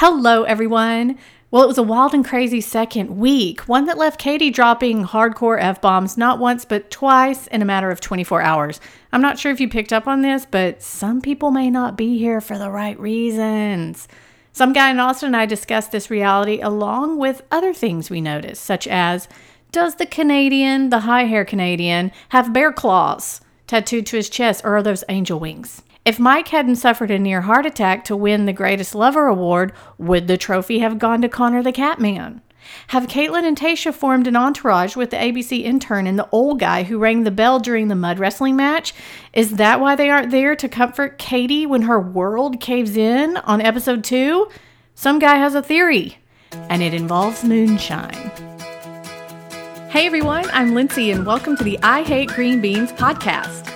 Hello, 0.00 0.42
everyone. 0.42 1.16
Well, 1.50 1.62
it 1.62 1.68
was 1.68 1.78
a 1.78 1.82
wild 1.82 2.12
and 2.12 2.22
crazy 2.22 2.60
second 2.60 3.16
week, 3.16 3.62
one 3.62 3.86
that 3.86 3.96
left 3.96 4.20
Katie 4.20 4.50
dropping 4.50 5.04
hardcore 5.04 5.58
F 5.58 5.80
bombs 5.80 6.18
not 6.18 6.38
once, 6.38 6.66
but 6.66 6.90
twice 6.90 7.46
in 7.46 7.62
a 7.62 7.64
matter 7.64 7.90
of 7.90 8.02
24 8.02 8.42
hours. 8.42 8.78
I'm 9.10 9.22
not 9.22 9.38
sure 9.38 9.50
if 9.52 9.58
you 9.58 9.70
picked 9.70 9.94
up 9.94 10.06
on 10.06 10.20
this, 10.20 10.44
but 10.44 10.82
some 10.82 11.22
people 11.22 11.50
may 11.50 11.70
not 11.70 11.96
be 11.96 12.18
here 12.18 12.42
for 12.42 12.58
the 12.58 12.70
right 12.70 13.00
reasons. 13.00 14.06
Some 14.52 14.74
guy 14.74 14.90
in 14.90 15.00
Austin 15.00 15.28
and 15.28 15.36
I 15.36 15.46
discussed 15.46 15.92
this 15.92 16.10
reality 16.10 16.60
along 16.60 17.16
with 17.16 17.40
other 17.50 17.72
things 17.72 18.10
we 18.10 18.20
noticed, 18.20 18.62
such 18.62 18.86
as 18.86 19.28
does 19.72 19.94
the 19.94 20.04
Canadian, 20.04 20.90
the 20.90 21.00
high 21.00 21.24
hair 21.24 21.46
Canadian, 21.46 22.12
have 22.28 22.52
bear 22.52 22.70
claws 22.70 23.40
tattooed 23.66 24.04
to 24.06 24.16
his 24.16 24.28
chest, 24.28 24.62
or 24.62 24.76
are 24.76 24.82
those 24.82 25.04
angel 25.08 25.40
wings? 25.40 25.82
If 26.06 26.20
Mike 26.20 26.46
hadn't 26.46 26.76
suffered 26.76 27.10
a 27.10 27.18
near 27.18 27.40
heart 27.40 27.66
attack 27.66 28.04
to 28.04 28.16
win 28.16 28.46
the 28.46 28.52
Greatest 28.52 28.94
Lover 28.94 29.26
award, 29.26 29.72
would 29.98 30.28
the 30.28 30.36
trophy 30.36 30.78
have 30.78 31.00
gone 31.00 31.20
to 31.22 31.28
Connor 31.28 31.64
the 31.64 31.72
Catman? 31.72 32.42
Have 32.88 33.08
Kaitlyn 33.08 33.42
and 33.42 33.58
Tayshia 33.58 33.92
formed 33.92 34.28
an 34.28 34.36
entourage 34.36 34.94
with 34.94 35.10
the 35.10 35.16
ABC 35.16 35.64
intern 35.64 36.06
and 36.06 36.16
the 36.16 36.28
old 36.30 36.60
guy 36.60 36.84
who 36.84 37.00
rang 37.00 37.24
the 37.24 37.32
bell 37.32 37.58
during 37.58 37.88
the 37.88 37.96
mud 37.96 38.20
wrestling 38.20 38.54
match? 38.54 38.94
Is 39.32 39.56
that 39.56 39.80
why 39.80 39.96
they 39.96 40.08
aren't 40.08 40.30
there 40.30 40.54
to 40.54 40.68
comfort 40.68 41.18
Katie 41.18 41.66
when 41.66 41.82
her 41.82 41.98
world 41.98 42.60
caves 42.60 42.96
in 42.96 43.38
on 43.38 43.60
episode 43.60 44.04
two? 44.04 44.48
Some 44.94 45.18
guy 45.18 45.34
has 45.34 45.56
a 45.56 45.62
theory, 45.62 46.18
and 46.52 46.84
it 46.84 46.94
involves 46.94 47.42
moonshine. 47.42 48.30
Hey 49.90 50.06
everyone, 50.06 50.48
I'm 50.52 50.72
Lindsay, 50.72 51.10
and 51.10 51.26
welcome 51.26 51.56
to 51.56 51.64
the 51.64 51.80
I 51.82 52.04
Hate 52.04 52.28
Green 52.28 52.60
Beans 52.60 52.92
podcast. 52.92 53.75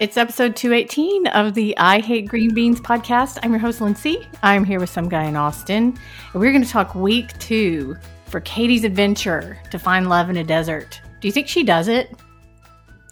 It's 0.00 0.16
episode 0.16 0.56
218 0.56 1.28
of 1.28 1.54
the 1.54 1.78
I 1.78 2.00
Hate 2.00 2.26
Green 2.26 2.52
Beans 2.52 2.80
podcast. 2.80 3.38
I'm 3.44 3.52
your 3.52 3.60
host, 3.60 3.80
Lindsay. 3.80 4.26
I'm 4.42 4.64
here 4.64 4.80
with 4.80 4.90
some 4.90 5.08
guy 5.08 5.22
in 5.22 5.36
Austin, 5.36 5.96
and 6.32 6.42
we're 6.42 6.50
going 6.50 6.64
to 6.64 6.68
talk 6.68 6.96
week 6.96 7.38
two 7.38 7.94
for 8.26 8.40
Katie's 8.40 8.82
adventure 8.82 9.56
to 9.70 9.78
find 9.78 10.08
love 10.08 10.30
in 10.30 10.38
a 10.38 10.42
desert. 10.42 11.00
Do 11.20 11.28
you 11.28 11.32
think 11.32 11.46
she 11.46 11.62
does 11.62 11.86
it? 11.86 12.12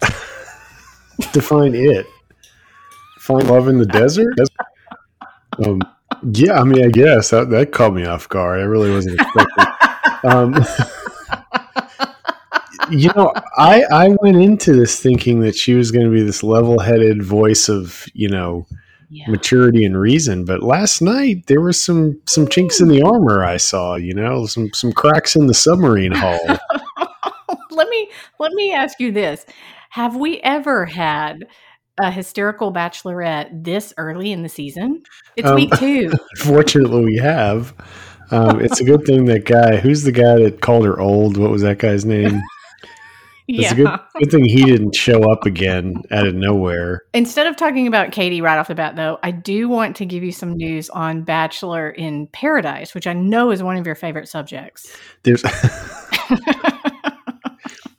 Define 1.31 1.73
it. 1.73 2.05
Find 3.19 3.47
love 3.47 3.69
in 3.69 3.77
the 3.77 3.85
desert? 3.85 4.37
Um, 5.65 5.81
yeah, 6.33 6.59
I 6.59 6.65
mean, 6.65 6.83
I 6.83 6.89
guess 6.89 7.29
that, 7.29 7.49
that 7.51 7.71
caught 7.71 7.93
me 7.93 8.05
off 8.05 8.27
guard. 8.27 8.59
I 8.59 8.63
really 8.63 8.91
wasn't 8.91 9.21
expecting. 9.21 9.65
um, 10.25 10.53
you 12.93 13.11
know, 13.15 13.33
I 13.57 13.83
I 13.91 14.15
went 14.21 14.37
into 14.37 14.73
this 14.73 14.99
thinking 14.99 15.41
that 15.41 15.55
she 15.55 15.73
was 15.73 15.91
going 15.91 16.05
to 16.05 16.11
be 16.11 16.21
this 16.21 16.43
level-headed 16.43 17.23
voice 17.23 17.69
of 17.69 18.05
you 18.13 18.29
know 18.29 18.65
yeah. 19.09 19.29
maturity 19.29 19.85
and 19.85 19.99
reason, 19.99 20.45
but 20.45 20.63
last 20.63 21.01
night 21.01 21.47
there 21.47 21.61
were 21.61 21.73
some 21.73 22.21
some 22.25 22.47
chinks 22.47 22.79
in 22.79 22.87
the 22.87 23.01
armor. 23.01 23.43
I 23.43 23.57
saw, 23.57 23.95
you 23.95 24.13
know, 24.13 24.45
some 24.45 24.71
some 24.73 24.91
cracks 24.91 25.35
in 25.35 25.47
the 25.47 25.53
submarine 25.53 26.13
hull. 26.13 26.39
let 27.71 27.89
me 27.89 28.09
let 28.39 28.53
me 28.53 28.73
ask 28.73 28.99
you 28.99 29.11
this: 29.11 29.45
Have 29.91 30.15
we 30.15 30.39
ever 30.39 30.85
had? 30.85 31.45
a 31.99 32.09
hysterical 32.09 32.73
bachelorette 32.73 33.63
this 33.63 33.93
early 33.97 34.31
in 34.31 34.41
the 34.41 34.49
season? 34.49 35.03
It's 35.35 35.47
um, 35.47 35.55
week 35.55 35.71
two. 35.77 36.11
Fortunately, 36.37 37.05
we 37.05 37.17
have. 37.17 37.71
Um, 38.31 38.61
it's 38.61 38.79
a 38.79 38.83
good 38.83 39.05
thing 39.05 39.25
that 39.25 39.45
guy. 39.45 39.77
Who's 39.77 40.01
the 40.01 40.11
guy 40.11 40.39
that 40.39 40.59
called 40.59 40.85
her 40.85 40.99
old? 40.99 41.37
What 41.37 41.51
was 41.51 41.61
that 41.61 41.77
guy's 41.77 42.03
name? 42.03 42.41
It's 43.47 43.59
yeah. 43.59 43.71
a 43.71 43.75
good, 43.75 43.99
good 44.19 44.31
thing 44.31 44.45
he 44.45 44.63
didn't 44.65 44.95
show 44.95 45.29
up 45.31 45.45
again 45.45 46.01
out 46.11 46.25
of 46.25 46.35
nowhere. 46.35 47.01
Instead 47.13 47.47
of 47.47 47.55
talking 47.57 47.87
about 47.87 48.11
Katie 48.11 48.41
right 48.41 48.57
off 48.57 48.67
the 48.67 48.75
bat, 48.75 48.95
though, 48.95 49.19
I 49.21 49.31
do 49.31 49.67
want 49.67 49.95
to 49.97 50.05
give 50.05 50.23
you 50.23 50.31
some 50.31 50.53
news 50.55 50.89
on 50.89 51.23
Bachelor 51.23 51.89
in 51.89 52.27
Paradise, 52.27 52.93
which 52.95 53.07
I 53.07 53.13
know 53.13 53.51
is 53.51 53.61
one 53.61 53.75
of 53.77 53.85
your 53.85 53.95
favorite 53.95 54.29
subjects. 54.29 54.95
There's 55.23 55.41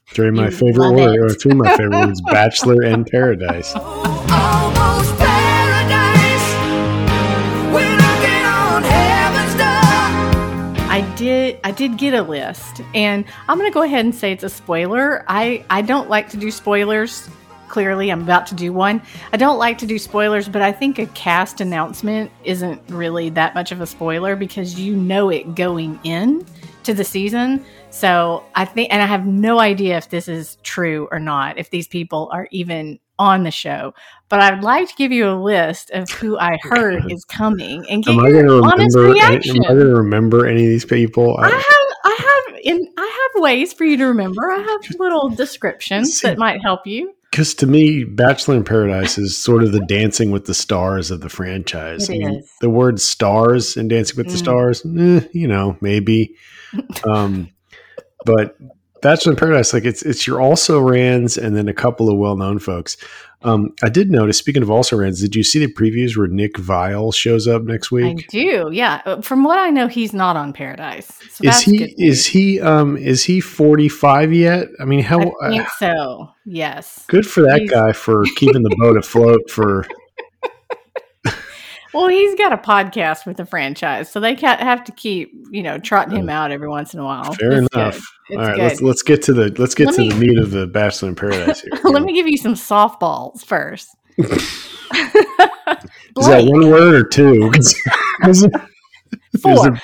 three 0.09 0.28
of 0.28 0.34
my 0.34 0.50
favorite 0.50 0.93
words, 0.93 1.34
or 1.34 1.38
two 1.38 1.50
of 1.50 1.56
my 1.56 1.77
favorite 1.77 2.06
words, 2.06 2.21
Bachelor 2.31 2.83
and 2.83 3.06
Paradise. 3.06 3.72
Oh, 3.77 4.27
oh, 4.28 4.94
did 11.54 11.60
I 11.65 11.70
did 11.70 11.98
get 11.98 12.15
a 12.15 12.22
list 12.22 12.81
and 12.94 13.25
I'm 13.48 13.59
going 13.59 13.70
to 13.70 13.75
go 13.75 13.82
ahead 13.82 14.04
and 14.04 14.15
say 14.15 14.32
it's 14.32 14.44
a 14.44 14.48
spoiler. 14.48 15.25
I 15.28 15.65
I 15.70 15.82
don't 15.82 16.09
like 16.09 16.28
to 16.31 16.37
do 16.37 16.50
spoilers. 16.50 17.28
Clearly, 17.69 18.10
I'm 18.10 18.22
about 18.22 18.47
to 18.48 18.54
do 18.54 18.72
one. 18.72 19.03
I 19.32 19.37
don't 19.37 19.59
like 19.59 19.78
to 19.78 19.87
do 19.87 19.98
spoilers, 19.98 20.48
but 20.48 20.62
I 20.62 20.70
think 20.70 20.98
a 20.98 21.06
cast 21.06 21.60
announcement 21.60 22.31
isn't 22.44 22.81
really 22.88 23.31
that 23.31 23.54
much 23.54 23.72
of 23.72 23.81
a 23.81 23.87
spoiler 23.87 24.37
because 24.37 24.78
you 24.78 24.94
know 24.94 25.28
it 25.28 25.56
going 25.56 25.98
in 26.04 26.47
to 26.84 26.94
the 26.94 27.03
season. 27.03 27.65
So 27.91 28.44
I 28.54 28.65
think, 28.65 28.92
and 28.92 29.03
I 29.03 29.06
have 29.06 29.26
no 29.26 29.59
idea 29.59 29.97
if 29.97 30.10
this 30.10 30.28
is 30.28 30.56
true 30.62 31.09
or 31.10 31.19
not, 31.19 31.59
if 31.59 31.71
these 31.71 31.88
people 31.88 32.28
are 32.32 32.47
even 32.53 33.00
on 33.19 33.44
the 33.44 33.50
show. 33.50 33.94
But 34.28 34.41
I'd 34.41 34.64
like 34.64 34.88
to 34.88 34.94
give 34.97 35.12
you 35.12 35.28
a 35.28 35.38
list 35.41 35.91
of 35.91 36.08
who 36.10 36.38
I 36.38 36.58
heard 36.62 37.10
is 37.10 37.25
coming 37.25 37.84
and 37.88 38.04
get 38.04 38.16
am 38.16 38.25
your 38.34 38.64
honest 38.64 38.97
reaction. 38.97 39.56
Am 39.56 39.62
I 39.64 39.75
going 39.75 39.86
to 39.86 39.94
remember 39.94 40.47
any 40.47 40.64
of 40.64 40.70
these 40.70 40.84
people? 40.84 41.36
I, 41.38 41.47
I 41.47 41.50
have, 41.50 41.62
I 42.04 42.42
have, 42.48 42.60
in, 42.64 42.88
I 42.97 43.28
have 43.34 43.42
ways 43.42 43.72
for 43.72 43.84
you 43.84 43.97
to 43.97 44.06
remember. 44.06 44.50
I 44.50 44.58
have 44.58 44.98
little 44.98 45.28
descriptions 45.28 46.20
See, 46.20 46.28
that 46.28 46.38
might 46.38 46.60
help 46.62 46.86
you. 46.86 47.14
Because 47.30 47.54
to 47.56 47.66
me, 47.66 48.04
Bachelor 48.04 48.56
in 48.56 48.64
Paradise 48.64 49.19
is 49.19 49.36
sort 49.36 49.64
of 49.64 49.72
the 49.72 49.84
Dancing 49.86 50.30
with 50.30 50.47
the 50.47 50.54
Stars 50.54 51.10
of 51.10 51.20
the 51.20 51.28
franchise. 51.28 52.08
I 52.08 52.12
mean, 52.12 52.44
the 52.60 52.70
word 52.70 53.00
"stars" 53.00 53.76
and 53.76 53.91
Dancing 53.91 54.16
with 54.16 54.28
mm. 54.28 54.30
the 54.30 54.38
Stars, 54.38 54.86
eh, 54.86 55.28
you 55.32 55.48
know, 55.48 55.76
maybe. 55.80 56.36
Um, 57.08 57.50
but 58.24 58.56
Bachelor 59.04 59.32
in 59.32 59.37
Paradise, 59.37 59.75
like 59.75 59.84
it's 59.84 60.00
it's 60.00 60.26
your 60.26 60.41
also 60.41 60.81
rans 60.81 61.37
and 61.37 61.54
then 61.54 61.69
a 61.69 61.75
couple 61.75 62.09
of 62.09 62.16
well 62.16 62.37
known 62.37 62.59
folks. 62.59 62.97
Um, 63.42 63.75
I 63.82 63.91
did 63.91 64.10
notice. 64.10 64.38
Speaking 64.38 64.62
of 64.62 64.70
also 64.70 64.97
rans, 64.97 65.20
did 65.20 65.37
you 65.37 65.42
see 65.42 65.59
the 65.59 65.70
previews 65.70 66.16
where 66.16 66.26
Nick 66.26 66.54
Viall 66.54 67.15
shows 67.15 67.47
up 67.47 67.65
next 67.65 67.91
week? 67.91 68.25
I 68.25 68.26
do. 68.31 68.70
Yeah. 68.72 69.03
Uh, 69.04 69.20
from 69.20 69.44
what 69.44 69.59
I 69.59 69.69
know, 69.69 69.88
he's 69.88 70.15
not 70.15 70.37
on 70.37 70.54
Paradise. 70.54 71.12
So 71.28 71.47
is 71.47 71.60
he? 71.60 71.94
Is 71.98 72.25
he? 72.25 72.62
Um, 72.62 72.97
is 72.97 73.22
he 73.22 73.42
forty 73.42 73.91
five 73.91 74.32
yet? 74.32 74.69
I 74.81 74.87
mean, 74.87 75.00
how? 75.00 75.21
I 75.42 75.50
think 75.50 75.66
uh, 75.66 75.71
so. 75.78 76.31
Yes. 76.47 77.04
Good 77.06 77.26
for 77.26 77.42
that 77.42 77.59
he's- 77.59 77.71
guy 77.71 77.92
for 77.92 78.25
keeping 78.36 78.62
the 78.62 78.75
boat 78.78 78.97
afloat 78.97 79.50
for 79.50 79.86
well, 81.92 82.09
he's 82.09 82.34
got 82.36 82.54
a 82.54 82.56
podcast 82.56 83.26
with 83.26 83.36
the 83.36 83.44
franchise, 83.44 84.10
so 84.10 84.19
they 84.19 84.34
can't 84.34 84.60
have 84.60 84.82
to 84.84 84.92
keep 84.92 85.31
you 85.50 85.62
know 85.62 85.76
trotting 85.76 86.16
him 86.16 86.31
out 86.31 86.50
every 86.50 86.71
once 86.71 86.94
in 86.94 87.00
a 87.00 87.04
while. 87.04 87.34
Fair 87.34 87.53
it's 87.53 87.75
enough. 87.75 88.03
All 88.30 88.38
right, 88.38 88.56
good. 88.56 88.62
let's 88.62 88.80
let's 88.80 89.02
get 89.02 89.20
to 89.22 89.34
the 89.34 89.54
let's 89.58 89.74
get 89.74 89.88
Let 89.88 89.96
to 89.96 90.02
me, 90.02 90.10
the 90.10 90.16
meat 90.16 90.38
of 90.38 90.50
the 90.50 90.66
Bachelor 90.66 91.10
in 91.10 91.14
Paradise 91.14 91.60
here. 91.60 91.72
Let 91.84 92.04
me 92.04 92.14
give 92.14 92.26
you 92.26 92.38
some 92.38 92.54
softballs 92.54 93.44
first. 93.44 93.88
Is 94.18 94.30
that 96.26 96.44
one 96.44 96.70
word 96.70 96.94
or 96.94 97.04
two? 97.04 97.52
Four. 99.42 99.78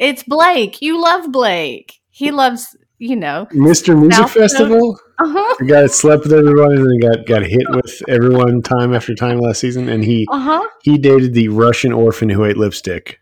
it's 0.00 0.24
Blake. 0.24 0.82
You 0.82 1.00
love 1.00 1.30
Blake. 1.30 2.00
He 2.10 2.32
loves 2.32 2.76
you 3.00 3.16
know, 3.16 3.48
Mr. 3.52 3.98
Music 3.98 4.18
South 4.18 4.32
Festival. 4.32 5.00
Uh-huh. 5.18 5.54
The 5.58 5.64
guy 5.64 5.82
that 5.82 5.90
slept 5.90 6.24
with 6.24 6.32
everyone 6.32 6.72
and 6.72 6.86
then 6.86 7.00
got 7.00 7.26
got 7.26 7.42
hit 7.42 7.68
with 7.70 8.02
everyone 8.08 8.62
time 8.62 8.94
after 8.94 9.14
time 9.14 9.38
last 9.38 9.60
season, 9.60 9.88
and 9.88 10.04
he 10.04 10.26
uh-huh. 10.30 10.66
he 10.82 10.98
dated 10.98 11.34
the 11.34 11.48
Russian 11.48 11.92
orphan 11.92 12.28
who 12.28 12.44
ate 12.44 12.56
lipstick. 12.56 13.19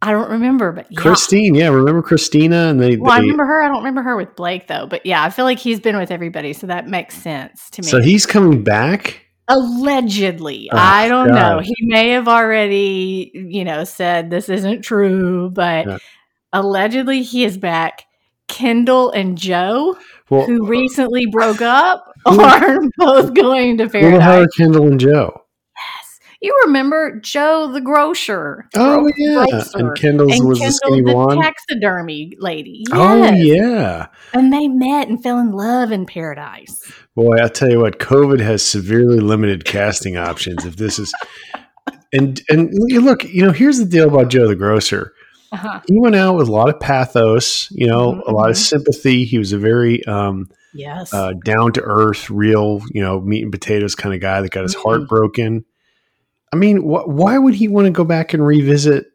I 0.00 0.12
don't 0.12 0.30
remember, 0.30 0.70
but 0.72 0.86
yeah. 0.90 1.00
Christine, 1.00 1.54
yeah, 1.54 1.68
remember 1.68 2.02
Christina? 2.02 2.68
And 2.68 2.80
they, 2.80 2.96
well, 2.96 3.12
they, 3.12 3.18
I 3.18 3.20
remember 3.20 3.44
her. 3.44 3.62
I 3.62 3.68
don't 3.68 3.78
remember 3.78 4.02
her 4.02 4.16
with 4.16 4.36
Blake 4.36 4.68
though, 4.68 4.86
but 4.86 5.04
yeah, 5.04 5.24
I 5.24 5.30
feel 5.30 5.44
like 5.44 5.58
he's 5.58 5.80
been 5.80 5.96
with 5.96 6.10
everybody, 6.10 6.52
so 6.52 6.68
that 6.68 6.86
makes 6.86 7.16
sense 7.16 7.68
to 7.70 7.82
me. 7.82 7.88
So 7.88 8.00
he's 8.00 8.24
coming 8.24 8.62
back. 8.62 9.24
Allegedly, 9.48 10.68
oh, 10.72 10.76
I 10.76 11.08
don't 11.08 11.28
God. 11.28 11.34
know. 11.34 11.58
He 11.60 11.74
may 11.80 12.10
have 12.10 12.28
already, 12.28 13.30
you 13.34 13.64
know, 13.64 13.84
said 13.84 14.30
this 14.30 14.48
isn't 14.48 14.82
true, 14.82 15.50
but 15.50 15.86
yeah. 15.86 15.98
allegedly 16.52 17.22
he 17.22 17.44
is 17.44 17.56
back 17.56 18.04
Kendall 18.48 19.10
and 19.10 19.38
Joe, 19.38 19.96
well, 20.30 20.46
who 20.46 20.64
uh, 20.64 20.68
recently 20.68 21.26
broke 21.26 21.62
up, 21.62 22.12
are 22.26 22.78
both 22.96 23.34
going 23.34 23.78
to 23.78 23.88
paradise. 23.88 24.20
What 24.20 24.48
Kendall 24.56 24.86
and 24.86 25.00
Joe? 25.00 25.37
Yes, 26.40 26.48
You 26.48 26.60
remember 26.66 27.20
Joe 27.22 27.70
the 27.72 27.80
grocer? 27.80 28.66
Oh 28.76 29.00
Gro- 29.02 29.10
yeah, 29.16 29.44
grocer. 29.50 29.78
and 29.78 29.96
Kendall's 29.98 30.38
And 30.38 30.48
was 30.48 30.58
the 30.58 30.64
Kendall, 30.64 30.78
skinny 30.82 31.02
the 31.02 31.12
blonde. 31.12 31.42
taxidermy 31.42 32.32
lady. 32.38 32.84
Oh 32.92 33.24
yeah. 33.32 34.06
And 34.32 34.52
they 34.52 34.68
met 34.68 35.08
and 35.08 35.22
fell 35.22 35.38
in 35.38 35.52
love 35.52 35.90
in 35.92 36.06
paradise. 36.06 36.74
Boy, 37.16 37.36
I 37.42 37.48
tell 37.48 37.70
you 37.70 37.80
what, 37.80 37.98
COVID 37.98 38.40
has 38.40 38.62
severely 38.64 39.18
limited 39.20 39.64
casting 39.64 40.16
options. 40.16 40.64
If 40.64 40.76
this 40.76 40.98
is, 40.98 41.12
and 42.12 42.40
and 42.48 42.70
look, 43.02 43.24
you 43.24 43.44
know, 43.44 43.52
here's 43.52 43.78
the 43.78 43.84
deal 43.84 44.08
about 44.08 44.28
Joe 44.30 44.46
the 44.46 44.54
grocer. 44.56 45.12
Uh-huh. 45.50 45.80
He 45.88 45.98
went 45.98 46.14
out 46.14 46.36
with 46.36 46.46
a 46.48 46.52
lot 46.52 46.68
of 46.68 46.78
pathos, 46.78 47.68
you 47.70 47.86
know, 47.86 48.12
Mhm, 48.12 48.28
a 48.28 48.32
lot 48.32 48.50
of 48.50 48.56
mhm. 48.56 48.60
sympathy. 48.60 49.24
He 49.24 49.38
was 49.38 49.52
a 49.52 49.58
very 49.58 50.04
um, 50.04 50.46
Yes. 50.74 51.12
uh, 51.14 51.32
down 51.44 51.72
to 51.72 51.80
earth, 51.80 52.28
real, 52.28 52.82
you 52.92 53.02
know, 53.02 53.18
meat 53.20 53.42
and 53.42 53.50
potatoes 53.50 53.94
kind 53.94 54.14
of 54.14 54.20
guy 54.20 54.42
that 54.42 54.50
got 54.50 54.62
his 54.64 54.76
Mhm. 54.76 54.82
heart 54.82 55.08
broken. 55.08 55.64
I 56.52 56.56
mean, 56.56 56.78
wh- 56.78 57.06
why 57.08 57.38
would 57.38 57.54
he 57.54 57.68
want 57.68 57.86
to 57.86 57.90
go 57.90 58.04
back 58.04 58.32
and 58.34 58.44
revisit 58.44 59.06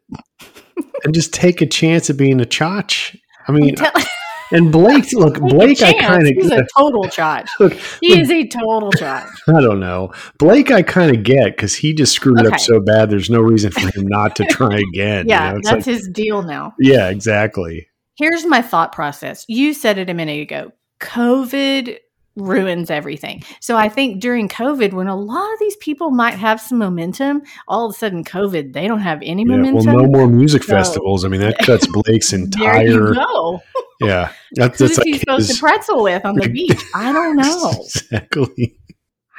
and 1.04 1.14
just 1.14 1.32
take 1.34 1.60
a 1.60 1.66
chance 1.66 2.08
at 2.10 2.16
being 2.16 2.40
a 2.40 2.44
chotch? 2.44 3.16
I 3.48 3.52
mean, 3.52 3.74
Tell- 3.74 3.92
and 4.52 4.70
Blake, 4.72 5.06
look, 5.14 5.38
Blake, 5.40 5.82
I 5.82 5.92
kind 5.94 6.26
He's 6.26 6.50
of, 6.50 6.58
a 6.58 6.66
total 6.78 7.04
chotch. 7.04 7.48
look, 7.60 7.72
He 8.00 8.20
is 8.20 8.30
a 8.30 8.46
total 8.46 8.90
chotch. 8.92 9.28
I 9.48 9.60
don't 9.60 9.80
know. 9.80 10.12
Blake, 10.38 10.70
I 10.70 10.82
kind 10.82 11.14
of 11.16 11.22
get 11.24 11.56
because 11.56 11.74
he 11.74 11.92
just 11.92 12.12
screwed 12.12 12.40
Okay. 12.40 12.48
up 12.54 12.60
so 12.60 12.80
bad. 12.80 13.10
There's 13.10 13.30
no 13.30 13.40
reason 13.40 13.70
for 13.72 13.80
him 13.80 14.06
not 14.06 14.36
to 14.36 14.44
try 14.44 14.78
again. 14.78 15.26
Yeah, 15.28 15.48
you 15.48 15.54
know? 15.54 15.60
That's 15.64 15.86
like- 15.86 15.96
his 15.96 16.08
deal 16.08 16.42
now. 16.42 16.74
yeah, 16.78 17.08
exactly. 17.08 17.88
Here's 18.16 18.46
my 18.46 18.62
thought 18.62 18.92
process. 18.92 19.44
You 19.48 19.74
said 19.74 19.98
it 19.98 20.08
a 20.08 20.14
minute 20.14 20.40
ago. 20.40 20.70
COVID 21.00 21.98
ruins 22.36 22.90
everything. 22.90 23.42
So 23.60 23.76
I 23.76 23.88
think 23.88 24.20
during 24.20 24.48
COVID, 24.48 24.92
when 24.92 25.06
a 25.06 25.16
lot 25.16 25.52
of 25.52 25.58
these 25.60 25.76
people 25.76 26.10
might 26.10 26.34
have 26.34 26.60
some 26.60 26.78
momentum, 26.78 27.42
all 27.68 27.86
of 27.86 27.94
a 27.94 27.98
sudden 27.98 28.24
COVID, 28.24 28.72
they 28.72 28.88
don't 28.88 29.00
have 29.00 29.20
any 29.22 29.42
Yeah, 29.44 29.50
well, 29.56 29.58
momentum. 29.72 29.96
no 29.96 30.06
more 30.06 30.26
music 30.28 30.62
So- 30.64 30.74
festivals. 30.74 31.24
I 31.24 31.28
mean, 31.28 31.40
that 31.40 31.58
cuts 31.62 31.86
Blake's 31.86 32.32
entire. 32.32 32.72
there 32.74 33.08
you 33.08 33.14
go. 33.14 33.60
Yeah, 34.00 34.32
that's, 34.52 34.78
Who's 34.80 34.96
that's 34.96 35.04
he 35.04 35.12
like 35.12 35.20
supposed 35.20 35.48
his, 35.48 35.56
to 35.58 35.60
pretzel 35.60 36.02
with 36.02 36.24
on 36.24 36.34
the 36.34 36.48
beach? 36.48 36.82
I 36.94 37.12
don't 37.12 37.36
know. 37.36 37.70
exactly. 37.84 38.76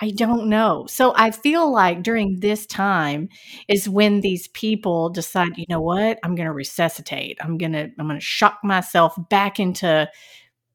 I 0.02 0.12
don't 0.12 0.48
know. 0.50 0.86
So 0.90 1.14
I 1.16 1.32
feel 1.32 1.72
like 1.72 2.04
during 2.04 2.40
this 2.42 2.66
time 2.66 3.30
is 3.70 3.88
when 3.88 4.20
these 4.20 4.50
people 4.50 5.10
decide, 5.10 5.58
you 5.58 5.66
know 5.70 5.80
what? 5.80 6.20
I'm 6.22 6.36
going 6.36 6.48
to 6.48 6.52
resuscitate. 6.54 7.38
I'm 7.42 7.58
going 7.58 7.72
to 7.72 7.90
I'm 7.98 8.08
going 8.08 8.20
to 8.20 8.26
shock 8.26 8.60
myself 8.64 9.16
back 9.30 9.58
into 9.60 10.10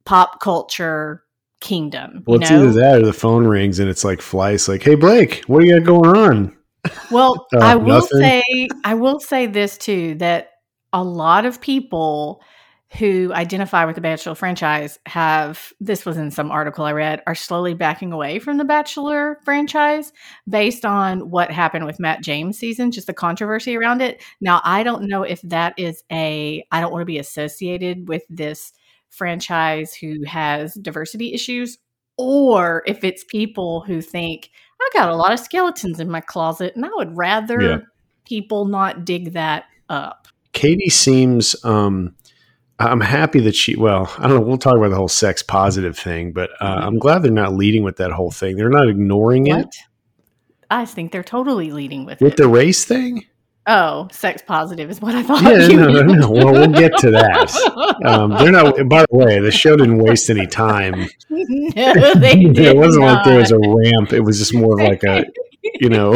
pop 0.06 0.40
culture 0.40 1.22
kingdom. 1.60 2.22
Well, 2.26 2.40
it's 2.40 2.50
know? 2.50 2.62
either 2.64 2.72
that 2.72 3.02
or 3.02 3.06
the 3.06 3.12
phone 3.12 3.46
rings 3.46 3.78
and 3.78 3.88
it's 3.88 4.04
like 4.04 4.20
Fleiss, 4.20 4.68
like, 4.68 4.82
"Hey, 4.82 4.94
Blake, 4.94 5.42
what 5.46 5.60
do 5.60 5.66
you 5.66 5.78
got 5.78 5.86
going 5.86 6.16
on?" 6.16 6.56
Well, 7.10 7.46
Uh, 7.54 7.58
I 7.60 7.76
will 7.76 8.00
nothing? 8.00 8.20
say 8.20 8.68
I 8.84 8.94
will 8.94 9.20
say 9.20 9.46
this 9.46 9.76
too 9.78 10.14
that 10.16 10.50
a 10.92 11.02
lot 11.02 11.46
of 11.46 11.60
people 11.60 12.42
who 12.98 13.32
identify 13.32 13.84
with 13.84 13.94
the 13.94 14.00
Bachelor 14.00 14.34
franchise 14.34 14.98
have 15.06 15.72
this 15.80 16.04
was 16.04 16.16
in 16.16 16.32
some 16.32 16.50
article 16.50 16.84
I 16.84 16.90
read 16.92 17.22
are 17.24 17.36
slowly 17.36 17.72
backing 17.72 18.12
away 18.12 18.40
from 18.40 18.58
the 18.58 18.64
Bachelor 18.64 19.38
franchise 19.44 20.12
based 20.48 20.84
on 20.84 21.30
what 21.30 21.52
happened 21.52 21.86
with 21.86 22.00
Matt 22.00 22.20
James 22.20 22.58
season, 22.58 22.90
just 22.90 23.06
the 23.06 23.14
controversy 23.14 23.76
around 23.76 24.00
it. 24.02 24.20
Now, 24.40 24.60
I 24.64 24.82
don't 24.82 25.06
know 25.06 25.22
if 25.22 25.40
that 25.42 25.74
is 25.76 26.02
a 26.10 26.64
I 26.72 26.80
don't 26.80 26.90
want 26.90 27.02
to 27.02 27.06
be 27.06 27.18
associated 27.18 28.08
with 28.08 28.24
this 28.28 28.72
franchise 29.10 29.94
who 29.94 30.24
has 30.26 30.74
diversity 30.74 31.32
issues 31.34 31.78
or 32.16 32.82
if 32.86 33.04
it's 33.04 33.24
people 33.24 33.82
who 33.82 34.00
think 34.00 34.50
I 34.80 34.88
got 34.94 35.10
a 35.10 35.14
lot 35.16 35.32
of 35.32 35.40
skeletons 35.40 36.00
in 36.00 36.10
my 36.10 36.20
closet 36.20 36.74
and 36.76 36.84
I 36.84 36.90
would 36.94 37.16
rather 37.16 37.60
Yeah. 37.60 37.78
people 38.24 38.64
not 38.66 39.04
dig 39.04 39.32
that 39.34 39.64
up. 39.88 40.26
Katie 40.52 40.88
seems. 40.90 41.54
um 41.64 42.14
I'm 42.78 43.00
happy 43.02 43.40
that 43.40 43.54
she. 43.54 43.76
Well, 43.76 44.10
I 44.16 44.26
don't 44.26 44.40
know. 44.40 44.46
We'll 44.46 44.56
talk 44.56 44.74
about 44.74 44.88
the 44.88 44.96
whole 44.96 45.06
sex 45.06 45.42
positive 45.42 45.98
thing, 45.98 46.32
but 46.32 46.48
uh, 46.60 46.76
Mhm. 46.78 46.82
I'm 46.86 46.98
glad 46.98 47.22
they're 47.22 47.30
not 47.30 47.52
leading 47.52 47.82
with 47.82 47.96
that 47.96 48.10
whole 48.10 48.30
thing. 48.30 48.56
They're 48.56 48.70
not 48.70 48.88
ignoring 48.88 49.48
it 49.48 49.66
I 50.70 50.86
think 50.86 51.10
they're 51.12 51.22
totally 51.24 51.72
leading 51.72 52.04
with, 52.06 52.20
with 52.22 52.34
it. 52.34 52.36
the 52.36 52.48
race 52.48 52.84
thing. 52.86 53.26
Oh, 53.72 54.08
sex 54.10 54.42
positive 54.44 54.90
is 54.90 55.00
what 55.00 55.14
I 55.14 55.22
thought. 55.22 55.44
Yeah, 55.44 55.68
no, 55.68 55.86
no, 55.92 56.02
no. 56.02 56.28
Well, 56.28 56.52
we'll 56.52 56.72
get 56.72 56.96
to 56.98 57.10
that. 57.12 57.50
Um, 58.02 58.30
they're 58.30 58.50
not. 58.50 58.76
By 58.88 59.02
the 59.02 59.16
way, 59.16 59.40
the 59.40 59.50
show 59.50 59.76
didn't 59.76 59.98
waste 59.98 60.30
any 60.30 60.46
time. 60.46 61.06
no, 61.28 62.14
they 62.14 62.34
did 62.44 62.58
it 62.58 62.76
wasn't 62.76 63.04
like 63.04 63.24
there 63.24 63.38
was 63.38 63.52
a 63.52 63.58
ramp. 63.58 64.14
It 64.14 64.20
was 64.22 64.38
just 64.38 64.54
more 64.54 64.80
of 64.80 64.88
like 64.88 65.04
a, 65.04 65.26
you 65.62 65.90
know, 65.90 66.12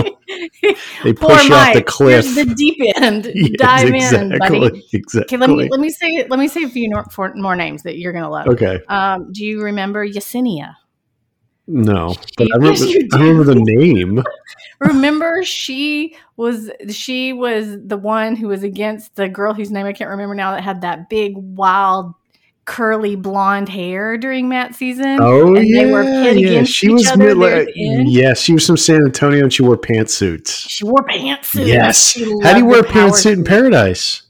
they 1.03 1.12
Poor 1.12 1.31
push 1.31 1.49
you 1.49 1.55
off 1.55 1.75
the 1.75 1.83
cliff. 1.83 2.25
here's 2.25 2.35
the 2.35 2.55
deep 2.55 2.79
end. 2.97 3.31
Yes, 3.35 3.51
Dive 3.59 3.95
in, 3.95 4.39
buddy. 4.39 4.89
Exactly. 4.95 5.37
Okay, 5.37 5.37
let 5.37 5.51
me 5.51 5.69
let 5.69 5.79
me 5.79 5.91
say 5.91 6.27
let 6.27 6.39
me 6.39 6.49
say 6.49 6.62
a 6.62 6.69
few 6.71 6.91
more 7.37 7.55
names 7.55 7.83
that 7.83 7.99
you're 7.99 8.15
gonna 8.15 8.31
love. 8.31 8.47
Okay. 8.47 8.81
Um, 8.89 9.31
do 9.31 9.45
you 9.45 9.62
remember 9.62 10.09
Jessenia? 10.09 10.77
No, 11.67 12.15
but 12.37 12.49
I 12.53 12.57
remember, 12.57 12.85
I 13.15 13.19
remember 13.19 13.45
the 13.45 13.55
name. 13.57 14.23
Remember, 14.81 15.43
she 15.45 16.15
was 16.37 16.71
she 16.91 17.33
was 17.33 17.79
the 17.87 17.97
one 17.97 18.37
who 18.37 18.49
was 18.49 18.63
against 18.65 19.15
the 19.17 19.29
girl 19.29 19.55
whose 19.55 19.71
name 19.71 19.87
I 19.87 19.93
can't 19.95 20.11
remember 20.11 20.35
now 20.35 20.51
that 20.51 20.63
had 20.63 20.83
that 20.83 21.09
big 21.09 21.33
wild 21.37 22.13
curly 22.67 23.15
blonde 23.17 23.69
hair 23.69 24.19
during 24.19 24.49
Matt 24.49 24.75
season. 24.75 25.19
Oh 25.23 25.55
And 25.55 25.67
yeah, 25.67 25.85
they 25.85 25.91
were 25.93 26.03
pit 26.03 26.37
yeah. 26.39 26.49
against 26.49 26.73
She 26.75 26.89
each 26.89 26.93
was 26.93 27.11
other 27.13 27.35
mid- 27.35 27.41
there 27.41 27.61
at 27.63 27.67
like- 28.29 28.37
she 28.37 28.53
was 28.53 28.67
from 28.67 28.77
San 28.77 29.05
Antonio 29.05 29.45
and 29.45 29.53
she 29.53 29.63
wore 29.63 29.79
pantsuits. 29.79 30.69
She 30.69 30.85
wore 30.85 31.05
pantsuits. 31.07 31.67
Yes. 31.67 32.15
How 32.43 32.53
do 32.53 32.59
you 32.59 32.67
wear 32.67 32.81
a 32.81 32.85
pantsuit 32.85 33.33
in 33.33 33.45
paradise? 33.45 34.23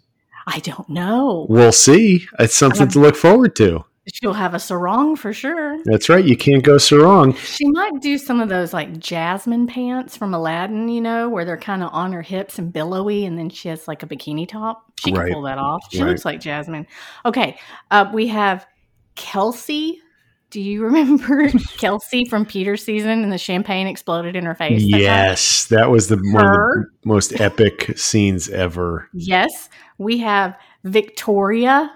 I 0.47 0.59
don't 0.61 0.89
know. 0.91 1.47
We'll 1.49 1.73
see. 1.73 2.29
It's 2.39 2.55
something 2.55 2.87
to 2.89 3.01
look 3.01 3.17
forward 3.17 3.57
to. 3.57 3.85
She'll 4.13 4.35
have 4.35 4.53
a 4.55 4.59
sarong 4.59 5.17
for 5.17 5.33
sure. 5.33 5.79
That's 5.85 6.11
right. 6.11 6.25
You 6.25 6.37
can't 6.37 6.63
go 6.63 6.77
sarong. 6.77 7.35
She 7.37 7.67
might 7.69 8.01
do 8.03 8.19
some 8.19 8.39
of 8.39 8.51
those 8.51 8.75
like 8.75 8.99
jasmine 8.99 9.67
pants 9.67 10.15
from 10.17 10.35
Aladdin, 10.35 10.89
you 10.91 11.01
know, 11.01 11.29
where 11.31 11.47
they're 11.47 11.57
kind 11.57 11.83
of 11.83 11.89
on 11.93 12.13
her 12.13 12.21
hips 12.21 12.59
and 12.59 12.71
billowy, 12.73 13.25
and 13.25 13.39
then 13.39 13.49
she 13.49 13.69
has 13.71 13.89
like 13.89 14.03
a 14.03 14.07
bikini 14.07 14.47
top. 14.47 14.85
She 15.01 15.11
can 15.11 15.21
Right. 15.21 15.33
pull 15.33 15.43
that 15.43 15.57
off. 15.59 15.87
She 15.91 16.03
Right. 16.03 16.11
looks 16.11 16.25
like 16.27 16.41
Jasmine. 16.41 16.87
Okay, 17.25 17.59
uh, 17.91 18.11
we 18.13 18.27
have 18.27 18.67
Kelsey. 19.15 20.01
Do 20.51 20.61
you 20.61 20.85
remember 20.85 21.49
Kelsey 21.79 22.27
from 22.27 22.45
Peter's 22.45 22.85
season 22.85 23.23
and 23.25 23.33
the 23.33 23.39
champagne 23.39 23.87
exploded 23.87 24.37
in 24.37 24.45
her 24.45 24.55
face? 24.55 24.83
Yes, 24.85 25.65
that 25.67 25.91
was 25.91 26.09
the 26.09 26.17
one 26.17 26.45
of 26.45 26.53
the 26.53 26.85
most 27.05 27.41
epic 27.41 27.99
scenes 27.99 28.49
ever. 28.51 29.09
Yes. 29.15 29.69
We 29.99 30.19
have 30.19 30.57
Victoria 30.85 31.91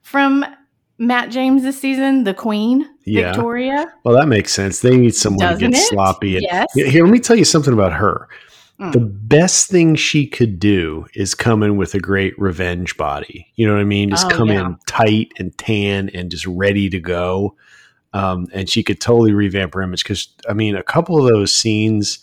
from 0.00 0.44
Matt 0.98 1.30
James 1.30 1.62
this 1.62 1.80
season, 1.80 2.24
the 2.24 2.34
Queen. 2.34 2.88
Yeah. 3.04 3.32
Victoria. 3.32 3.92
Well, 4.04 4.14
that 4.16 4.28
makes 4.28 4.52
sense. 4.52 4.80
They 4.80 4.96
need 4.96 5.14
someone 5.14 5.46
to 5.46 5.54
Doesn't 5.54 5.70
get 5.72 5.80
it? 5.80 5.88
sloppy. 5.88 6.34
And, 6.36 6.42
Yes. 6.42 6.66
Here, 6.74 7.04
let 7.04 7.12
me 7.12 7.18
tell 7.18 7.36
you 7.36 7.44
something 7.44 7.72
about 7.72 7.92
her. 7.94 8.28
Mm. 8.80 8.92
The 8.92 9.00
best 9.00 9.68
thing 9.70 9.94
she 9.96 10.26
could 10.26 10.58
do 10.58 11.06
is 11.14 11.34
come 11.34 11.62
in 11.62 11.76
with 11.76 11.94
a 11.94 12.00
great 12.00 12.38
revenge 12.38 12.96
body. 12.96 13.48
You 13.56 13.66
know 13.66 13.74
what 13.74 13.80
I 13.80 13.84
mean? 13.84 14.10
Just 14.10 14.26
Oh, 14.26 14.36
come 14.36 14.48
yeah. 14.48 14.66
in 14.66 14.76
tight 14.86 15.32
and 15.38 15.56
tan 15.58 16.08
and 16.10 16.30
just 16.30 16.46
ready 16.46 16.88
to 16.90 17.00
go. 17.00 17.56
Um, 18.14 18.46
and 18.52 18.68
she 18.68 18.82
could 18.82 19.00
totally 19.00 19.32
revamp 19.32 19.74
her 19.74 19.82
image 19.82 20.04
because 20.04 20.28
I 20.48 20.52
mean, 20.52 20.76
a 20.76 20.82
couple 20.82 21.18
of 21.18 21.32
those 21.32 21.52
scenes 21.54 22.18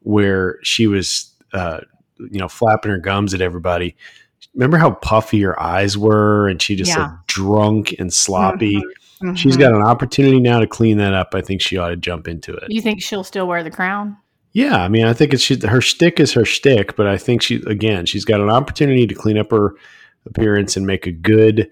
where 0.00 0.58
she 0.62 0.86
was, 0.86 1.30
uh, 1.52 1.80
you 2.18 2.38
know, 2.38 2.48
flapping 2.48 2.90
her 2.90 2.98
gums 2.98 3.32
at 3.34 3.40
everybody. 3.40 3.96
Remember 4.54 4.76
how 4.76 4.90
puffy 4.92 5.40
her 5.42 5.60
eyes 5.60 5.96
were, 5.96 6.48
and 6.48 6.60
she 6.60 6.76
just 6.76 6.90
Yeah. 6.90 7.02
looked 7.06 7.26
drunk 7.28 7.94
and 7.98 8.12
sloppy. 8.12 8.82
Mhm. 9.22 9.36
She's 9.36 9.56
Mhm. 9.56 9.60
got 9.60 9.74
an 9.74 9.82
opportunity 9.82 10.40
now 10.40 10.58
to 10.60 10.66
clean 10.66 10.98
that 10.98 11.14
up. 11.14 11.34
I 11.34 11.40
think 11.40 11.60
she 11.62 11.76
ought 11.78 11.88
to 11.90 11.96
jump 11.96 12.28
into 12.28 12.52
it. 12.54 12.64
You 12.70 12.82
think 12.82 13.00
she'll 13.02 13.24
still 13.24 13.46
wear 13.46 13.62
the 13.62 13.70
crown? 13.70 14.16
Yeah, 14.52 14.82
I 14.82 14.88
mean, 14.88 15.06
I 15.06 15.14
think 15.14 15.32
it's 15.32 15.42
she, 15.42 15.56
her 15.66 15.80
shtick 15.80 16.20
is 16.20 16.32
her 16.34 16.44
shtick, 16.44 16.94
but 16.96 17.06
I 17.06 17.16
think 17.16 17.40
she 17.40 17.62
again 17.66 18.04
she's 18.04 18.24
got 18.26 18.40
an 18.40 18.50
opportunity 18.50 19.06
to 19.06 19.14
clean 19.14 19.38
up 19.38 19.50
her 19.50 19.74
appearance 20.26 20.76
and 20.76 20.86
make 20.86 21.06
a 21.06 21.12
good 21.12 21.70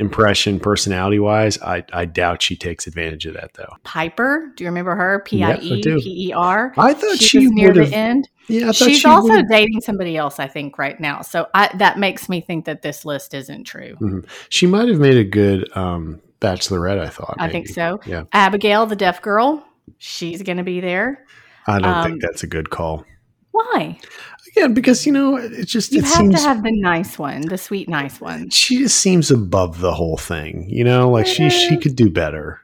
impression 0.00 0.58
personality 0.58 1.18
wise. 1.18 1.60
I, 1.62 1.84
I 1.92 2.04
doubt 2.06 2.42
she 2.42 2.56
takes 2.56 2.86
advantage 2.86 3.26
of 3.26 3.34
that 3.34 3.54
though. 3.54 3.72
Piper. 3.84 4.52
Do 4.56 4.64
you 4.64 4.70
remember 4.70 4.96
her? 4.96 5.20
P 5.24 5.44
I 5.44 5.56
E. 5.56 5.82
P 5.82 6.28
E 6.28 6.32
R. 6.32 6.72
I 6.76 6.94
thought 6.94 7.18
She 7.18 7.24
she 7.24 7.38
was 7.40 7.50
near 7.52 7.72
the 7.72 7.86
end. 7.94 8.28
Yeah, 8.48 8.72
She's 8.72 8.98
she 9.00 9.06
also 9.08 9.28
would- 9.34 9.46
dating 9.48 9.80
somebody 9.82 10.16
else, 10.16 10.40
I 10.40 10.48
think, 10.48 10.76
right 10.78 10.98
now. 10.98 11.20
So 11.20 11.46
I, 11.54 11.70
that 11.76 11.98
makes 12.00 12.28
me 12.28 12.40
think 12.40 12.64
that 12.64 12.82
this 12.82 13.04
list 13.04 13.32
isn't 13.34 13.62
true. 13.64 14.24
she 14.48 14.66
might 14.66 14.88
have 14.88 14.98
made 14.98 15.16
a 15.18 15.22
good 15.24 15.70
um, 15.76 16.20
bachelorette. 16.40 16.98
I 16.98 17.08
thought. 17.08 17.36
I 17.38 17.48
think 17.48 17.68
so. 17.68 18.00
Yeah. 18.06 18.24
Abigail, 18.32 18.86
the 18.86 18.96
deaf 18.96 19.22
girl, 19.22 19.64
she's 19.98 20.42
going 20.42 20.56
to 20.56 20.64
be 20.64 20.80
there. 20.80 21.24
I 21.68 21.78
don't 21.78 21.94
Um, 21.94 22.04
think 22.10 22.22
that's 22.22 22.42
a 22.42 22.48
good 22.48 22.70
call. 22.70 23.04
Why? 23.52 24.00
Again, 24.56 24.74
because 24.74 25.06
you 25.06 25.12
know 25.12 25.36
it 25.36 25.64
just 25.66 25.92
You 25.92 25.98
it 26.00 26.04
have 26.04 26.12
seems 26.14 26.34
to 26.34 26.40
have 26.40 26.62
the 26.62 26.72
nice 26.72 27.18
one, 27.18 27.42
the 27.42 27.58
sweet, 27.58 27.88
nice 27.88 28.20
one. 28.20 28.50
she 28.50 28.78
just 28.78 28.98
seems 28.98 29.30
above 29.30 29.80
the 29.80 29.92
whole 29.94 30.16
thing. 30.16 30.66
You 30.68 30.84
know, 30.84 31.10
like 31.10 31.26
she 31.26 31.48
she 31.50 31.76
Mhm. 31.76 31.82
could 31.82 31.96
do 31.96 32.10
better. 32.10 32.60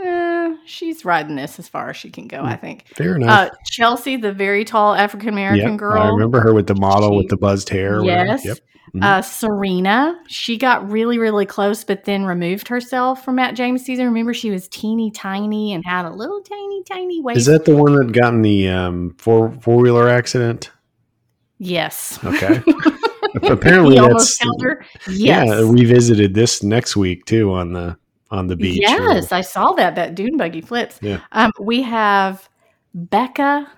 Eh, 0.00 0.54
she's 0.66 1.04
riding 1.04 1.36
this 1.36 1.58
as 1.58 1.68
far 1.68 1.90
as 1.90 1.96
she 1.96 2.10
can 2.10 2.28
go. 2.28 2.42
I 2.42 2.56
think. 2.56 2.84
Fair 2.94 3.16
enough. 3.16 3.50
Uh, 3.50 3.54
Chelsea, 3.70 4.16
the 4.16 4.32
very 4.32 4.64
tall 4.64 4.94
African 4.94 5.30
American 5.30 5.72
Yep, 5.72 5.78
girl. 5.78 6.02
I 6.02 6.08
remember 6.08 6.40
her 6.40 6.54
with 6.54 6.66
the 6.68 6.74
model 6.76 7.10
She- 7.12 7.16
with 7.18 7.28
the 7.28 7.36
buzzed 7.36 7.70
hair. 7.70 8.02
Yes. 8.04 8.44
Yep. 8.44 8.58
Mhm. 8.94 9.02
Uh, 9.04 9.20
Serena, 9.20 10.16
she 10.28 10.56
got 10.56 10.88
really, 10.90 11.18
really 11.18 11.44
close, 11.44 11.82
but 11.82 12.04
then 12.04 12.24
removed 12.24 12.68
herself 12.68 13.24
from 13.24 13.34
Matt 13.34 13.54
James' 13.56 13.82
season. 13.84 14.06
Remember, 14.06 14.32
she 14.32 14.50
was 14.50 14.68
teeny 14.68 15.10
tiny 15.10 15.72
and 15.72 15.84
had 15.84 16.04
a 16.06 16.10
little 16.10 16.40
tiny, 16.40 16.82
tiny 16.84 17.20
waist. 17.20 17.38
Is 17.38 17.46
that 17.46 17.64
the 17.64 17.74
one 17.74 17.94
that 17.96 18.12
got 18.12 18.32
in 18.32 18.42
the 18.42 18.68
um, 18.68 19.14
four 19.18 19.50
four 19.60 19.78
wheeler 19.78 20.08
accident? 20.08 20.70
Yes. 21.58 22.18
Okay. 22.24 22.62
Apparently 23.42 23.96
that's. 23.96 24.38
Yes. 25.08 25.46
yeah. 25.48 25.64
We 25.64 25.84
visited 25.84 26.34
this 26.34 26.62
next 26.62 26.96
week 26.96 27.24
too 27.26 27.52
on 27.52 27.72
the 27.72 27.96
on 28.30 28.46
the 28.46 28.56
beach. 28.56 28.80
Yes, 28.80 29.32
I 29.32 29.40
saw 29.40 29.72
that. 29.72 29.94
That 29.94 30.14
dune 30.14 30.36
buggy 30.36 30.60
flips. 30.60 30.98
Yeah. 31.00 31.20
Um, 31.32 31.52
we 31.60 31.82
have 31.82 32.48
Becca 32.94 33.70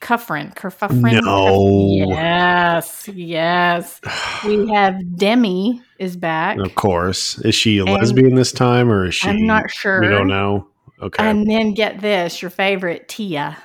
Kufrin. 0.00 0.54
Kerfuffrin. 0.54 1.22
No. 1.22 2.08
Yes. 2.08 3.08
Yes. 3.12 4.00
We 4.44 4.68
have 4.72 5.16
Demi 5.16 5.82
is 5.98 6.16
back. 6.16 6.58
Of 6.58 6.74
course. 6.74 7.38
Is 7.40 7.54
she 7.54 7.78
a 7.78 7.84
And- 7.84 7.94
lesbian 7.94 8.34
this 8.34 8.52
time 8.52 8.90
or 8.90 9.06
is 9.06 9.14
she? 9.16 9.28
I'm 9.28 9.46
not 9.46 9.70
sure. 9.70 10.00
We 10.00 10.08
don't 10.08 10.28
know. 10.28 10.68
Okay. 11.00 11.24
And 11.28 11.48
then 11.48 11.74
get 11.74 12.00
this, 12.00 12.42
your 12.42 12.50
favorite 12.50 13.08
Tia 13.08 13.56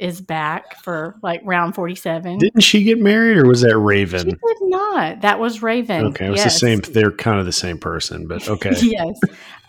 is 0.00 0.20
back 0.20 0.82
for 0.82 1.16
like 1.22 1.42
round 1.44 1.74
47. 1.74 2.38
Didn't 2.38 2.62
she 2.62 2.82
get 2.82 2.98
married 2.98 3.36
or 3.36 3.46
was 3.46 3.60
that 3.60 3.78
Raven? 3.78 4.24
she 4.24 4.30
did 4.30 4.56
not. 4.62 5.20
That 5.20 5.38
was 5.38 5.62
Raven. 5.62 6.06
Okay, 6.06 6.26
it 6.26 6.30
was 6.30 6.42
the 6.42 6.50
same. 6.50 6.80
They're 6.80 7.12
kind 7.12 7.38
of 7.38 7.46
the 7.46 7.52
same 7.52 7.78
person, 7.78 8.26
but 8.26 8.48
okay. 8.48 8.72
yes. 8.80 9.20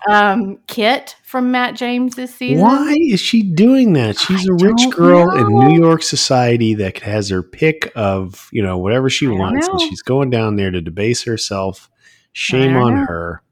Um, 0.09 0.57
Kit 0.67 1.15
from 1.23 1.51
Matt 1.51 1.75
James's 1.75 2.33
season. 2.33 2.63
Why 2.63 2.95
is 2.99 3.19
she 3.19 3.43
doing 3.43 3.93
that? 3.93 4.17
She's 4.17 4.49
I 4.49 4.53
a 4.53 4.55
rich 4.55 4.89
girl 4.89 5.29
in. 5.35 5.47
New 5.47 5.79
York 5.79 6.01
society 6.01 6.73
that 6.75 6.99
has 6.99 7.29
her 7.29 7.43
pick 7.43 7.91
of, 7.95 8.49
you 8.51 8.63
know, 8.63 8.77
whatever 8.77 9.09
she 9.09 9.27
wants. 9.27 9.67
And 9.67 9.81
she's 9.81 10.01
going 10.01 10.29
down 10.29 10.55
there 10.55 10.71
to 10.71 10.81
debase 10.81 11.23
herself. 11.23 11.89
Shame 12.33 12.77
on 12.77 12.95
know. 12.95 13.05
her. 13.05 13.43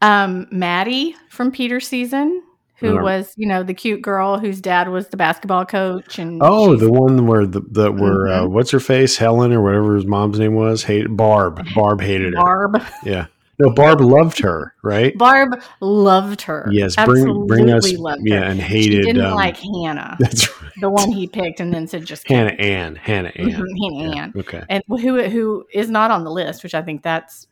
Um, 0.00 0.46
Maddie 0.50 1.16
from 1.28 1.50
Peter 1.50 1.80
season, 1.80 2.42
who 2.82 2.98
Uh, 2.98 3.02
was, 3.02 3.32
you 3.36 3.48
know, 3.48 3.62
the 3.62 3.72
cute 3.74 4.02
girl 4.02 4.38
whose 4.38 4.60
dad 4.60 4.88
was 4.90 5.08
the 5.08 5.16
basketball 5.16 5.64
coach 5.64 6.18
and 6.18 6.40
Oh, 6.42 6.76
the 6.76 6.90
one 6.92 7.26
where 7.26 7.46
the, 7.46 7.60
the 7.70 7.90
where 7.90 8.28
uh, 8.28 8.40
Mhm. 8.42 8.50
what's 8.50 8.70
her 8.72 8.80
face, 8.80 9.16
Helen 9.16 9.52
or 9.52 9.62
whatever 9.62 9.94
his 9.94 10.04
mom's 10.06 10.38
name 10.38 10.54
was, 10.54 10.82
hate 10.84 11.06
Barb. 11.16 11.64
Barb 11.74 12.00
hated 12.00 12.34
her. 12.34 12.40
Barb. 12.40 12.82
Yeah, 13.04 13.26
no, 13.58 13.70
Barb 13.70 14.00
loved 14.00 14.38
her, 14.40 14.74
right? 14.82 15.16
Barb 15.16 15.60
loved 15.80 16.42
her. 16.42 16.68
Yes, 16.72 16.96
bring 16.96 17.46
bring 17.46 17.70
us, 17.70 17.76
Absolutely 17.84 17.96
loved 18.02 18.22
yeah, 18.24 18.38
her. 18.40 18.44
and 18.44 18.60
She 18.60 18.66
hated. 18.66 19.02
didn't 19.02 19.24
um, 19.24 19.34
like 19.34 19.56
Hannah, 19.56 20.16
that's 20.20 20.48
right. 20.62 20.72
the 20.80 20.90
one 20.90 21.10
he 21.12 21.26
picked, 21.26 21.60
and 21.60 21.72
then 21.72 21.86
said 21.86 22.04
just 22.04 22.26
Hannah 22.28 22.50
Ann. 22.58 22.96
Hannah 22.96 23.32
Ann. 23.36 23.50
Mhm, 23.50 23.54
Hannah 23.56 24.14
Yeah, 24.14 24.22
Ann. 24.22 24.32
Okay, 24.36 24.62
and 24.68 24.82
who 24.88 25.22
who 25.28 25.64
is 25.72 25.88
not 25.90 26.10
on 26.10 26.24
the 26.24 26.30
list, 26.30 26.62
which 26.62 26.74
I 26.74 26.82
think 26.82 27.02
that's 27.02 27.46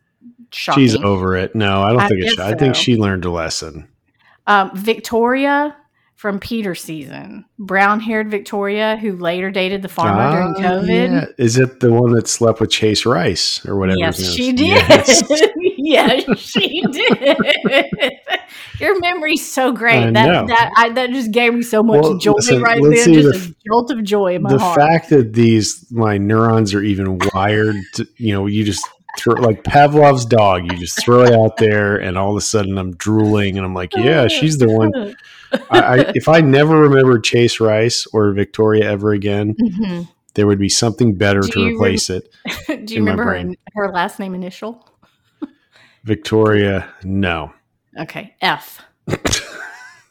shocking. 0.50 0.82
she's 0.82 0.96
over 0.96 1.36
it. 1.36 1.54
No, 1.54 1.82
I 1.82 1.90
don't 1.92 2.00
I 2.00 2.08
think 2.08 2.22
it's. 2.24 2.36
guess 2.36 2.44
I 2.44 2.54
think 2.54 2.74
she 2.74 2.96
learned 2.96 3.24
a 3.24 3.30
lesson. 3.30 3.86
Um, 4.50 4.70
Victoria 4.74 5.76
from 6.16 6.38
Peter 6.40 6.74
season, 6.74 7.44
brown-haired 7.58 8.30
Victoria, 8.30 8.96
who 8.96 9.16
later 9.16 9.50
dated 9.50 9.80
the 9.80 9.88
farmer 9.88 10.20
Ah, 10.20 10.32
during 10.32 10.54
COVID. 10.54 11.10
yeah. 11.12 11.26
Is 11.38 11.56
it 11.56 11.80
the 11.80 11.90
one 11.92 12.12
that 12.12 12.28
slept 12.28 12.60
with 12.60 12.68
Chase 12.70 13.06
Rice 13.06 13.64
or 13.64 13.78
whatever? 13.78 13.98
Yes, 14.00 14.30
she 14.34 14.52
did. 14.52 14.66
Yes. 14.88 15.22
yes, 15.78 16.38
she 16.38 16.82
did. 16.92 17.38
Your 18.80 18.98
memory's 19.00 19.46
so 19.50 19.72
great. 19.72 20.02
I 20.08 20.10
that 20.10 20.26
know. 20.26 20.46
that 20.46 20.72
I, 20.76 20.88
that 20.90 21.10
just 21.10 21.30
gave 21.30 21.54
me 21.54 21.62
so 21.62 21.82
much 21.82 22.02
Well, 22.02 22.18
joy 22.18 22.32
listen, 22.32 22.60
right 22.60 22.80
then. 22.82 22.92
Just 23.14 23.32
the 23.32 23.54
a 23.58 23.68
jolt 23.70 23.90
of 23.90 24.02
joy 24.02 24.34
in 24.34 24.42
my 24.42 24.50
the 24.52 24.58
heart. 24.58 24.78
fact 24.78 25.10
that 25.10 25.32
these 25.34 25.86
my 25.90 26.18
neurons 26.18 26.74
are 26.74 26.82
even 26.82 27.18
wired 27.34 27.76
to 27.94 28.06
you 28.16 28.32
know 28.34 28.46
you 28.46 28.64
just 28.64 28.86
like 29.26 29.62
pavlov's 29.64 30.24
dog 30.24 30.62
you 30.64 30.78
just 30.78 31.02
throw 31.04 31.22
it 31.22 31.32
out 31.32 31.56
there 31.56 31.96
and 31.96 32.16
all 32.16 32.30
of 32.30 32.36
a 32.36 32.40
sudden 32.40 32.78
i'm 32.78 32.94
drooling 32.96 33.56
and 33.56 33.66
i'm 33.66 33.74
like 33.74 33.92
yeah 33.96 34.28
she's 34.28 34.58
the 34.58 34.68
one. 34.68 35.14
I, 35.70 35.80
I, 35.80 35.96
if 36.14 36.28
i 36.28 36.40
never 36.40 36.78
remembered 36.78 37.24
chase 37.24 37.60
rice 37.60 38.06
or 38.12 38.32
victoria 38.32 38.88
ever 38.90 39.12
again 39.12 39.54
Mhm. 39.60 40.08
there 40.34 40.46
would 40.46 40.58
be 40.58 40.68
something 40.68 41.14
better 41.16 41.40
Do 41.40 41.48
to 41.48 41.66
replace 41.66 42.08
it 42.10 42.32
Do 42.66 42.94
you 42.94 43.00
remember 43.00 43.24
her, 43.24 43.44
her 43.74 43.92
last 43.92 44.18
name 44.18 44.34
initial? 44.34 44.86
victoria 46.04 46.88
no. 47.04 47.52
Okay, 47.98 48.34
F. 48.40 48.82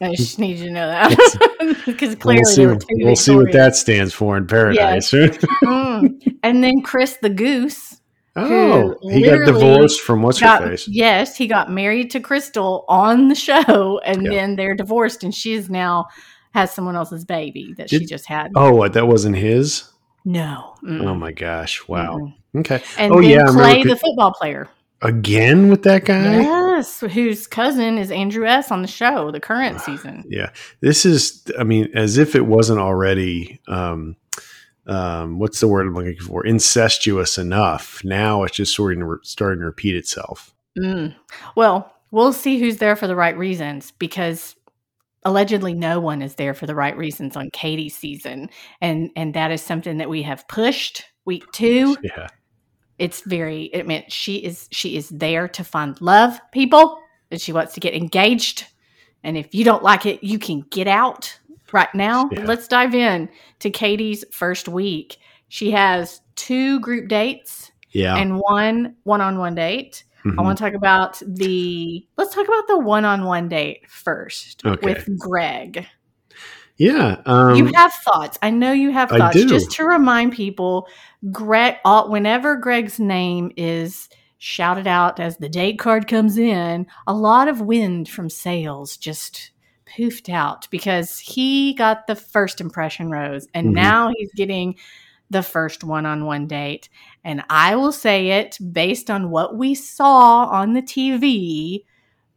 I 0.01 0.13
just 0.15 0.39
need 0.39 0.59
you 0.59 0.65
to 0.67 0.71
know 0.71 0.87
that 0.87 1.81
because 1.85 2.15
clearly 2.15 2.41
we'll 2.45 2.53
see, 2.53 2.61
there 2.65 2.73
were 2.73 2.79
two 2.79 2.85
we'll 2.91 3.15
see 3.15 3.35
what 3.35 3.51
that 3.53 3.75
stands 3.75 4.13
for 4.13 4.37
in 4.37 4.47
paradise. 4.47 5.11
Mm. 5.11 6.37
And 6.43 6.63
then 6.63 6.81
Chris 6.81 7.17
the 7.21 7.29
Goose 7.29 7.98
oh 8.35 8.95
he 9.01 9.23
got 9.23 9.45
divorced 9.45 10.01
from 10.01 10.21
what's 10.21 10.39
her 10.39 10.45
got 10.45 10.63
face 10.63 10.87
yes, 10.87 11.35
he 11.35 11.47
got 11.47 11.71
married 11.71 12.11
to 12.11 12.19
Krystal 12.19 12.83
on 12.87 13.27
the 13.27 13.35
show, 13.35 13.99
and 14.05 14.25
then 14.25 14.55
they're 14.55 14.75
divorced, 14.75 15.23
and 15.23 15.33
she 15.33 15.53
is 15.53 15.69
now 15.69 16.05
has 16.53 16.71
someone 16.71 16.95
else's 16.95 17.25
baby 17.25 17.73
that 17.77 17.89
she 17.89 18.05
just 18.05 18.25
had. 18.27 18.51
oh 18.55 18.73
what 18.73 18.93
that 18.93 19.07
wasn't 19.07 19.35
his 19.35 19.83
No, 20.25 20.75
Mm-mm. 20.83 21.05
oh 21.05 21.15
my 21.15 21.31
gosh 21.31 21.87
wow 21.87 22.17
Mm-mm. 22.17 22.59
okay 22.61 22.81
And 22.97 23.13
Oh, 23.13 23.21
then 23.21 23.29
yeah, 23.29 23.45
Clay, 23.47 23.83
the 23.83 23.95
football 23.95 24.33
player, 24.33 24.67
again 25.01 25.69
with 25.69 25.83
that 25.83 26.05
guy 26.05 26.41
yes, 26.41 26.99
whose 27.01 27.47
cousin 27.47 27.97
is 27.97 28.11
Andrew 28.11 28.45
S 28.45 28.71
on 28.71 28.81
the 28.81 28.87
show, 28.87 29.31
the 29.31 29.39
current 29.39 29.81
season. 29.81 30.23
Yeah, 30.27 30.51
this 30.81 31.05
is. 31.05 31.45
I 31.59 31.63
mean, 31.63 31.89
as 31.93 32.17
if 32.17 32.35
it 32.35 32.45
wasn't 32.45 32.79
already. 32.79 33.59
Um, 33.67 34.15
um, 34.87 35.39
what's 35.39 35.59
the 35.59 35.67
word 35.67 35.87
I'm 35.87 35.93
looking 35.93 36.17
for? 36.17 36.45
Incestuous 36.45 37.37
enough. 37.37 38.03
Now 38.03 38.43
it's 38.43 38.55
just 38.55 38.75
sort 38.75 38.99
of 38.99 39.19
starting 39.23 39.59
to 39.59 39.65
repeat 39.65 39.95
itself. 39.95 40.53
Mm. 40.77 41.15
Well, 41.55 41.93
we'll 42.11 42.33
see 42.33 42.59
who's 42.59 42.77
there 42.77 42.95
for 42.95 43.07
the 43.07 43.15
right 43.15 43.37
reasons 43.37 43.91
because 43.91 44.55
allegedly 45.23 45.73
no 45.73 45.99
one 45.99 46.21
is 46.21 46.35
there 46.35 46.53
for 46.53 46.65
the 46.65 46.75
right 46.75 46.97
reasons 46.97 47.35
on 47.35 47.49
Katie's 47.51 47.95
season, 47.95 48.49
and 48.81 49.11
and 49.15 49.33
that 49.33 49.51
is 49.51 49.61
something 49.61 49.97
that 49.97 50.09
we 50.09 50.23
have 50.23 50.47
pushed 50.47 51.05
week 51.25 51.43
two. 51.51 51.97
Yeah, 52.03 52.27
It's 52.97 53.21
very. 53.21 53.63
It 53.65 53.87
meant 53.87 54.11
she 54.11 54.37
is 54.37 54.67
she 54.71 54.95
is 54.95 55.09
there 55.09 55.47
to 55.49 55.63
find 55.63 55.99
love, 56.01 56.39
people, 56.51 56.99
and 57.31 57.39
she 57.39 57.53
wants 57.53 57.73
to 57.73 57.79
get 57.79 57.93
engaged. 57.93 58.65
And 59.23 59.37
if 59.37 59.53
you 59.53 59.65
don't 59.65 59.83
like 59.83 60.05
it, 60.05 60.23
you 60.23 60.39
can 60.39 60.61
get 60.71 60.87
out 60.87 61.38
right 61.73 61.93
now. 61.93 62.29
Yeah. 62.31 62.43
Let's 62.45 62.67
dive 62.67 62.93
in 62.95 63.29
to 63.59 63.69
Katie's 63.69 64.25
first 64.31 64.67
week. 64.67 65.17
She 65.47 65.71
has 65.71 66.21
two 66.35 66.79
group 66.79 67.07
dates 67.09 67.71
yeah. 67.91 68.15
and 68.17 68.39
one 68.39 68.95
one-on-one 69.03 69.55
date. 69.55 70.03
I 70.25 70.29
Mhm. 70.29 70.43
want 70.43 70.57
to 70.57 70.63
talk 70.63 70.73
about 70.73 71.21
the. 71.25 72.05
Let's 72.17 72.35
talk 72.35 72.45
about 72.47 72.67
the 72.67 72.77
one-on-one 72.77 73.47
date 73.47 73.89
first 73.89 74.65
Okay. 74.65 74.85
with 74.85 75.17
Greg. 75.17 75.87
yeah. 76.77 77.21
Um, 77.25 77.55
you 77.55 77.71
have 77.75 77.93
thoughts. 77.93 78.37
I 78.41 78.49
know 78.51 78.71
you 78.73 78.91
have 78.91 79.11
I 79.11 79.17
thoughts. 79.17 79.43
Just 79.45 79.71
to 79.71 79.85
remind 79.85 80.33
people, 80.33 80.87
Greg. 81.31 81.75
All, 81.85 82.09
whenever 82.09 82.55
Greg's 82.57 82.99
name 82.99 83.51
is 83.57 84.09
shouted 84.37 84.87
out 84.87 85.19
as 85.19 85.37
the 85.37 85.49
date 85.49 85.79
card 85.79 86.07
comes 86.07 86.37
in, 86.37 86.85
a 87.07 87.13
lot 87.13 87.47
of 87.47 87.61
wind 87.61 88.07
from 88.09 88.29
sails 88.29 88.95
just 88.97 89.51
poofed 89.97 90.29
out 90.29 90.69
because 90.69 91.19
he 91.19 91.73
got 91.73 92.07
the 92.07 92.15
first 92.15 92.61
impression 92.61 93.09
rose, 93.11 93.47
and 93.53 93.69
Mhm. 93.69 93.73
now 93.73 94.11
he's 94.17 94.31
getting 94.33 94.75
the 95.29 95.43
first 95.43 95.83
one-on-one 95.83 96.47
date. 96.47 96.89
And 97.23 97.43
I 97.49 97.75
will 97.75 97.91
say 97.91 98.39
it 98.39 98.57
based 98.71 99.11
on 99.11 99.29
what 99.29 99.55
we 99.57 99.75
saw 99.75 100.45
on 100.45 100.73
the 100.73 100.81
TV. 100.81 101.85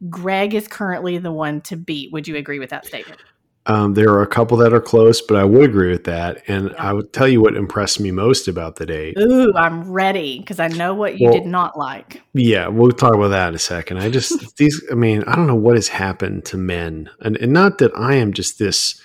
Greg 0.09 0.53
is 0.53 0.67
currently 0.67 1.17
the 1.17 1.31
one 1.31 1.61
to 1.61 1.75
beat. 1.75 2.11
Would 2.11 2.27
you 2.27 2.35
agree 2.35 2.59
with 2.59 2.69
that 2.69 2.85
statement? 2.85 3.19
Um, 3.65 3.93
there 3.93 4.09
are 4.09 4.21
a 4.21 4.27
couple 4.27 4.57
that 4.57 4.73
are 4.73 4.81
close, 4.81 5.21
but 5.21 5.37
I 5.37 5.43
would 5.45 5.69
agree 5.69 5.89
with 5.91 6.03
that. 6.03 6.43
And 6.47 6.69
Yeah. 6.71 6.75
I 6.89 6.93
would 6.93 7.13
tell 7.13 7.27
you 7.27 7.41
what 7.41 7.55
impressed 7.55 7.99
me 7.99 8.11
most 8.11 8.47
about 8.47 8.75
the 8.75 8.85
date. 8.85 9.15
Ooh, 9.17 9.53
I'm 9.55 9.89
ready 9.91 10.39
because 10.39 10.59
I 10.59 10.67
know 10.67 10.93
what 10.93 11.19
you 11.19 11.29
Well- 11.29 11.37
did 11.39 11.45
not 11.47 11.77
like. 11.77 12.21
Yeah, 12.33 12.67
we'll 12.67 12.91
talk 12.91 13.13
about 13.15 13.29
that 13.29 13.47
in 13.49 13.55
a 13.55 13.59
second. 13.59 13.99
I 13.99 14.09
just 14.09 14.33
these 14.57 14.83
I 14.91 14.95
mean, 14.95 15.23
I 15.27 15.35
don't 15.35 15.47
know 15.47 15.55
what 15.55 15.75
has 15.75 15.87
happened 15.87 16.45
to 16.45 16.57
men. 16.57 17.09
And, 17.21 17.37
and 17.37 17.53
not 17.53 17.77
that 17.77 17.91
I 17.95 18.15
am 18.15 18.33
just 18.33 18.59
this 18.59 18.99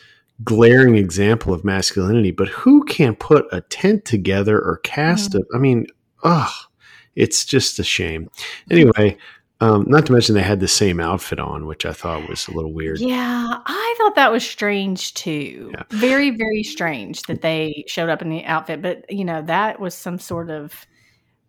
glaring 0.45 0.97
example 0.97 1.53
of 1.55 1.65
masculinity, 1.65 2.31
but 2.31 2.49
who 2.49 2.85
can 2.85 3.15
put 3.17 3.47
a 3.53 3.61
tent 3.61 4.05
together 4.05 4.57
or 4.59 4.79
cast 4.83 5.33
Mm. 5.33 5.41
a 5.41 5.57
I 5.57 5.59
mean, 5.59 5.87
ugh, 6.25 6.51
it's 7.17 7.45
just 7.45 7.79
a 7.79 7.85
shame. 7.85 8.29
Anyway, 8.71 9.17
um, 9.61 9.85
not 9.89 10.07
to 10.07 10.13
mention 10.13 10.35
they 10.35 10.43
had 10.43 10.61
the 10.61 10.69
same 10.69 11.01
outfit 11.01 11.41
on, 11.41 11.67
which 11.67 11.85
I 11.85 11.93
thought 11.93 12.29
was 12.29 12.47
a 12.49 12.53
little 12.53 12.73
weird. 12.73 13.01
Yeah, 13.01 13.59
I 13.67 13.95
thought 13.99 14.15
that 14.15 14.31
was 14.31 14.47
strange 14.47 15.15
too. 15.15 15.71
Yeah. 15.73 15.83
Very, 15.91 16.31
very 16.31 16.63
strange 16.63 17.23
that 17.23 17.43
they 17.43 17.85
showed 17.87 18.09
up 18.09 18.23
in 18.23 18.31
the 18.31 18.45
outfit. 18.45 18.83
But 18.83 19.11
you 19.11 19.25
know, 19.25 19.43
that 19.43 19.81
was 19.81 19.95
some 19.95 20.19
sort 20.19 20.51
of 20.51 20.87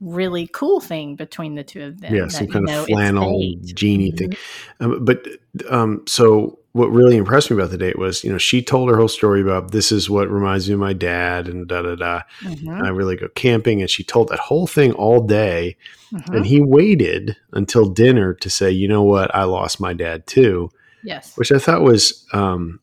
really 0.01 0.47
cool 0.47 0.79
thing 0.79 1.15
between 1.15 1.55
the 1.55 1.63
two 1.63 1.83
of 1.83 2.01
them. 2.01 2.15
Yeah, 2.15 2.21
that, 2.23 2.31
some 2.31 2.47
you 2.47 2.53
kind 2.53 2.65
know, 2.65 2.81
of 2.81 2.87
flannel 2.87 3.55
genie 3.63 4.11
thing. 4.11 4.31
Mhm. 4.31 4.37
Um, 4.79 5.05
but 5.05 5.27
um, 5.69 6.03
so 6.07 6.58
what 6.73 6.91
really 6.91 7.17
impressed 7.17 7.49
me 7.49 7.57
about 7.57 7.71
the 7.71 7.77
date 7.77 7.97
was, 7.97 8.23
you 8.23 8.31
know, 8.31 8.37
she 8.37 8.61
told 8.61 8.89
her 8.89 8.97
whole 8.97 9.07
story 9.07 9.41
about 9.41 9.71
this 9.71 9.91
is 9.91 10.09
what 10.09 10.29
reminds 10.29 10.67
me 10.67 10.75
of 10.75 10.79
my 10.79 10.93
dad 10.93 11.47
and 11.47 11.67
da 11.67 11.81
da 11.81 11.95
da. 11.95 12.21
Mhm. 12.41 12.67
And 12.67 12.85
I 12.85 12.89
really 12.89 13.15
go 13.15 13.27
camping, 13.29 13.81
and 13.81 13.89
she 13.89 14.03
told 14.03 14.29
that 14.29 14.39
whole 14.39 14.67
thing 14.67 14.93
all 14.93 15.21
day. 15.21 15.77
Mhm. 16.13 16.35
And 16.35 16.45
he 16.45 16.61
waited 16.61 17.35
until 17.53 17.89
dinner 17.89 18.33
to 18.35 18.49
say, 18.49 18.69
you 18.69 18.87
know 18.87 19.03
what, 19.03 19.33
I 19.33 19.43
lost 19.45 19.79
my 19.79 19.93
dad 19.93 20.27
too, 20.27 20.69
yes. 21.03 21.35
which 21.35 21.51
I 21.51 21.57
thought 21.57 21.81
was. 21.81 22.25
Um, 22.33 22.79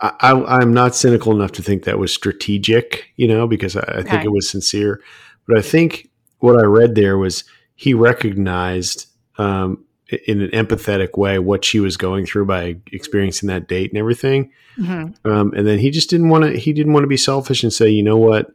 I, 0.00 0.12
I, 0.20 0.58
I'm 0.58 0.72
not 0.72 0.94
cynical 0.94 1.32
enough 1.32 1.52
to 1.52 1.62
think 1.62 1.84
that 1.84 1.98
was 1.98 2.14
strategic, 2.14 3.06
you 3.16 3.26
know, 3.26 3.48
because 3.48 3.76
I, 3.76 3.98
I 3.98 4.02
think 4.02 4.24
it 4.24 4.32
was 4.32 4.48
sincere. 4.48 5.00
But 5.46 5.58
I 5.58 5.62
think 5.62 6.08
what 6.38 6.56
I 6.56 6.64
read 6.64 6.94
there 6.94 7.18
was 7.18 7.42
he 7.74 7.94
recognized 7.94 9.06
um, 9.38 9.84
in 10.26 10.40
an 10.40 10.50
empathetic 10.50 11.18
way 11.18 11.38
what 11.38 11.64
she 11.64 11.80
was 11.80 11.96
going 11.96 12.24
through 12.26 12.46
by 12.46 12.76
experiencing 12.92 13.48
that 13.48 13.68
date 13.68 13.90
and 13.90 13.98
everything. 13.98 14.50
Mhm. 14.78 15.14
Um, 15.24 15.52
and 15.54 15.66
then 15.66 15.78
he 15.78 15.90
just 15.90 16.08
didn't 16.10 16.28
want 16.30 16.44
to. 16.44 16.58
He 16.58 16.72
didn't 16.72 16.92
want 16.92 17.04
to 17.04 17.08
be 17.08 17.16
selfish 17.16 17.62
and 17.62 17.72
say, 17.72 17.88
you 17.90 18.02
know 18.02 18.16
what, 18.16 18.50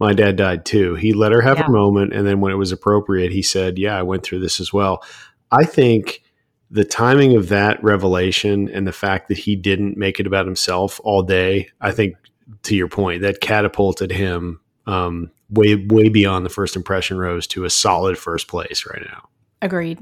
my 0.00 0.12
dad 0.12 0.36
died 0.36 0.64
too. 0.64 0.94
He 0.96 1.12
let 1.12 1.32
her 1.32 1.40
have 1.40 1.58
Yeah. 1.58 1.64
her 1.64 1.72
moment, 1.72 2.12
and 2.12 2.26
then 2.26 2.40
when 2.40 2.52
it 2.52 2.56
was 2.56 2.72
appropriate, 2.72 3.32
he 3.32 3.42
said, 3.42 3.78
"Yeah, 3.78 3.96
I 3.98 4.02
went 4.02 4.22
through 4.22 4.40
this 4.40 4.60
as 4.60 4.72
well." 4.72 5.02
I 5.50 5.64
think 5.64 6.22
the 6.70 6.84
timing 6.84 7.34
of 7.36 7.48
that 7.48 7.82
revelation 7.82 8.68
and 8.68 8.86
the 8.86 8.92
fact 8.92 9.28
that 9.28 9.38
he 9.38 9.56
didn't 9.56 9.96
make 9.96 10.20
it 10.20 10.26
about 10.26 10.44
himself 10.44 11.00
all 11.02 11.22
day, 11.22 11.68
I 11.80 11.90
think, 11.92 12.16
to 12.64 12.76
your 12.76 12.88
point, 12.88 13.22
that 13.22 13.40
catapulted 13.40 14.12
him 14.12 14.60
um, 14.86 15.30
way 15.50 15.74
way 15.76 16.10
beyond 16.10 16.44
the 16.44 16.50
first 16.50 16.76
impression 16.76 17.16
rose 17.18 17.46
to 17.48 17.64
a 17.64 17.70
solid 17.70 18.18
first 18.18 18.46
place 18.48 18.84
right 18.86 19.02
now. 19.10 19.28
Agreed. 19.62 19.98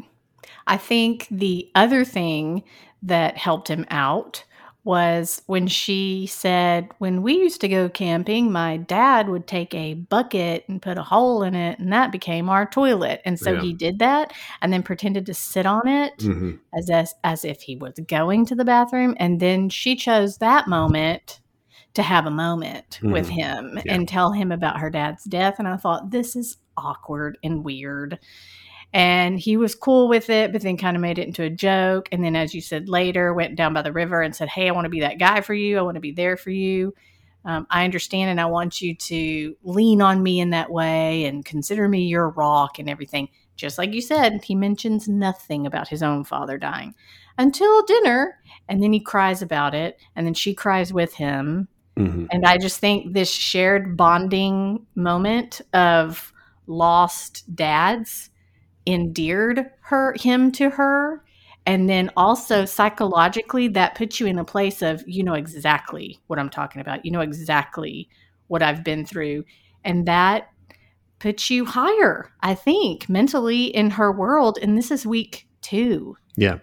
I 0.67 0.77
think 0.77 1.29
the 1.31 1.71
other 1.75 2.05
thing 2.05 2.65
that 3.03 3.37
helped 3.37 3.69
him 3.69 3.85
out 3.91 4.45
was 4.85 5.43
when 5.47 5.67
she 5.67 6.27
said, 6.27 6.89
When 6.99 7.23
we 7.23 7.35
used 7.39 7.61
to 7.63 7.69
go 7.69 7.89
camping, 7.89 8.53
my 8.53 8.77
dad 8.77 9.29
would 9.29 9.47
take 9.49 9.75
a 9.75 9.95
bucket 9.95 10.65
and 10.69 10.81
put 10.81 10.97
a 10.99 11.03
hole 11.03 11.43
in 11.43 11.55
it, 11.57 11.79
and 11.81 11.93
that 11.93 12.13
became 12.13 12.49
our 12.49 12.67
toilet. 12.67 13.21
And 13.25 13.39
so 13.39 13.55
Yeah. 13.55 13.61
he 13.63 13.75
did 13.75 13.99
that 13.99 14.33
and 14.63 14.73
then 14.73 14.83
pretended 14.85 15.27
to 15.27 15.35
sit 15.35 15.67
on 15.67 15.87
it 15.89 16.23
hmm 16.23 16.53
as, 16.77 16.91
as, 16.91 17.15
as 17.25 17.45
if 17.45 17.63
he 17.63 17.77
was 17.77 17.95
going 18.07 18.45
to 18.47 18.55
the 18.55 18.65
bathroom. 18.65 19.17
And 19.19 19.41
then 19.41 19.69
she 19.71 19.97
chose 19.97 20.39
that 20.39 20.69
moment 20.69 21.41
to 21.95 22.03
have 22.03 22.27
a 22.27 22.31
moment 22.31 23.01
with 23.09 23.29
Mhm. 23.29 23.31
him 23.31 23.81
Yeah. 23.85 23.95
and 23.95 24.09
tell 24.09 24.33
him 24.33 24.53
about 24.53 24.81
her 24.81 24.91
dad's 24.91 25.25
death. 25.25 25.57
And 25.59 25.67
I 25.69 25.77
thought, 25.79 26.11
this 26.11 26.37
is 26.37 26.59
awkward 26.77 27.39
and 27.43 27.65
weird. 27.65 28.19
And 28.97 29.39
he 29.39 29.59
was 29.59 29.75
cool 29.75 30.09
with 30.09 30.31
it, 30.31 30.53
but 30.53 30.63
then 30.63 30.79
kind 30.79 30.97
of 30.97 31.03
made 31.03 31.19
it 31.19 31.27
into 31.27 31.43
a 31.43 31.51
joke. 31.51 32.09
And 32.13 32.25
then, 32.25 32.35
as 32.35 32.55
you 32.55 32.63
said 32.63 32.89
later, 32.89 33.35
went 33.35 33.55
down 33.55 33.75
by 33.75 33.83
the 33.83 33.93
river 33.93 34.23
and 34.23 34.35
said, 34.35 34.49
Hey, 34.49 34.69
I 34.69 34.73
want 34.73 34.87
to 34.87 34.91
be 34.91 35.01
that 35.01 35.19
guy 35.19 35.43
for 35.43 35.53
you. 35.53 35.77
I 35.77 35.83
want 35.83 35.97
to 35.97 36.01
be 36.01 36.13
there 36.13 36.39
for 36.39 36.49
you. 36.49 36.95
Um, 37.45 37.67
I 37.69 37.85
understand 37.85 38.31
and 38.31 38.41
I 38.41 38.47
want 38.47 38.81
you 38.81 38.95
to 38.95 39.55
lean 39.63 40.01
on 40.01 40.23
me 40.23 40.41
in 40.41 40.49
that 40.51 40.71
way 40.71 41.27
and 41.27 41.45
consider 41.45 41.91
me 41.91 42.07
your 42.07 42.31
rock 42.31 42.79
and 42.79 42.89
everything. 42.89 43.29
Just 43.55 43.77
like 43.77 43.93
you 43.93 44.01
said, 44.01 44.43
he 44.43 44.55
mentions 44.55 45.07
nothing 45.09 45.67
about 45.67 45.89
his 45.89 46.03
own 46.03 46.25
father 46.25 46.57
dying 46.57 46.95
until 47.37 47.83
dinner. 47.83 48.39
And 48.67 48.83
then 48.83 48.95
he 48.95 49.01
cries 49.01 49.43
about 49.43 49.75
it. 49.75 49.99
And 50.17 50.27
then 50.27 50.33
she 50.33 50.55
cries 50.55 50.91
with 50.91 51.13
him. 51.13 51.69
hmm 51.99 52.25
And 52.31 52.47
I 52.47 52.57
just 52.57 52.81
think 52.81 53.13
this 53.13 53.31
shared 53.31 53.95
bonding 53.95 54.87
moment 54.95 55.61
of 55.75 56.33
lost 56.67 57.55
dads 57.55 58.31
endeared 58.87 59.71
her 59.81 60.15
him 60.19 60.53
to 60.53 60.71
her. 60.71 61.23
And 61.65 61.89
then 61.89 62.11
also 62.17 62.65
psychologically, 62.65 63.67
that 63.69 63.97
puts 63.97 64.21
you 64.21 64.27
in 64.27 64.39
a 64.39 64.45
place 64.45 64.83
of 64.83 65.03
you 65.07 65.25
know 65.25 65.35
exactly 65.35 66.21
what 66.29 66.39
I'm 66.39 66.51
talking 66.51 66.81
about. 66.81 67.05
You 67.05 67.11
know 67.11 67.21
exactly 67.21 68.09
what 68.47 68.63
I've 68.63 68.85
been 68.85 69.05
through. 69.05 69.45
And 69.85 70.07
that 70.07 70.51
puts 71.19 71.51
you 71.51 71.65
higher, 71.65 72.31
I 72.41 72.55
think, 72.55 73.09
mentally 73.09 73.65
in 73.65 73.91
her 73.91 74.13
world. 74.13 74.59
And 74.63 74.79
this 74.79 74.91
is 74.91 75.05
week 75.07 75.49
two. 75.61 76.17
Yeah. 76.37 76.59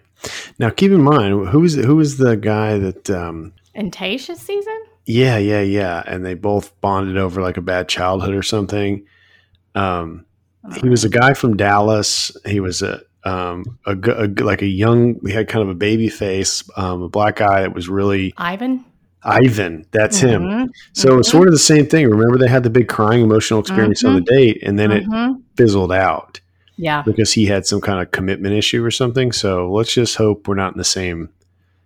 Now, 0.58 0.70
keep 0.70 0.90
in 0.92 1.02
mind 1.02 1.48
who 1.48 1.60
was 1.60 1.74
who 1.74 1.96
was 1.96 2.16
the 2.16 2.36
guy 2.36 2.78
that. 2.78 3.10
Um, 3.10 3.52
And 3.74 3.92
Tayshia's 3.92 4.40
season? 4.40 4.84
Yeah, 5.06 5.36
yeah, 5.36 5.60
yeah. 5.60 6.02
And 6.06 6.24
they 6.24 6.34
both 6.34 6.80
bonded 6.80 7.18
over 7.18 7.42
like 7.42 7.58
a 7.58 7.62
bad 7.62 7.88
childhood 7.88 8.34
or 8.34 8.42
something. 8.42 9.06
Um, 9.74 10.24
he 10.80 10.88
was 10.88 11.04
a 11.04 11.08
guy 11.08 11.34
from 11.34 11.56
Dallas. 11.56 12.36
He 12.46 12.60
was 12.60 12.82
a, 12.82 13.00
um, 13.24 13.64
a, 13.86 13.96
a 13.96 14.26
like 14.42 14.62
a 14.62 14.66
young, 14.66 15.18
he 15.26 15.32
had 15.32 15.48
kind 15.48 15.62
of 15.62 15.68
a 15.68 15.74
baby 15.74 16.08
face, 16.08 16.62
um, 16.76 17.02
a 17.02 17.08
black 17.08 17.36
guy 17.36 17.62
that 17.62 17.74
was 17.74 17.88
really 17.88 18.32
Ivan. 18.36 18.84
Ivan. 19.22 19.86
That's 19.90 20.18
him. 20.18 20.42
Mhm. 20.42 20.68
So 20.92 21.18
it's 21.18 21.28
Mhm. 21.28 21.32
sort 21.32 21.48
of 21.48 21.54
the 21.54 21.58
same 21.58 21.86
thing. 21.86 22.06
Remember, 22.08 22.36
they 22.36 22.48
had 22.48 22.62
the 22.62 22.70
big 22.70 22.88
crying 22.88 23.22
emotional 23.22 23.60
experience 23.60 24.04
on 24.04 24.14
the 24.16 24.20
date, 24.20 24.58
and 24.62 24.78
then 24.78 24.92
it 24.92 25.06
Mhm. 25.06 25.40
fizzled 25.56 25.92
out 25.92 26.40
Yeah. 26.76 27.02
because 27.06 27.32
he 27.32 27.46
had 27.46 27.64
some 27.66 27.80
kind 27.80 28.02
of 28.02 28.10
commitment 28.10 28.54
issue 28.54 28.84
or 28.84 28.90
something. 28.90 29.32
So 29.32 29.72
let's 29.72 29.94
just 29.94 30.16
hope 30.16 30.46
we're 30.46 30.54
not 30.56 30.72
in 30.74 30.78
the 30.78 30.84
same 30.84 31.30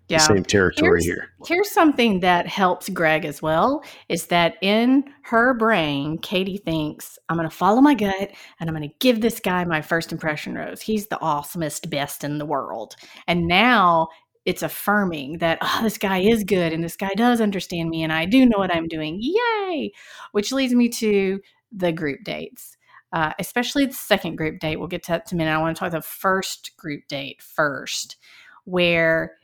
Yeah. 0.08 0.18
the 0.18 0.24
same 0.24 0.44
territory 0.44 1.02
Here's- 1.02 1.04
here. 1.04 1.30
Here's 1.46 1.70
something 1.70 2.20
that 2.20 2.46
helps 2.46 2.88
Greg 2.88 3.24
as 3.24 3.42
well 3.42 3.82
is 4.08 4.26
that 4.26 4.56
in 4.62 5.04
her 5.24 5.54
brain, 5.54 6.18
Katie 6.18 6.56
thinks, 6.58 7.18
I'm 7.28 7.36
going 7.36 7.48
to 7.48 7.54
follow 7.54 7.80
my 7.80 7.94
gut 7.94 8.30
and 8.58 8.68
I'm 8.68 8.74
going 8.76 8.88
to 8.88 8.94
give 9.00 9.20
this 9.20 9.38
guy 9.40 9.64
my 9.64 9.82
first 9.82 10.10
impression 10.12 10.54
rose. 10.54 10.80
He's 10.80 11.08
the 11.08 11.16
awesomest, 11.16 11.90
best 11.90 12.24
in 12.24 12.38
the 12.38 12.46
world. 12.46 12.96
And 13.26 13.46
now 13.46 14.08
it's 14.46 14.62
affirming 14.62 15.38
that, 15.38 15.58
oh, 15.60 15.80
this 15.82 15.98
guy 15.98 16.18
is 16.20 16.42
good 16.42 16.72
and 16.72 16.82
this 16.82 16.96
guy 16.96 17.12
does 17.14 17.40
understand 17.40 17.90
me 17.90 18.02
and 18.02 18.12
I 18.12 18.24
do 18.24 18.46
know 18.46 18.58
what 18.58 18.74
I'm 18.74 18.88
doing. 18.88 19.18
Yay! 19.20 19.92
Which 20.32 20.52
leads 20.52 20.72
me 20.74 20.88
to 20.90 21.40
the 21.70 21.92
group 21.92 22.24
dates. 22.24 22.76
Uh, 23.12 23.32
especially 23.38 23.86
the 23.86 23.92
second 23.94 24.36
group 24.36 24.58
date. 24.60 24.76
We'll 24.76 24.86
get 24.88 25.02
to 25.04 25.12
that 25.12 25.32
in 25.32 25.36
a 25.36 25.38
minute. 25.38 25.54
I 25.54 25.58
want 25.58 25.74
to 25.74 25.80
talk 25.80 25.92
the 25.92 26.02
first 26.02 26.76
group 26.76 27.08
date 27.08 27.40
first, 27.40 28.16
where 28.64 29.37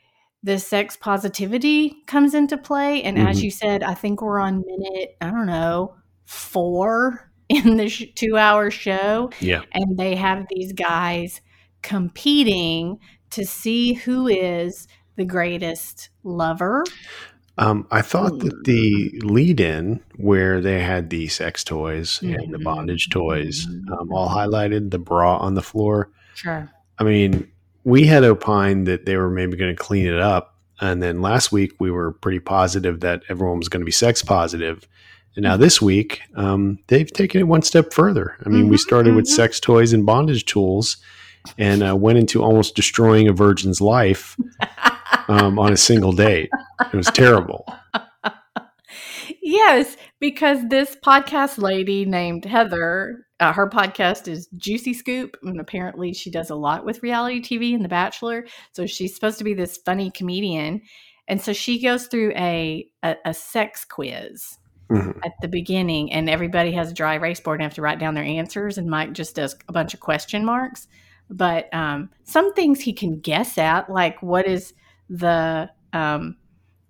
the 0.45 0.57
sex 0.59 0.95
positivity 0.95 2.03
comes 2.05 2.33
into 2.35 2.55
play. 2.57 3.01
And 3.03 3.17
as 3.17 3.39
Mhm. 3.39 3.43
you 3.43 3.51
said, 3.51 3.83
I 3.83 3.95
think 3.95 4.21
we're 4.21 4.39
on 4.39 4.63
minute, 4.65 5.17
I 5.19 5.31
don't 5.31 5.47
know, 5.47 5.95
four 6.25 7.31
in 7.49 7.77
the 7.77 7.89
sh- 7.89 8.13
two 8.15 8.37
hour 8.37 8.69
show. 8.71 9.31
Yeah. 9.41 9.63
And 9.73 9.97
they 9.97 10.15
have 10.15 10.45
these 10.49 10.71
guys 10.71 11.41
competing 11.81 12.99
to 13.31 13.45
see 13.45 13.93
who 13.93 14.27
is 14.27 14.87
the 15.15 15.25
greatest 15.25 16.09
lover. 16.23 16.83
Um, 17.57 17.87
I 17.89 18.01
thought 18.01 18.39
that 18.39 18.65
the 18.65 19.19
lead 19.23 19.59
in 19.59 20.01
where 20.17 20.61
they 20.61 20.81
had 20.81 21.09
the 21.09 21.27
sex 21.27 21.63
toys 21.63 22.19
and 22.21 22.53
the 22.53 22.57
Mhm. 22.59 22.63
bondage 22.63 23.09
toys 23.09 23.65
um, 23.91 24.11
all 24.11 24.29
highlighted, 24.29 24.91
the 24.91 24.99
bra 24.99 25.37
on 25.37 25.53
the 25.55 25.61
floor. 25.61 26.11
Sure. 26.35 26.69
I 26.99 27.03
mean, 27.03 27.47
we 27.85 28.05
had 28.07 28.23
opined 28.23 28.87
that 28.87 29.05
they 29.05 29.15
were 29.15 29.29
maybe 29.29 29.55
going 29.55 29.73
to 29.73 29.81
clean 29.81 30.05
it 30.07 30.19
up. 30.19 30.55
And 30.81 31.01
then 31.01 31.21
last 31.21 31.53
week 31.53 31.71
we 31.79 31.89
were 31.89 32.11
pretty 32.11 32.39
positive 32.39 32.99
that 32.99 33.21
everyone 33.29 33.59
was 33.59 33.69
going 33.69 33.79
to 33.81 33.85
be 33.85 33.91
sex 33.91 34.21
positive. 34.21 34.85
And 35.35 35.43
now 35.43 35.55
this 35.55 35.81
week, 35.81 36.21
um, 36.35 36.79
they've 36.87 37.11
taken 37.11 37.39
it 37.39 37.45
one 37.45 37.61
step 37.61 37.93
further. 37.93 38.35
I 38.45 38.49
mean, 38.49 38.67
we 38.67 38.75
Mhm, 38.75 38.79
started 38.79 39.15
with 39.15 39.25
mhm. 39.25 39.29
sex 39.35 39.59
toys 39.59 39.93
and 39.93 40.05
bondage 40.05 40.45
tools 40.45 40.97
and 41.57 41.83
uh, 41.87 41.95
went 41.95 42.17
into 42.17 42.41
almost 42.43 42.75
destroying 42.75 43.27
a 43.27 43.33
virgin's 43.33 43.79
life 43.79 44.35
um, 45.27 45.59
on 45.59 45.71
a 45.71 45.77
single 45.77 46.11
date. 46.11 46.49
It 46.91 46.97
was 46.97 47.07
terrible. 47.07 47.65
Yes, 49.47 49.95
because 50.19 50.67
this 50.69 50.97
podcast 51.05 51.59
lady 51.61 52.03
named 52.03 52.45
Heather, 52.45 53.27
uh, 53.39 53.53
her 53.53 53.69
podcast 53.69 54.27
is 54.27 54.47
Juicy 54.57 54.91
Scoop, 54.95 55.37
and 55.43 55.59
apparently 55.59 56.13
she 56.13 56.31
does 56.31 56.49
a 56.49 56.55
lot 56.55 56.83
with 56.83 57.03
reality 57.03 57.41
TV 57.41 57.75
and 57.75 57.85
The 57.85 57.89
Bachelor. 57.89 58.47
So 58.71 58.87
she's 58.87 59.13
supposed 59.13 59.37
to 59.37 59.43
be 59.43 59.53
this 59.53 59.77
funny 59.77 60.09
comedian, 60.09 60.81
and 61.27 61.39
so 61.39 61.53
she 61.53 61.79
goes 61.79 62.07
through 62.07 62.31
a 62.35 62.87
a, 63.03 63.17
a 63.23 63.33
sex 63.35 63.85
quiz 63.85 64.57
Mhm. 64.89 65.19
at 65.23 65.33
the 65.43 65.47
beginning, 65.47 66.11
and 66.11 66.27
everybody 66.27 66.71
has 66.71 66.89
a 66.89 66.95
dry 66.95 67.13
erase 67.13 67.39
board 67.39 67.59
and 67.59 67.65
have 67.65 67.75
to 67.75 67.83
write 67.83 67.99
down 67.99 68.15
their 68.15 68.23
answers, 68.23 68.79
and 68.79 68.89
Mike 68.89 69.13
just 69.13 69.35
does 69.35 69.55
a 69.69 69.71
bunch 69.73 69.93
of 69.93 69.99
question 69.99 70.43
marks. 70.43 70.87
But 71.29 71.71
um, 71.71 72.09
some 72.23 72.51
things 72.53 72.81
he 72.81 72.93
can 72.93 73.19
guess 73.19 73.59
at, 73.59 73.91
like 73.91 74.23
what 74.23 74.47
is 74.47 74.73
the 75.07 75.69
um, 75.93 76.37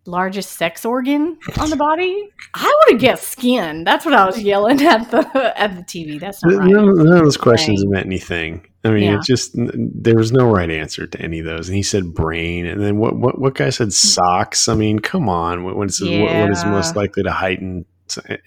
largest 0.08 0.54
sex 0.54 0.86
organ 0.86 1.38
on 1.60 1.70
the 1.70 1.76
body? 1.90 2.30
I 2.54 2.64
would 2.88 2.94
have 2.94 3.02
guessed 3.02 3.28
skin. 3.30 3.84
That's 3.84 4.06
what 4.06 4.14
I 4.14 4.26
was 4.26 4.42
yelling 4.42 4.82
at 4.86 5.10
the 5.12 5.20
at 5.60 5.76
the 5.76 5.84
TV. 5.84 6.20
That's 6.20 6.44
not 6.44 6.54
right. 6.56 6.70
None, 6.70 6.86
none 6.96 7.18
of 7.18 7.24
those 7.24 7.38
questions 7.38 7.84
Right. 7.86 7.92
meant 7.94 8.06
anything. 8.06 8.66
I 8.84 8.90
mean, 8.92 9.04
Yeah. 9.04 9.16
it's 9.18 9.26
just 9.28 9.52
there 9.56 10.16
was 10.16 10.32
no 10.32 10.50
right 10.50 10.70
answer 10.70 11.08
to 11.08 11.22
any 11.22 11.40
of 11.40 11.46
those. 11.46 11.68
And 11.68 11.76
he 11.76 11.82
said 11.84 12.14
brain, 12.14 12.66
and 12.68 12.82
then 12.82 12.98
what? 12.98 13.16
What, 13.16 13.40
what 13.40 13.56
guy 13.56 13.70
said 13.72 13.92
socks? 13.94 14.68
I 14.68 14.76
mean, 14.76 15.00
come 15.00 15.28
on. 15.28 15.64
What, 15.64 15.76
what, 15.76 15.90
is, 15.90 16.00
what, 16.02 16.12
what 16.22 16.52
is 16.52 16.64
most 16.66 16.96
likely 16.96 17.24
to 17.24 17.32
heighten? 17.32 17.86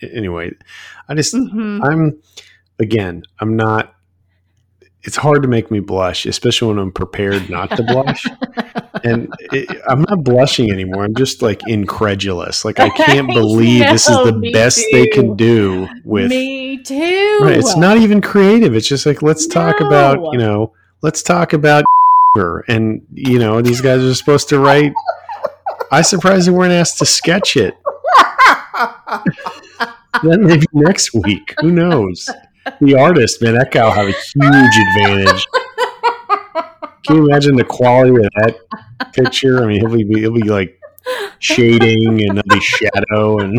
Anyway, 0.03 0.53
I 1.09 1.15
just 1.15 1.35
Mhm. 1.35 1.81
I'm 1.85 2.23
again, 2.79 3.23
I'm 3.41 3.57
not. 3.57 3.95
It's 5.05 5.17
hard 5.17 5.43
to 5.43 5.49
make 5.49 5.71
me 5.71 5.81
blush, 5.81 6.27
especially 6.27 6.69
when 6.69 6.79
I'm 6.79 6.93
prepared 6.93 7.49
not 7.49 7.71
to 7.77 7.83
blush. 7.83 8.27
and 9.05 9.33
it, 9.53 9.81
I'm 9.87 10.03
not 10.03 10.25
blushing 10.25 10.71
anymore. 10.71 11.05
I'm 11.05 11.15
just 11.15 11.41
like 11.41 11.61
incredulous. 11.69 12.65
Like 12.65 12.81
I 12.81 12.91
can't 12.91 13.29
believe 13.35 13.81
this 13.89 14.09
is 14.09 14.17
the 14.17 14.51
best 14.53 14.85
they 14.93 15.07
can 15.07 15.37
do 15.37 15.89
with. 16.05 16.31
Me 16.31 16.79
too. 16.79 17.39
Right, 17.43 17.57
it's 17.57 17.77
not 17.77 17.97
even 17.99 18.21
creative. 18.21 18.75
It's 18.75 18.89
just 18.89 19.07
like 19.07 19.23
let's 19.23 19.47
talk 19.47 19.81
about 19.81 20.33
you 20.33 20.39
know 20.39 20.73
let's 21.03 21.23
talk 21.23 21.53
about 21.53 21.85
and 22.69 23.07
you 23.15 23.39
know 23.39 23.63
these 23.63 23.81
guys 23.81 24.03
are 24.03 24.15
supposed 24.15 24.49
to 24.51 24.59
write. 24.59 24.93
I 25.91 26.03
surprised 26.03 26.47
they 26.47 26.53
weren't 26.53 26.73
asked 26.73 26.99
to 26.99 27.07
sketch 27.07 27.57
it. 27.57 27.75
Then 30.23 30.45
maybe 30.45 30.67
next 30.73 31.15
week. 31.15 31.55
Who 31.61 31.71
knows? 31.71 32.29
The 32.81 32.95
artist, 32.97 33.41
man, 33.43 33.55
that 33.55 33.71
guy 33.71 33.85
will 33.85 33.91
have 33.93 34.09
a 34.09 34.13
huge 34.13 34.77
advantage. 34.89 35.47
Can 37.07 37.17
you 37.17 37.27
imagine 37.27 37.57
the 37.57 37.65
quality 37.65 38.11
of 38.11 38.17
that 38.37 39.13
picture? 39.15 39.63
I 39.63 39.67
mean, 39.67 39.81
he'll 39.81 39.97
be 39.97 40.21
he'll 40.21 40.33
be 40.33 40.43
like 40.49 40.79
shading 41.39 42.21
and 42.29 42.39
there'll 42.45 42.61
shadow 42.61 43.39
and 43.39 43.59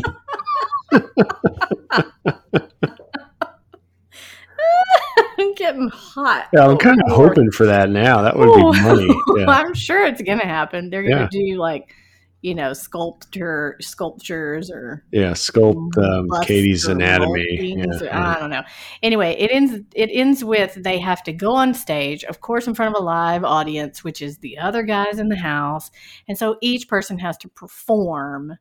I'm 5.38 5.53
getting 5.55 5.88
hot. 5.89 6.47
yeah, 6.53 6.65
I'm 6.67 6.77
kind 6.77 6.99
of 7.01 7.12
Oh, 7.12 7.27
hoping 7.27 7.49
for 7.51 7.65
that 7.65 7.89
now. 7.89 8.21
That 8.21 8.38
would 8.38 8.49
Ooh. 8.49 8.71
be 8.73 8.81
money. 8.81 9.07
Yeah. 9.38 9.45
I'm 9.47 9.73
sure 9.73 10.05
it's 10.05 10.21
gonna 10.21 10.45
happen. 10.45 10.89
They're 10.89 11.03
gonna 11.03 11.21
Yeah. 11.21 11.27
do 11.31 11.57
like, 11.57 11.93
you 12.41 12.56
know, 12.56 12.73
sculpture 12.73 13.75
sculptures 13.82 14.71
or 14.71 15.04
Yeah, 15.12 15.32
sculpt 15.32 15.97
um, 15.97 16.30
Katie's 16.43 16.86
anatomy. 16.86 17.75
Yeah, 17.78 17.86
or- 18.02 18.13
I 18.13 18.39
don't 18.39 18.49
know. 18.49 18.63
Anyway, 19.04 19.36
it 19.38 19.52
ends. 19.52 19.86
It 19.93 20.10
ends 20.12 20.43
with 20.43 20.75
they 20.82 20.99
have 20.99 21.21
to 21.23 21.34
go 21.34 21.54
on 21.54 21.73
stage, 21.73 22.23
of 22.23 22.41
course, 22.41 22.67
in 22.67 22.75
front 22.75 22.95
of 22.95 23.02
a 23.02 23.04
live 23.04 23.43
audience, 23.43 24.04
which 24.04 24.21
is 24.21 24.38
the 24.38 24.58
other 24.58 24.84
guys 24.84 25.19
in 25.19 25.28
the 25.30 25.36
house, 25.36 25.91
and 26.28 26.38
so 26.38 26.58
each 26.62 26.88
person 26.88 27.19
has 27.19 27.38
to 27.39 27.49
perform 27.49 28.58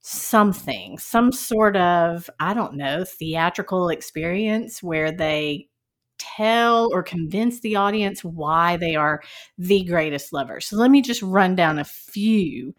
something, 0.00 0.96
some 0.98 1.32
sort 1.32 1.76
of 1.76 2.30
I 2.38 2.54
don't 2.54 2.74
know 2.74 3.04
theatrical 3.04 3.88
experience 3.88 4.82
where 4.82 5.10
they 5.10 5.68
tell 6.18 6.88
or 6.92 7.02
convince 7.02 7.60
the 7.60 7.76
audience 7.76 8.24
why 8.24 8.76
they 8.76 8.96
are 8.96 9.22
the 9.56 9.84
greatest 9.84 10.32
lovers. 10.32 10.66
So 10.66 10.76
let 10.76 10.90
me 10.90 11.02
just 11.02 11.22
run 11.22 11.54
down 11.54 11.78
a 11.78 11.84
few 11.84 12.74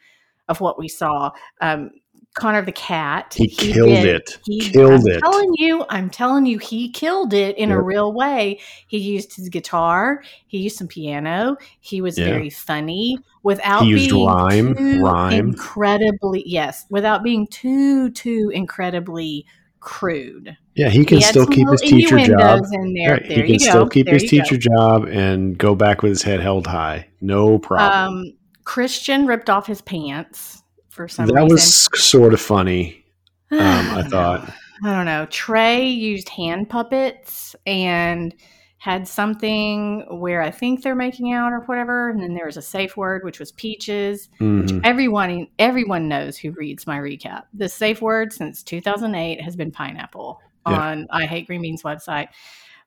of 0.49 0.59
what 0.59 0.77
we 0.77 0.87
saw. 0.89 1.31
Um, 1.61 1.91
Connor 2.35 2.61
the 2.63 2.71
cat. 2.71 3.33
He 3.35 3.47
killed 3.47 3.89
did- 3.89 4.05
it. 4.05 4.37
He, 4.45 4.59
Killed 4.61 5.01
I'm 5.01 5.07
it. 5.07 5.19
telling 5.19 5.49
you, 5.57 5.83
I'm 5.89 6.09
telling 6.11 6.45
you, 6.45 6.59
he 6.59 6.91
killed 6.91 7.33
it 7.33 7.57
in 7.57 7.71
a 7.71 7.81
real 7.81 8.13
way. 8.13 8.59
He 8.87 8.99
used 8.99 9.35
his 9.35 9.49
guitar. 9.49 10.21
He 10.47 10.59
used 10.59 10.77
some 10.77 10.87
piano. 10.87 11.57
He 11.79 12.01
was 12.01 12.19
Yeah. 12.19 12.25
very 12.25 12.51
funny 12.51 13.17
without 13.41 13.81
He 13.83 13.89
used 13.89 14.11
being 14.11 14.27
rhyme, 14.27 14.75
too 14.75 15.01
rhyme. 15.01 15.33
incredibly 15.49 16.43
yes, 16.45 16.85
without 16.91 17.23
being 17.23 17.47
too 17.47 18.11
too 18.11 18.51
incredibly 18.53 19.45
crude. 19.79 20.55
Yeah, 20.75 20.89
he 20.89 21.03
can 21.05 21.17
He 21.17 21.23
still 21.23 21.47
keep 21.47 21.67
his 21.69 21.81
teacher 21.81 22.19
job. 22.19 22.61
In 22.71 22.93
there. 22.93 23.13
Right, 23.13 23.27
There 23.27 23.43
he 23.43 23.53
can 23.53 23.59
still 23.59 23.83
go. 23.85 23.89
keep 23.89 24.05
There 24.05 24.13
his 24.13 24.31
you 24.31 24.39
go. 24.39 24.43
teacher 24.43 24.57
job 24.57 25.05
and 25.09 25.57
go 25.57 25.73
back 25.73 26.03
with 26.03 26.11
his 26.11 26.21
head 26.21 26.41
held 26.41 26.67
high. 26.67 27.07
No 27.21 27.57
problem. 27.59 28.17
Um, 28.19 28.33
Christian 28.69 29.25
ripped 29.25 29.49
off 29.49 29.65
his 29.65 29.81
pants 29.81 30.61
for 30.89 31.07
some 31.07 31.25
that 31.25 31.33
reason. 31.33 31.49
was 31.49 31.89
sort 31.99 32.35
of 32.35 32.39
funny. 32.39 33.03
Um, 33.49 33.59
I 33.59 34.03
thought. 34.09 34.53
I 34.83 34.93
don't 34.95 35.07
know. 35.07 35.25
Tre 35.31 35.83
used 35.89 36.29
hand 36.29 36.69
puppets 36.69 37.55
and 37.65 38.35
had 38.77 39.07
something 39.07 40.05
where 40.19 40.43
I 40.43 40.51
think 40.51 40.83
they're 40.83 40.93
making 40.95 41.33
out 41.33 41.51
or 41.51 41.61
whatever, 41.61 42.11
and 42.11 42.21
then 42.21 42.35
there 42.35 42.45
was 42.45 42.57
a 42.57 42.61
safe 42.61 42.95
word 42.95 43.23
which 43.23 43.39
was 43.39 43.51
peaches. 43.53 44.29
Mhm. 44.39 44.81
Everyone, 44.83 45.47
everyone 45.57 46.07
knows 46.07 46.37
who 46.37 46.51
reads 46.51 46.85
my 46.85 46.99
recap. 46.99 47.45
The 47.55 47.67
safe 47.69 48.03
word 48.03 48.31
since 48.31 48.61
2008 48.61 49.41
has 49.41 49.55
been 49.55 49.71
pineapple 49.71 50.39
Yeah. 50.67 50.79
on 50.79 51.07
I 51.09 51.25
Hate 51.25 51.47
Green 51.47 51.63
Beans 51.63 51.81
website, 51.81 52.27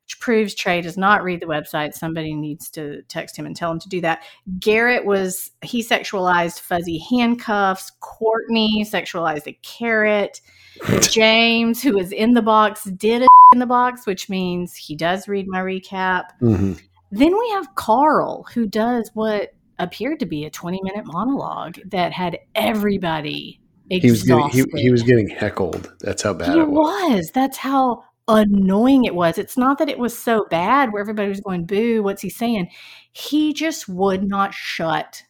which 0.07 0.19
proves 0.21 0.55
Tre 0.55 0.81
does 0.81 0.97
not 0.97 1.23
read 1.23 1.41
the 1.41 1.47
website. 1.47 1.95
Somebody 1.95 2.35
needs 2.35 2.69
to 2.71 3.03
text 3.09 3.37
him 3.37 3.47
and 3.47 3.55
tell 3.57 3.71
him 3.71 3.79
to 3.81 3.89
do 3.89 4.01
that. 4.01 4.23
Garrett 4.59 5.05
was 5.05 5.51
he 5.63 5.83
sexualized 5.83 6.61
fuzzy 6.61 6.99
handcuffs. 7.11 7.93
Quartney 8.01 8.81
sexualized 8.83 9.47
a 9.47 9.59
carrot. 9.63 10.41
James, 11.03 11.83
who 11.83 11.99
is 11.99 12.13
in 12.13 12.33
the 12.35 12.43
box, 12.43 12.85
did 12.85 13.23
a 13.23 13.27
in 13.53 13.59
the 13.59 13.67
box, 13.67 14.07
which 14.07 14.29
means 14.31 14.75
he 14.75 14.97
does 14.97 15.29
read 15.29 15.47
my 15.47 15.61
recap. 15.61 16.25
Mhm. 16.41 16.81
Then 17.11 17.39
we 17.39 17.51
have 17.51 17.75
Karl, 17.75 18.45
who 18.55 18.67
does 18.67 19.11
what 19.13 19.53
appeared 19.79 20.19
to 20.21 20.27
be 20.27 20.45
a 20.47 20.51
20 20.51 20.81
minute 20.83 21.05
monologue 21.07 21.77
that 21.91 22.13
had 22.13 22.39
everybody 22.55 23.61
He 23.91 24.11
was 24.11 24.23
getting 24.23 24.49
he, 24.49 24.65
he 24.77 24.91
was 24.91 25.03
getting 25.03 25.29
heckled. 25.29 25.93
That's 26.01 26.23
how 26.23 26.33
bad 26.33 26.55
He 26.55 26.61
it 26.61 26.69
was. 26.69 27.11
was. 27.11 27.31
That's 27.33 27.59
how 27.59 28.05
annoying 28.29 29.05
it 29.05 29.15
was. 29.15 29.39
It's 29.39 29.57
not 29.57 29.79
that 29.79 29.89
it 29.89 29.99
was 29.99 30.17
so 30.17 30.47
bad 30.51 30.93
where 30.93 31.01
everybody 31.03 31.29
was 31.29 31.41
going, 31.41 31.65
boo, 31.67 32.03
what's 32.03 32.23
he 32.23 32.31
saying? 32.31 32.71
He 33.13 33.53
just 33.53 33.89
would 33.89 34.23
not 34.25 34.55
shut 34.55 35.23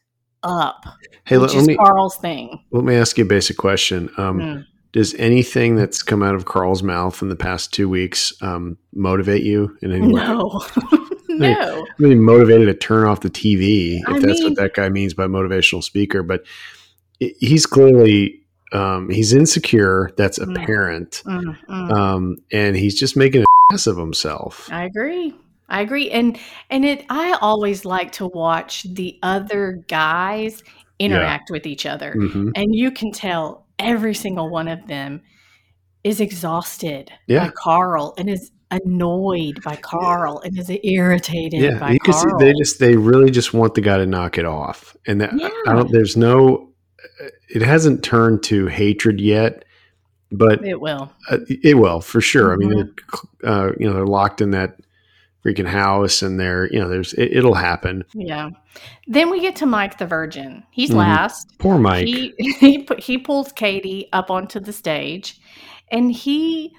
up, 0.45 0.85
Hey, 1.25 1.39
let, 1.39 1.55
let 1.55 1.67
me 1.67 1.77
Karl's 1.77 2.17
thing. 2.17 2.65
let 2.73 2.83
me 2.83 2.97
ask 2.97 3.17
you 3.17 3.25
a 3.25 3.29
basic 3.29 3.57
question. 3.57 4.11
Um, 4.17 4.41
Mm. 4.41 4.67
Does 4.93 5.15
anything 5.15 5.75
that's 5.77 6.03
come 6.03 6.23
out 6.23 6.35
of 6.35 6.45
Karl's 6.45 6.83
mouth 6.83 7.23
in 7.23 7.31
the 7.31 7.37
past 7.37 7.73
two 7.73 7.89
weeks 7.89 8.31
um, 8.43 8.77
motivate 8.93 9.43
you 9.43 9.75
in 9.81 9.91
any 9.91 10.03
way? 10.13 10.21
No. 10.21 10.61
no. 11.31 11.87
I 11.87 12.03
mean, 12.03 12.23
motivated 12.23 12.67
to 12.67 12.75
turn 12.75 13.07
off 13.07 13.21
the 13.21 13.31
TV, 13.31 14.01
if 14.01 14.09
I 14.09 14.19
that's 14.19 14.41
mean- 14.41 14.51
what 14.51 14.57
that 14.57 14.75
guy 14.75 14.91
means 14.91 15.15
by 15.15 15.25
motivational 15.25 15.83
speaker. 15.83 16.23
But 16.23 16.45
he's 17.21 17.65
clearly 17.65 18.42
um, 18.73 19.09
he's 19.11 19.33
insecure. 19.33 20.11
That's 20.17 20.39
Mm. 20.39 20.63
apparent, 20.63 21.23
Mm, 21.27 21.57
mm. 21.69 21.93
um, 21.93 22.37
and 22.53 22.77
he's 22.77 22.99
just 22.99 23.17
making 23.17 23.41
an 23.43 23.47
ass 23.73 23.87
of 23.87 23.97
himself. 23.97 24.69
I 24.73 24.85
agree. 24.85 25.35
I 25.69 25.81
agree. 25.81 26.11
And 26.11 26.39
and 26.71 26.85
it 26.85 27.05
I 27.09 27.37
always 27.41 27.85
like 27.85 28.13
to 28.13 28.27
watch 28.27 28.83
the 28.85 29.19
other 29.23 29.83
guys 29.89 30.63
interact 30.99 31.51
with 31.51 31.67
each 31.67 31.87
other. 31.87 32.13
hmm 32.13 32.51
And 32.55 32.75
you 32.75 32.91
can 32.91 33.11
tell 33.13 33.65
every 33.79 34.15
single 34.15 34.51
one 34.51 34.69
of 34.69 34.87
them 34.87 35.23
is 36.05 36.21
exhausted 36.21 37.11
Yeah. 37.27 37.47
by 37.47 37.53
Karl 37.57 38.15
and 38.19 38.29
is 38.29 38.51
annoyed 38.71 39.63
by 39.63 39.77
Karl 39.77 40.41
and 40.45 40.59
is 40.59 40.71
irritated 40.83 41.61
Yeah, 41.61 41.79
by 41.79 41.93
you 41.93 42.01
can 42.01 42.13
see 42.13 42.27
Karl. 42.27 42.39
they 42.39 42.53
just 42.59 42.79
they 42.79 42.97
really 42.97 43.31
just 43.31 43.55
want 43.55 43.75
the 43.75 43.81
guy 43.81 43.99
to 43.99 44.07
knock 44.07 44.37
it 44.39 44.45
off, 44.45 44.97
and 45.07 45.21
that 45.21 45.31
I 45.67 45.73
don't. 45.75 45.91
There's 45.93 46.17
no. 46.17 46.69
It 47.49 47.63
hasn't 47.63 48.03
turned 48.03 48.43
to 48.45 48.67
hatred 48.67 49.21
yet, 49.21 49.65
but 50.31 50.65
it 50.67 50.81
will. 50.81 51.13
Uh, 51.31 51.39
it 51.49 51.77
will 51.79 52.01
for 52.01 52.21
sure. 52.21 52.53
I 52.53 52.57
mean, 52.57 52.71
Mhm. 52.71 52.99
they're, 53.43 53.51
uh, 53.53 53.73
you 53.79 53.87
know, 53.87 53.93
they're 53.95 54.07
locked 54.07 54.41
in 54.41 54.51
that 54.53 54.79
freaking 55.45 55.67
house, 55.67 56.23
and 56.23 56.39
they're, 56.39 56.73
you 56.73 56.79
know, 56.79 56.89
there's 56.89 57.13
it, 57.15 57.37
it'll 57.37 57.55
happen. 57.55 58.05
Yeah. 58.15 58.51
Then 59.09 59.31
we 59.31 59.41
get 59.41 59.57
to 59.57 59.67
Mike 59.67 59.99
the 59.99 60.07
Virgin. 60.07 60.63
He's 60.71 60.91
Mhm. 60.91 60.97
last. 60.97 61.59
Poor 61.59 61.79
Mike. 61.79 62.07
He 62.07 62.33
he 62.39 62.89
he 62.99 63.19
pulls 63.19 63.53
Katie 63.53 64.09
up 64.13 64.31
onto 64.31 64.61
the 64.61 64.73
stage, 64.73 65.41
and 65.91 66.13
he 66.13 66.73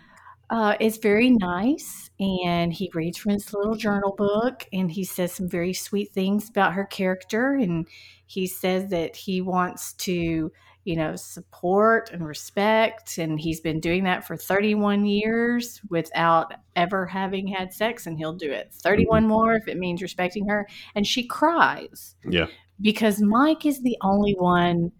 uh, 0.49 0.75
is 0.79 0.97
very 0.97 1.29
nice. 1.31 2.09
And 2.45 2.73
he 2.73 2.89
reads 2.93 3.17
from 3.17 3.33
his 3.33 3.53
little 3.53 3.75
journal 3.75 4.13
book, 4.17 4.67
and 4.71 4.91
he 4.91 5.03
says 5.03 5.33
some 5.33 5.49
very 5.49 5.73
sweet 5.73 6.11
things 6.11 6.49
about 6.49 6.73
her 6.73 6.85
character. 6.85 7.53
And 7.53 7.87
he 8.25 8.47
says 8.47 8.89
that 8.89 9.15
he 9.15 9.41
wants 9.41 9.93
to, 9.93 10.51
you 10.83 10.95
know, 10.95 11.15
support 11.15 12.11
and 12.11 12.25
respect. 12.25 13.17
And 13.17 13.39
he's 13.39 13.61
been 13.61 13.79
doing 13.79 14.03
that 14.05 14.25
for 14.25 14.37
31 14.37 15.05
years 15.05 15.81
without 15.89 16.53
ever 16.75 17.05
having 17.05 17.47
had 17.47 17.73
sex, 17.73 18.05
and 18.05 18.17
he'll 18.17 18.33
do 18.33 18.51
it 18.51 18.73
31 18.73 19.23
mm-hmm. 19.23 19.29
more 19.29 19.53
if 19.55 19.67
it 19.67 19.77
means 19.77 20.01
respecting 20.01 20.47
her. 20.47 20.67
And 20.95 21.05
she 21.05 21.27
cries 21.27 22.15
yeah, 22.27 22.47
because 22.81 23.21
Mike 23.21 23.65
is 23.65 23.81
the 23.81 23.97
only 24.01 24.33
one 24.33 24.91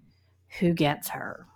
who 0.59 0.73
gets 0.73 1.09
her. 1.09 1.47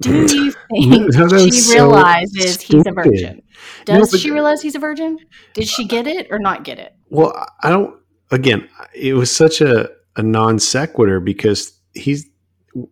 Do 0.00 0.26
mm. 0.26 0.32
you 0.32 0.52
think 0.70 1.14
No, 1.14 1.28
she 1.38 1.50
so 1.52 1.86
realizes 1.86 2.60
he's 2.60 2.86
a 2.86 2.92
virgin? 2.92 3.42
No, 3.88 3.98
Does 3.98 4.10
but- 4.10 4.20
she 4.20 4.30
realize 4.30 4.62
he's 4.62 4.74
a 4.74 4.78
virgin? 4.78 5.18
Did 5.54 5.68
she 5.68 5.86
get 5.86 6.06
it 6.06 6.28
or 6.30 6.38
not 6.38 6.64
get 6.64 6.78
it? 6.78 6.94
Well, 7.08 7.34
I 7.62 7.70
don't. 7.70 7.98
Again, 8.30 8.68
it 8.92 9.14
was 9.14 9.34
such 9.34 9.60
a, 9.60 9.88
a 10.16 10.22
non 10.22 10.58
sequitur 10.58 11.20
because 11.20 11.78
he's 11.94 12.28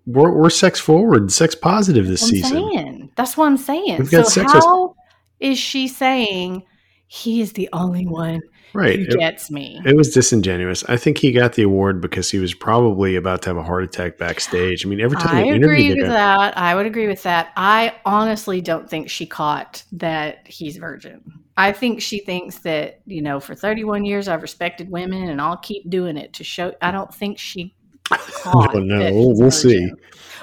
we're, 0.07 0.33
we're 0.33 0.51
sex 0.51 0.81
forward, 0.81 1.31
sex 1.31 1.55
positive 1.55 2.07
this 2.07 2.23
season. 2.23 2.51
saying. 2.51 3.11
That's 3.17 3.37
what 3.37 3.47
I'm 3.47 3.57
saying. 3.57 3.99
We've 3.99 4.11
got 4.11 4.27
so 4.27 4.40
sex 4.40 4.53
how 4.53 4.95
is 5.40 5.59
she 5.59 5.88
saying 5.88 6.62
he 7.07 7.40
is 7.40 7.53
the 7.53 7.69
only 7.73 8.07
one 8.07 8.40
Right. 8.75 8.99
It, 8.99 9.19
gets 9.19 9.51
me? 9.53 9.81
it 9.85 9.97
was 9.97 10.13
disingenuous. 10.13 10.85
I 10.85 10.97
think 10.97 11.19
he 11.19 11.31
got 11.31 11.53
the 11.53 11.63
award 11.63 12.01
because 12.01 12.31
he 12.31 12.39
was 12.39 12.55
probably 12.55 13.15
about 13.15 13.43
to 13.43 13.51
have 13.51 13.57
a 13.57 13.63
heart 13.63 13.85
attack 13.85 14.19
backstage. 14.19 14.85
I 14.85 14.89
mean, 14.89 15.01
every 15.01 15.17
time 15.17 15.37
I 15.37 15.55
agree 15.55 15.91
with 15.91 15.99
him, 15.99 16.09
that. 16.09 16.59
I 16.59 16.75
would 16.75 16.85
agree 16.85 17.07
with 17.07 17.23
that. 17.23 17.53
I 17.57 17.95
honestly 18.05 18.61
don't 18.61 18.91
think 18.91 19.09
she 19.09 19.27
caught 19.27 19.85
that 19.93 20.47
he's 20.49 20.77
virgin. 20.77 21.23
I 21.57 21.71
think 21.71 22.03
she 22.03 22.19
thinks 22.19 22.59
that, 22.61 23.01
you 23.07 23.23
know, 23.23 23.39
for 23.39 23.55
31 23.55 24.05
years 24.05 24.27
I've 24.27 24.43
respected 24.43 24.91
women 24.91 25.29
and 25.29 25.41
I'll 25.41 25.57
keep 25.57 25.89
doing 25.89 26.17
it 26.17 26.33
to 26.35 26.45
show. 26.45 26.75
I 26.83 26.91
don't 26.91 27.15
think 27.15 27.39
she 27.39 27.77
caught. 28.09 28.75
Oh, 28.75 28.81
no, 28.81 29.13
we'll, 29.13 29.39
we'll 29.39 29.51
see. 29.53 29.89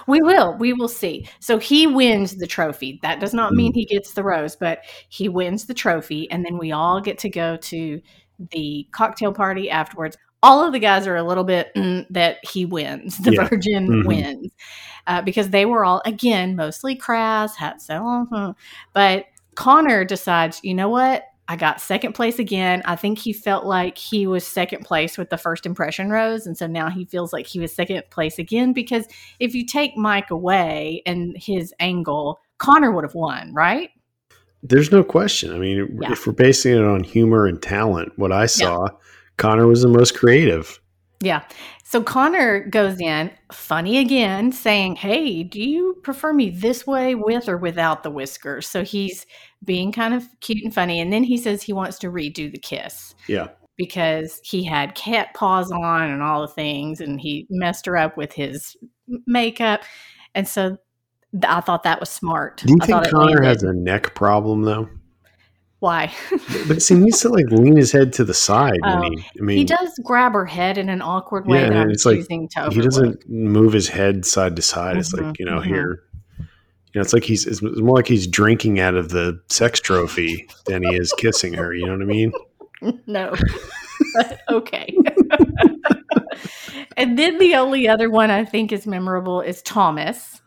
We 0.08 0.22
will. 0.22 0.56
We 0.58 0.74
will 0.74 0.88
see. 0.88 1.28
So 1.40 1.58
he 1.58 1.88
wins 1.88 2.38
the 2.38 2.48
trophy. 2.48 3.00
That 3.04 3.20
does 3.20 3.34
not 3.34 3.54
Mm. 3.54 3.56
mean 3.58 3.74
he 3.74 3.86
gets 3.86 4.14
the 4.14 4.24
rose, 4.24 4.56
but 4.56 4.80
he 5.10 5.30
wins 5.30 5.66
the 5.66 5.74
trophy. 5.74 6.30
And 6.32 6.46
then 6.46 6.58
we 6.58 6.72
all 6.72 7.02
get 7.02 7.18
to 7.20 7.30
go 7.30 7.58
to 7.58 8.02
the 8.52 8.88
cocktail 8.92 9.34
party 9.34 9.70
afterwards. 9.70 10.18
All 10.44 10.66
of 10.66 10.74
the 10.74 10.80
guys 10.80 11.06
are 11.06 11.16
a 11.18 11.24
little 11.24 11.44
bit 11.44 11.72
mm, 11.76 12.06
that 12.10 12.38
he 12.44 12.66
wins. 12.66 13.18
The 13.20 13.32
Yeah. 13.32 13.48
virgin 13.50 13.88
Mhm. 13.88 14.06
wins. 14.06 14.52
Uh, 15.08 15.22
because 15.22 15.50
they 15.52 15.66
were 15.66 15.86
all, 15.86 16.02
again, 16.06 16.56
mostly 16.56 16.96
crass, 16.96 17.56
had 17.56 17.82
so, 17.82 18.28
uh, 18.34 18.54
but 18.94 19.26
Connor 19.56 20.06
decides, 20.06 20.60
you 20.64 20.74
know 20.76 20.90
what? 20.90 21.24
I 21.52 21.58
got 21.58 21.82
second 21.82 22.14
place 22.14 22.40
again. 22.40 22.82
I 22.86 22.96
think 22.96 23.20
he 23.20 23.34
felt 23.34 23.66
like 23.66 23.98
he 23.98 24.26
was 24.26 24.48
second 24.48 24.86
place 24.86 25.18
with 25.18 25.30
the 25.30 25.38
first 25.38 25.66
impression 25.66 26.10
rose. 26.10 26.48
And 26.48 26.58
so 26.58 26.66
now 26.66 26.90
he 26.90 27.04
feels 27.04 27.34
like 27.34 27.46
he 27.46 27.60
was 27.60 27.76
second 27.76 28.04
place 28.10 28.40
again 28.40 28.72
because 28.72 29.06
if 29.42 29.54
you 29.54 29.66
take 29.66 29.98
Mike 29.98 30.32
away 30.32 31.02
and 31.06 31.36
his 31.38 31.74
angle, 31.82 32.40
Connor 32.58 32.94
would 32.94 33.04
have 33.04 33.16
won, 33.16 33.54
right? 33.54 33.90
There's 34.64 34.94
no 34.94 35.04
question. 35.04 35.54
I 35.54 35.58
mean, 35.58 36.00
Yeah. 36.02 36.14
if 36.14 36.26
we're 36.26 36.32
basing 36.32 36.72
it 36.78 36.86
on 36.86 37.04
humor 37.04 37.46
and 37.46 37.62
talent, 37.62 38.14
what 38.16 38.32
I 38.32 38.46
saw, 38.46 38.88
Connor 39.36 39.68
was 39.68 39.82
the 39.82 39.90
most 39.90 40.18
creative. 40.18 40.80
Yeah. 41.20 41.44
So 41.84 42.02
Connor 42.02 42.62
goes 42.70 43.02
in, 43.02 43.30
funny 43.52 43.98
again, 43.98 44.54
saying, 44.54 44.96
Hey, 44.96 45.44
do 45.44 45.62
you 45.62 46.00
prefer 46.02 46.32
me 46.32 46.50
this 46.50 46.88
way 46.88 47.14
with 47.14 47.50
or 47.50 47.58
without 47.58 48.04
the 48.04 48.10
whiskers? 48.10 48.68
So 48.68 48.86
he's 48.86 49.26
being 49.64 49.92
kind 49.92 50.14
of 50.14 50.28
cute 50.40 50.64
and 50.64 50.74
funny. 50.74 51.00
And 51.00 51.12
then 51.14 51.24
he 51.24 51.38
says 51.38 51.62
he 51.62 51.74
wants 51.74 52.00
to 52.00 52.08
redo 52.12 52.52
the 52.52 52.58
kiss. 52.60 53.14
Yeah. 53.28 53.50
because 53.78 54.40
he 54.44 54.64
had 54.64 54.96
cat 54.96 55.34
paws 55.34 55.72
on 55.72 56.04
and 56.10 56.22
all 56.22 56.42
the 56.42 56.48
things 56.48 57.00
and 57.02 57.20
he 57.22 57.48
messed 57.50 57.86
her 57.86 57.98
up 57.98 58.18
with 58.18 58.32
his 58.34 58.76
makeup 59.26 59.82
and 60.36 60.48
so 60.48 60.78
th- 61.32 61.46
i 61.48 61.60
thought 61.62 61.84
that 61.84 62.00
was 62.00 62.10
smart 62.10 62.58
Do 62.58 62.74
you 62.74 62.78
I 62.82 62.86
think 62.86 63.10
Connor 63.10 63.42
has 63.42 63.64
a 63.64 63.74
neck 63.74 64.14
problem 64.14 64.62
though? 64.64 64.88
why 65.80 66.12
But 66.68 66.82
see, 66.84 66.94
he 66.96 67.00
needs 67.02 67.22
to 67.22 67.30
like 67.30 67.48
lean 67.50 67.76
his 67.76 67.92
head 67.92 68.14
to 68.14 68.24
the 68.24 68.36
side. 68.36 68.80
When 68.84 69.02
he, 69.14 69.26
I 69.40 69.42
mean, 69.42 69.58
he 69.58 69.64
does 69.64 69.92
grab 70.04 70.34
her 70.34 70.46
head 70.46 70.78
in 70.78 70.90
an 70.90 71.02
awkward 71.02 71.48
way 71.48 71.62
Yeah, 71.62 71.70
that 71.70 71.78
and 71.84 71.92
it's 71.92 72.06
like, 72.06 72.20
he 72.30 72.82
doesn't 72.82 73.28
move 73.28 73.74
his 73.74 73.88
head 73.90 74.26
side 74.26 74.56
to 74.58 74.62
side. 74.62 74.98
It's 74.98 75.12
Mhm, 75.14 75.28
like 75.28 75.40
you 75.40 75.46
know 75.46 75.60
mhm. 75.60 75.66
here, 75.66 76.04
you 76.94 77.00
know, 77.00 77.02
it's 77.02 77.14
like 77.14 77.24
he's 77.24 77.46
it's 77.48 77.62
more 77.62 77.96
like 77.98 78.08
he's 78.08 78.28
drinking 78.28 78.80
out 78.80 78.96
of 78.96 79.10
the 79.10 79.42
sex 79.50 79.80
trophy 79.80 80.48
than 80.66 80.84
he 80.84 80.96
is 80.96 81.14
kissing 81.18 81.54
her. 81.54 81.74
You 81.74 81.86
know 81.86 81.94
what 81.94 82.02
I 82.02 82.06
mean? 82.06 82.32
no 83.06 83.34
okay 84.50 84.92
and 86.98 87.18
then 87.18 87.38
the 87.38 87.54
only 87.54 87.88
other 87.88 88.10
one 88.10 88.32
i 88.32 88.44
think 88.44 88.72
is 88.72 88.88
memorable 88.88 89.40
is 89.40 89.62
thomas 89.62 90.42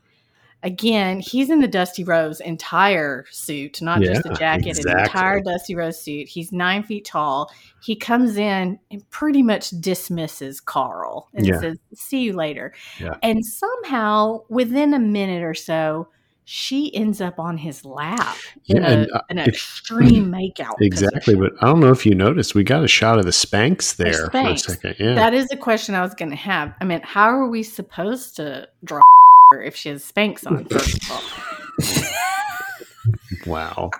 again 0.65 1.21
he's 1.21 1.49
in 1.49 1.61
the 1.61 1.69
dusty 1.69 2.03
rose 2.03 2.41
entire 2.41 3.25
suit 3.31 3.81
not 3.81 4.03
just 4.03 4.25
the 4.25 4.31
Yeah, 4.31 4.35
jacket 4.59 4.85
an 4.85 4.99
entire 4.99 5.41
dusty 5.41 5.77
rose 5.77 6.03
suit 6.03 6.29
he's 6.29 6.51
nine 6.51 6.83
feet 6.83 7.05
tall 7.05 7.53
he 7.85 7.95
comes 7.95 8.37
in 8.37 8.81
and 8.91 9.11
pretty 9.11 9.43
much 9.43 9.71
dismisses 9.81 10.61
karl 10.61 11.29
and 11.35 11.47
Yeah. 11.47 11.61
says 11.61 11.79
see 11.95 12.23
you 12.23 12.33
later 12.33 12.75
Yeah. 12.99 13.15
and 13.23 13.47
somehow 13.47 14.41
within 14.49 14.93
a 14.93 14.99
minute 14.99 15.45
or 15.45 15.55
so 15.55 16.09
she 16.47 16.95
ends 16.95 17.21
up 17.21 17.39
on 17.39 17.57
his 17.59 17.85
lap 17.85 18.37
in 18.67 18.77
Yeah, 18.77 18.91
a, 18.91 19.07
uh, 19.17 19.21
an 19.31 19.39
extreme 19.39 20.31
makeout 20.31 20.75
Exactly, 20.81 21.35
position. 21.35 21.57
but 21.59 21.63
I 21.63 21.67
don't 21.71 21.81
know 21.81 21.91
if 21.91 22.05
you 22.05 22.15
noticed, 22.15 22.55
we 22.55 22.65
got 22.65 22.85
a 22.85 22.89
shot 22.89 23.19
of 23.19 23.25
the 23.25 23.31
Spanx 23.31 23.97
there 23.97 24.29
Spanx. 24.29 24.65
for 24.65 24.73
a 24.73 24.75
second. 24.77 24.97
Yeah, 24.99 25.15
That 25.15 25.33
is 25.35 25.49
a 25.53 25.57
question 25.57 25.95
I 25.95 26.03
was 26.03 26.15
going 26.15 26.31
to 26.31 26.37
have. 26.37 26.75
I 26.81 26.85
mean, 26.85 27.01
how 27.03 27.29
are 27.31 27.49
we 27.49 27.63
supposed 27.63 28.37
to 28.37 28.69
draw 28.85 29.01
her 29.53 29.63
if 29.65 29.75
she 29.75 29.89
has 29.89 30.05
Spanx 30.11 30.47
on? 30.47 30.65
First 30.67 31.03
of 31.03 31.11
all, 31.13 31.23
wow. 33.47 33.91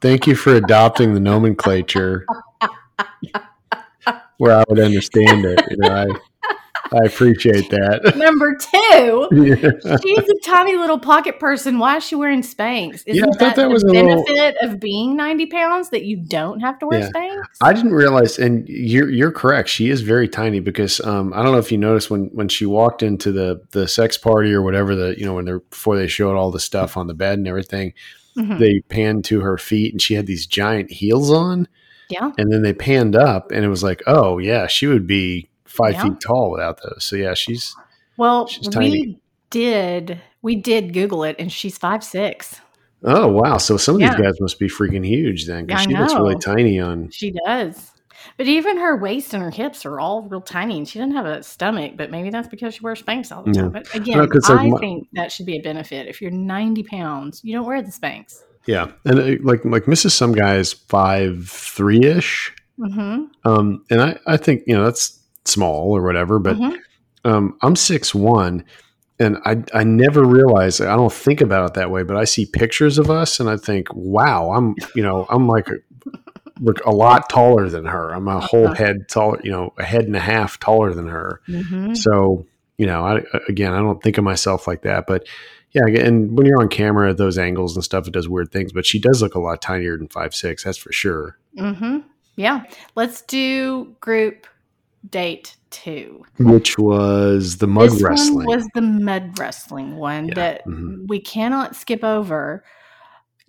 Thank 0.00 0.26
you 0.26 0.34
for 0.34 0.54
adopting 0.54 1.12
the 1.14 1.20
nomenclature 1.20 2.24
where 4.38 4.56
I 4.56 4.64
would 4.68 4.80
understand 4.80 5.44
it. 5.44 5.62
You 5.70 5.76
know, 5.76 5.88
I 5.90 6.06
I 6.92 7.04
appreciate 7.06 7.70
that. 7.70 8.14
number 8.16 8.56
two, 8.56 9.28
Yeah. 9.32 9.96
she's 10.02 10.28
a 10.28 10.38
tiny 10.44 10.76
little 10.76 10.98
pocket 10.98 11.38
person. 11.38 11.78
Why 11.78 11.96
is 11.98 12.04
she 12.04 12.14
wearing 12.14 12.42
Spanx? 12.42 13.02
Isn't 13.06 13.14
Yeah, 13.14 13.22
I 13.22 13.26
thought 13.26 13.38
that, 13.38 13.56
that 13.56 13.62
the 13.62 13.68
was 13.68 13.84
little- 13.84 14.24
benefit 14.24 14.56
of 14.62 14.80
being 14.80 15.16
ninety 15.16 15.46
pounds 15.46 15.90
that 15.90 16.04
you 16.04 16.16
don't 16.16 16.60
have 16.60 16.78
to 16.80 16.86
wear 16.86 17.00
Yeah. 17.00 17.10
Spanx? 17.10 17.42
I 17.60 17.72
didn't 17.72 17.92
realize, 17.92 18.38
and 18.38 18.68
you're 18.68 19.10
you're 19.10 19.32
correct. 19.32 19.68
She 19.68 19.90
is 19.90 20.00
very 20.02 20.28
tiny 20.28 20.60
because 20.60 21.00
um, 21.04 21.32
I 21.32 21.42
don't 21.42 21.52
know 21.52 21.58
if 21.58 21.70
you 21.70 21.78
noticed 21.78 22.10
when 22.10 22.24
when 22.32 22.48
she 22.48 22.66
walked 22.66 23.02
into 23.02 23.30
the 23.32 23.62
the 23.70 23.86
sex 23.86 24.16
party 24.18 24.52
or 24.52 24.62
whatever 24.62 24.94
the 24.94 25.14
you 25.18 25.24
know 25.24 25.34
when 25.34 25.44
they're 25.44 25.60
before 25.60 25.96
they 25.96 26.06
showed 26.08 26.36
all 26.36 26.50
the 26.50 26.60
stuff 26.60 26.96
on 26.96 27.06
the 27.06 27.14
bed 27.14 27.38
and 27.38 27.46
everything, 27.48 27.92
Mhm. 28.36 28.58
they 28.58 28.80
panned 28.88 29.24
to 29.26 29.40
her 29.40 29.58
feet 29.58 29.92
and 29.92 30.00
she 30.00 30.14
had 30.14 30.26
these 30.26 30.46
giant 30.46 30.90
heels 30.90 31.30
on, 31.32 31.66
Yeah, 32.08 32.30
and 32.38 32.52
then 32.52 32.62
they 32.62 32.72
panned 32.72 33.16
up 33.16 33.50
and 33.50 33.64
it 33.64 33.68
was 33.68 33.82
like, 33.82 34.02
oh 34.06 34.38
yeah, 34.38 34.66
she 34.68 34.86
would 34.86 35.06
be 35.06 35.49
five 35.70 35.94
Yeah. 35.94 36.02
feet 36.04 36.20
tall 36.20 36.50
without 36.50 36.80
those. 36.82 37.04
So 37.04 37.16
yeah, 37.16 37.34
she's 37.34 37.74
well, 38.16 38.46
She's 38.46 38.68
tiny. 38.68 38.90
we 38.90 39.18
did 39.50 40.20
we 40.42 40.56
did 40.56 40.92
Google 40.92 41.24
it, 41.24 41.36
and 41.38 41.50
she's 41.50 41.76
five 41.78 42.02
six. 42.04 42.60
oh 43.04 43.28
wow. 43.28 43.56
So 43.58 43.76
some 43.76 43.96
of 43.96 44.00
Yeah. 44.00 44.10
these 44.14 44.20
guys 44.26 44.40
must 44.40 44.58
be 44.58 44.68
freaking 44.68 45.06
huge 45.06 45.46
then 45.46 45.66
because 45.66 45.82
she 45.82 45.96
looks 45.96 46.14
really 46.14 46.36
tiny 46.36 46.78
on. 46.80 47.10
She 47.10 47.32
does. 47.46 47.92
But 48.36 48.46
even 48.48 48.76
her 48.78 48.96
waist 48.98 49.32
and 49.32 49.42
her 49.42 49.50
hips 49.50 49.86
are 49.86 49.98
all 49.98 50.22
real 50.22 50.42
tiny, 50.42 50.76
and 50.76 50.86
she 50.86 50.98
doesn't 50.98 51.14
have 51.14 51.24
a 51.24 51.42
stomach. 51.42 51.92
But 51.96 52.10
maybe 52.10 52.28
that's 52.30 52.48
because 52.48 52.74
she 52.74 52.80
wears 52.82 53.02
Spanx 53.02 53.34
all 53.34 53.42
the 53.42 53.52
Yeah. 53.52 53.62
time. 53.62 53.70
But 53.72 53.94
again, 53.94 54.18
No, 54.18 54.24
like, 54.24 54.50
I 54.50 54.70
think 54.78 55.08
that 55.14 55.32
should 55.32 55.46
be 55.46 55.56
a 55.56 55.62
benefit. 55.62 56.06
If 56.06 56.20
you're 56.20 56.30
90 56.30 56.82
pounds, 56.82 57.40
you 57.42 57.54
don't 57.54 57.64
wear 57.66 57.80
the 57.80 57.90
Spanx. 57.90 58.40
Yeah, 58.66 58.88
and 59.06 59.18
uh, 59.18 59.24
like 59.42 59.64
like 59.64 59.84
Mrs. 59.84 60.10
Some 60.10 60.32
guy 60.32 60.56
is 60.56 60.72
five 60.74 61.48
three 61.48 62.04
ish. 62.04 62.54
Mm-hmm. 62.78 63.24
Um, 63.50 63.84
and 63.90 64.02
I, 64.02 64.18
I 64.26 64.36
think, 64.36 64.62
you 64.66 64.74
know, 64.74 64.84
that's 64.84 65.18
small 65.44 65.96
or 65.96 66.02
whatever, 66.02 66.38
but 66.38 66.56
Mhm. 66.56 66.76
um, 67.24 67.56
I'm 67.62 67.76
six 67.76 68.14
one 68.14 68.64
and 69.18 69.36
I, 69.44 69.62
I 69.74 69.84
never 69.84 70.24
realized, 70.24 70.80
I 70.80 70.96
don't 70.96 71.12
think 71.12 71.40
about 71.40 71.70
it 71.70 71.74
that 71.74 71.90
way, 71.90 72.02
but 72.02 72.16
I 72.16 72.24
see 72.24 72.46
pictures 72.46 72.98
of 72.98 73.10
us 73.10 73.38
and 73.40 73.50
I 73.50 73.56
think, 73.56 73.88
wow, 73.92 74.52
I'm, 74.52 74.74
you 74.94 75.02
know, 75.02 75.26
I'm 75.28 75.46
like 75.46 75.68
a, 75.68 75.74
look 76.60 76.84
a 76.86 76.90
lot 76.90 77.28
taller 77.28 77.68
than 77.68 77.84
her. 77.86 78.10
I'm 78.14 78.28
a 78.28 78.40
whole 78.40 78.66
Uh-huh. 78.66 78.74
head 78.74 79.08
taller, 79.08 79.40
you 79.42 79.50
know, 79.50 79.72
a 79.78 79.84
head 79.84 80.04
and 80.04 80.16
a 80.16 80.20
half 80.20 80.58
taller 80.60 80.92
than 80.94 81.08
her. 81.08 81.40
Mm-hmm. 81.48 81.94
So, 81.94 82.46
you 82.78 82.86
know, 82.86 83.04
I, 83.04 83.22
again, 83.48 83.72
I 83.72 83.78
don't 83.78 84.02
think 84.02 84.16
of 84.18 84.24
myself 84.24 84.66
like 84.66 84.82
that, 84.82 85.06
but 85.06 85.26
yeah. 85.72 85.86
And 85.86 86.36
when 86.36 86.46
you're 86.46 86.60
on 86.60 86.68
camera 86.68 87.10
at 87.10 87.16
those 87.16 87.38
angles 87.38 87.76
and 87.76 87.84
stuff, 87.84 88.06
it 88.08 88.12
does 88.12 88.28
weird 88.28 88.52
things, 88.52 88.72
but 88.72 88.84
she 88.86 88.98
does 88.98 89.22
look 89.22 89.34
a 89.34 89.38
lot 89.40 89.62
tinier 89.62 89.96
than 89.98 90.08
five, 90.08 90.34
six. 90.34 90.64
That's 90.64 90.78
for 90.78 90.92
sure. 90.92 91.38
Mm-hmm. 91.58 91.98
Yeah. 92.36 92.64
Let's 92.94 93.22
do 93.22 93.94
group 94.00 94.46
date 95.08 95.56
two. 95.70 96.24
Which 96.38 96.78
was 96.78 97.58
the 97.58 97.66
mud 97.66 97.90
this 97.90 98.02
wrestling. 98.02 98.46
one 98.46 98.56
was 98.56 98.68
the 98.74 98.82
mud 98.82 99.38
wrestling 99.38 99.96
one 99.96 100.28
Yeah, 100.28 100.34
that 100.34 100.66
mhm. 100.66 101.08
we 101.08 101.20
cannot 101.20 101.76
skip 101.76 102.04
over. 102.04 102.64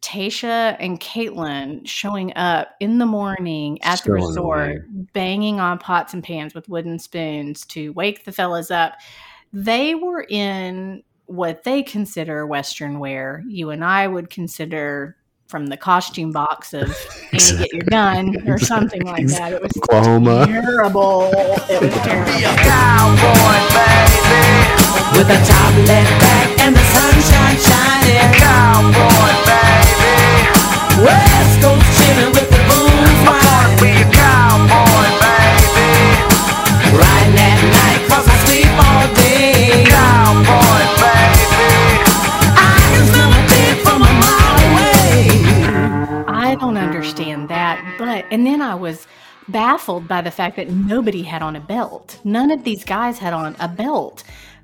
Tayshia 0.01 0.75
and 0.79 0.99
Kaitlyn 0.99 1.87
showing 1.87 2.35
up 2.35 2.69
in 2.79 2.97
the 2.97 3.05
morning 3.05 3.79
at 3.83 3.99
So 3.99 4.05
the 4.05 4.13
resort, 4.13 4.81
banging 5.13 5.59
on 5.59 5.77
pots 5.77 6.13
and 6.15 6.23
pans 6.23 6.55
with 6.55 6.67
wooden 6.67 6.97
spoons 6.97 7.65
to 7.67 7.93
wake 7.93 8.25
the 8.25 8.31
fellas 8.31 8.71
up. 8.71 8.93
They 9.53 9.93
were 9.93 10.25
in 10.27 11.03
what 11.27 11.63
they 11.63 11.83
consider 11.83 12.47
Western 12.47 12.97
wear. 12.97 13.43
You 13.47 13.69
and 13.69 13.85
I 13.85 14.07
would 14.07 14.31
consider 14.31 15.17
from 15.51 15.67
the 15.67 15.75
costume 15.75 16.31
box 16.31 16.73
of 16.73 16.87
Annie 17.33 17.57
Get 17.59 17.73
Your 17.73 17.83
Gun 17.83 18.47
or 18.47 18.57
something 18.73 19.03
like 19.03 19.27
that. 19.27 19.51
It 19.51 19.61
was 19.61 19.75
Oklahoma. 19.83 20.47
terrible. 20.47 21.27
It 21.67 21.77
was 21.83 21.93
terrible. 22.07 22.31
Be 22.31 22.47
a 22.47 22.55
cowboy, 22.63 23.59
baby. 23.75 24.47
With 25.19 25.27
a 25.27 25.39
top 25.43 25.73
left 25.91 26.13
back 26.23 26.47
and 26.63 26.71
the 26.71 26.85
sunshine 26.95 27.59
shining. 27.59 28.31
Cowboy, 28.39 29.35
baby. 29.43 30.47
West 31.03 31.59
Coast 31.59 31.83
chillin' 31.99 32.31
with 32.31 32.47
the 32.47 32.61
blues 32.71 33.19
whining. 33.27 33.75
Be 33.83 33.91
a 33.91 34.07
cowboy, 34.07 34.90
and 48.31 48.45
then 48.45 48.61
I 48.61 48.75
was 48.75 49.05
baffled 49.47 50.07
by 50.07 50.21
the 50.21 50.31
fact 50.31 50.55
that 50.55 50.69
nobody 50.69 51.21
had 51.21 51.41
on 51.41 51.55
a 51.55 51.59
belt. 51.59 52.19
None 52.23 52.51
of 52.51 52.63
these 52.63 52.83
guys 52.83 53.19
had 53.19 53.33
on 53.33 53.55
a 53.59 53.67
belt. 53.67 54.23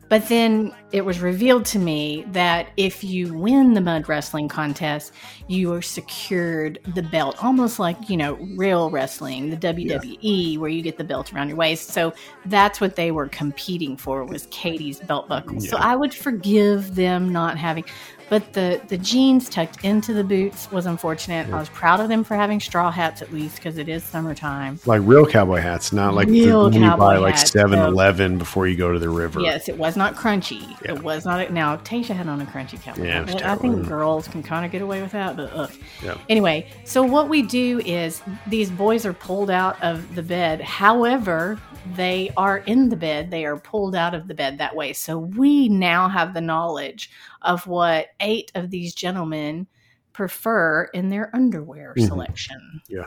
But 0.09 0.29
then 0.29 0.73
it 0.93 1.03
was 1.03 1.19
revealed 1.19 1.65
to 1.65 1.79
me 1.79 2.23
that 2.29 2.69
if 2.77 3.03
you 3.03 3.33
win 3.33 3.73
the 3.73 3.81
mud 3.81 4.07
wrestling 4.07 4.47
contest, 4.47 5.11
you 5.47 5.73
are 5.73 5.81
secured 5.81 6.79
the 6.95 7.03
belt, 7.03 7.43
almost 7.43 7.77
like, 7.77 8.09
you 8.09 8.15
know, 8.15 8.35
real 8.55 8.89
wrestling, 8.89 9.49
the 9.49 9.57
WWE, 9.57 10.57
where 10.59 10.69
you 10.69 10.81
get 10.81 10.97
the 10.97 11.03
belt 11.03 11.33
around 11.33 11.49
your 11.49 11.57
waist. 11.57 11.89
So 11.89 12.13
that's 12.45 12.79
what 12.79 12.95
they 12.95 13.11
were 13.11 13.27
competing 13.27 13.97
for 13.97 14.23
was 14.23 14.47
Katie's 14.49 15.01
belt 15.01 15.27
buckle. 15.27 15.59
So 15.59 15.75
I 15.75 15.97
would 15.97 16.13
forgive 16.13 16.95
them 16.95 17.29
not 17.29 17.57
having 17.57 17.83
but 18.29 18.53
the 18.53 18.81
the 18.87 18.97
jeans 18.97 19.49
tucked 19.49 19.83
into 19.83 20.13
the 20.13 20.23
boots 20.23 20.71
was 20.71 20.85
unfortunate. 20.85 21.51
I 21.51 21.59
was 21.59 21.69
proud 21.69 21.99
of 21.99 22.09
them 22.09 22.23
for 22.23 22.35
having 22.35 22.59
straw 22.59 22.91
hats 22.91 23.21
at 23.21 23.31
least 23.31 23.57
because 23.57 23.77
it 23.77 23.87
is 23.87 24.03
summertime. 24.03 24.79
Like 24.85 25.01
real 25.03 25.25
cowboy 25.25 25.59
hats, 25.59 25.93
not 25.93 26.13
like 26.13 26.27
the 26.27 26.45
Real 26.45 26.63
one 26.63 26.73
you 26.73 26.79
buy 26.81 26.87
cowboy 26.87 27.19
like 27.19 27.35
hats, 27.35 27.51
7 27.51 27.79
Eleven 27.79 28.37
before 28.37 28.67
you 28.67 28.75
go 28.75 28.91
to 28.91 28.99
the 28.99 29.09
river. 29.09 29.39
Yes, 29.41 29.69
it 29.69 29.77
was 29.77 29.95
not 29.95 30.15
crunchy. 30.15 30.69
Yeah. 30.83 30.93
It 30.93 31.03
was 31.03 31.25
not. 31.25 31.51
now 31.51 31.77
Tayshia 31.77 32.15
had 32.15 32.27
on 32.27 32.41
a 32.41 32.45
crunchy 32.45 32.81
cowboy. 32.81 33.05
Yeah, 33.05 33.25
hat. 33.25 33.45
I 33.45 33.55
think 33.55 33.87
girls 33.87 34.27
can 34.27 34.43
kind 34.43 34.65
of 34.65 34.71
get 34.71 34.81
away 34.81 35.01
with 35.01 35.11
that, 35.11 35.37
but 35.37 35.51
ugh. 35.53 35.71
Yeah. 36.03 36.17
Anyway, 36.29 36.69
so 36.83 37.03
what 37.03 37.29
we 37.29 37.41
do 37.41 37.79
is 37.85 38.21
these 38.47 38.69
boys 38.69 39.05
are 39.05 39.13
pulled 39.13 39.49
out 39.49 39.81
of 39.81 40.15
the 40.15 40.23
bed. 40.23 40.61
However, 40.61 41.59
they 41.95 42.31
are 42.35 42.59
in 42.59 42.89
the 42.89 42.95
bed. 42.95 43.31
They 43.31 43.45
are 43.45 43.57
pulled 43.57 43.95
out 43.95 44.13
of 44.13 44.27
the 44.27 44.33
bed 44.33 44.57
that 44.57 44.75
way. 44.75 44.93
So 44.93 45.17
we 45.17 45.69
now 45.69 46.09
have 46.09 46.33
the 46.33 46.41
knowledge 46.41 47.09
of 47.43 47.65
what 47.67 48.07
eight 48.19 48.51
of 48.55 48.69
these 48.69 48.93
gentlemen 48.93 49.67
prefer 50.13 50.85
in 50.95 51.09
their 51.09 51.29
underwear 51.35 51.93
Mhm. 51.95 52.07
selection. 52.07 52.81
Yeah. 52.89 53.05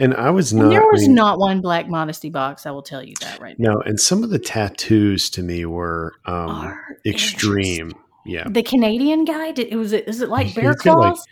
And 0.00 0.12
I 0.14 0.30
was 0.30 0.52
not. 0.52 0.64
and 0.64 0.72
there 0.72 0.82
was 0.90 1.04
I 1.04 1.06
mean, 1.06 1.14
not 1.14 1.38
one 1.38 1.60
black 1.60 1.88
modesty 1.88 2.30
box. 2.30 2.66
I 2.66 2.72
will 2.72 2.82
tell 2.82 3.02
you 3.02 3.14
that 3.20 3.40
right 3.40 3.56
now. 3.58 3.74
No, 3.74 3.80
and 3.82 4.00
some 4.00 4.24
of 4.24 4.30
the 4.30 4.40
tattoos 4.40 5.30
to 5.30 5.42
me 5.42 5.64
were 5.66 6.14
um, 6.26 6.76
extreme. 7.06 7.92
Yeah. 8.26 8.44
The 8.48 8.62
Canadian 8.64 9.24
guy, 9.24 9.52
did, 9.52 9.68
it 9.72 9.76
was 9.76 9.92
it, 9.92 10.08
is 10.08 10.20
it 10.20 10.28
like 10.28 10.52
bear 10.54 10.74
got, 10.74 10.98
like, 10.98 11.14
claws? 11.14 11.24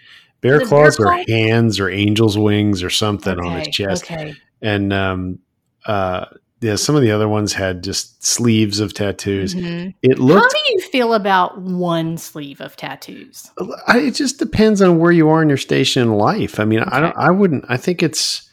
Bear 0.42 0.52
The 0.54 0.58
bear 0.60 0.68
claws 0.68 1.00
or 1.00 1.04
claw? 1.06 1.24
hands 1.26 1.80
or 1.80 1.88
angel's 1.90 2.38
wings 2.38 2.82
or 2.84 2.90
something 2.90 3.38
on 3.38 3.58
his 3.58 3.68
chest. 3.68 4.04
Okay. 4.04 4.34
And 4.62 4.92
um, 4.92 5.38
uh, 5.86 6.26
yeah, 6.60 6.76
some 6.76 6.96
of 6.96 7.02
the 7.02 7.10
other 7.10 7.28
ones 7.28 7.52
had 7.52 7.82
just 7.84 8.24
sleeves 8.24 8.80
of 8.80 8.94
tattoos. 8.94 9.54
Mhm. 9.54 9.94
It 10.02 10.18
How 10.18 10.48
do 10.48 10.58
you 10.72 10.80
feel 10.80 11.12
about 11.14 11.60
one 11.60 12.16
sleeve 12.16 12.60
of 12.60 12.76
tattoos? 12.76 13.50
I, 13.86 13.98
it 13.98 14.14
just 14.14 14.38
depends 14.38 14.80
on 14.80 14.98
where 14.98 15.12
you 15.12 15.28
are 15.28 15.42
in 15.42 15.48
your 15.48 15.58
station 15.58 16.02
in 16.02 16.12
life. 16.14 16.58
I 16.58 16.64
mean, 16.64 16.80
I 16.80 17.00
don't. 17.00 17.16
I 17.16 17.30
wouldn't. 17.30 17.64
I 17.68 17.76
think 17.76 18.02
it's 18.02 18.48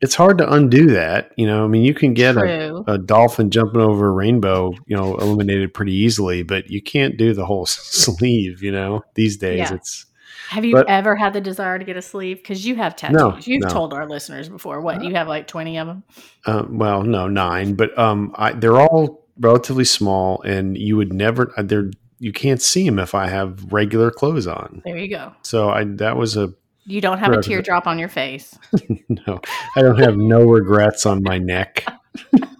it's 0.00 0.14
hard 0.14 0.38
to 0.38 0.52
undo 0.52 0.86
that. 0.90 1.32
You 1.36 1.46
know, 1.46 1.64
I 1.64 1.68
mean, 1.68 1.84
you 1.84 1.94
can 1.94 2.14
get 2.14 2.36
a, 2.36 2.74
a 2.86 2.98
dolphin 2.98 3.50
jumping 3.50 3.80
over 3.80 4.06
a 4.08 4.12
rainbow, 4.12 4.72
you 4.86 4.96
know, 4.96 5.16
eliminated 5.16 5.74
pretty 5.74 5.92
easily, 5.94 6.42
but 6.42 6.68
you 6.70 6.80
can't 6.82 7.16
do 7.16 7.34
the 7.34 7.46
whole 7.46 7.66
sleeve. 7.66 8.62
You 8.62 8.72
know, 8.72 9.02
these 9.14 9.36
days 9.36 9.58
Yeah. 9.58 9.74
it's 9.74 10.06
Have 10.48 10.64
you 10.64 10.74
but- 10.74 10.88
ever 10.88 11.14
had 11.14 11.32
the 11.34 11.40
desire 11.40 11.78
to 11.78 11.84
get 11.84 11.96
a 11.96 12.02
sleeve? 12.02 12.38
Because 12.38 12.64
you 12.66 12.74
have 12.76 12.96
tattoos. 12.96 13.18
No, 13.18 13.38
You've 13.40 13.62
no. 13.62 13.68
told 13.68 13.92
our 13.92 14.06
listeners 14.08 14.48
before. 14.48 14.80
What 14.80 15.04
you 15.04 15.14
have 15.14 15.28
like 15.28 15.46
twenty 15.46 15.78
of 15.78 15.86
them? 15.86 16.02
uh, 16.46 16.64
well, 16.68 17.02
no 17.02 17.28
nine, 17.28 17.74
but 17.74 17.96
um, 17.98 18.32
I, 18.36 18.52
they're 18.52 18.80
all 18.80 19.26
relatively 19.38 19.84
small, 19.84 20.40
and 20.42 20.76
you 20.76 20.96
would 20.96 21.12
never 21.12 21.52
uh, 21.56 21.62
they're 21.62 21.90
you 22.18 22.32
can't 22.32 22.60
see 22.60 22.84
them 22.84 22.98
if 22.98 23.14
I 23.14 23.28
have 23.28 23.72
regular 23.72 24.10
clothes 24.10 24.46
on. 24.46 24.82
There 24.84 24.96
you 24.96 25.08
go. 25.08 25.32
So 25.42 25.70
I 25.70 25.84
that 25.84 26.16
was 26.16 26.36
a 26.36 26.52
You 26.86 27.00
don't 27.00 27.18
have 27.18 27.32
a 27.32 27.42
teardrop 27.42 27.86
on 27.86 27.98
your 27.98 28.08
face. 28.08 28.58
no. 29.08 29.40
I 29.76 29.82
don't 29.82 29.98
have 29.98 30.16
no 30.16 30.42
regrets 30.44 31.06
on 31.06 31.22
my 31.22 31.38
neck. 31.38 31.84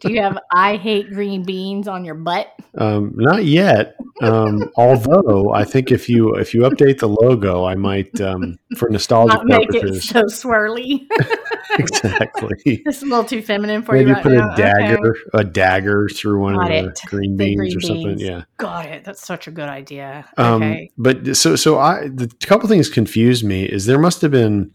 Do 0.00 0.12
you 0.12 0.22
have 0.22 0.38
"I 0.52 0.76
hate 0.76 1.10
green 1.10 1.42
beans" 1.42 1.88
on 1.88 2.04
your 2.04 2.14
butt? 2.14 2.52
Um, 2.76 3.12
not 3.16 3.44
yet. 3.44 3.96
Um, 4.22 4.70
although 4.76 5.52
I 5.52 5.64
think 5.64 5.90
if 5.92 6.08
you 6.08 6.34
if 6.34 6.54
you 6.54 6.62
update 6.62 6.98
the 6.98 7.08
logo, 7.08 7.64
I 7.64 7.74
might 7.74 8.20
um, 8.20 8.58
for 8.76 8.88
nostalgia 8.90 9.40
make 9.44 9.68
it 9.74 10.02
so 10.02 10.22
swirly. 10.24 11.06
exactly. 11.78 12.82
it's 12.86 13.02
a 13.02 13.06
little 13.06 13.24
too 13.24 13.42
feminine 13.42 13.82
for 13.82 13.92
Maybe 13.92 14.08
you 14.10 14.14
right 14.14 14.22
put 14.22 14.32
now. 14.32 14.52
a 14.52 14.56
dagger 14.56 15.08
Okay. 15.10 15.20
a 15.34 15.44
dagger 15.44 16.08
through 16.08 16.40
one 16.40 16.54
Got 16.54 16.62
of 16.72 16.84
the 16.84 16.88
it. 16.90 17.00
green 17.06 17.36
The 17.36 17.44
beans 17.44 17.58
green 17.60 17.76
or 17.76 17.80
something. 17.80 18.06
beans. 18.16 18.22
Yeah. 18.22 18.42
Got 18.56 18.86
it. 18.86 19.04
That's 19.04 19.24
such 19.26 19.46
a 19.46 19.50
good 19.50 19.68
idea. 19.68 20.26
Um, 20.36 20.62
Okay. 20.62 20.90
But 20.98 21.36
so 21.36 21.56
so 21.56 21.78
I 21.78 22.08
the 22.08 22.28
couple 22.46 22.68
things 22.68 22.88
confused 22.88 23.44
me 23.44 23.64
is 23.64 23.86
there 23.86 23.98
must 23.98 24.22
have 24.22 24.30
been 24.30 24.72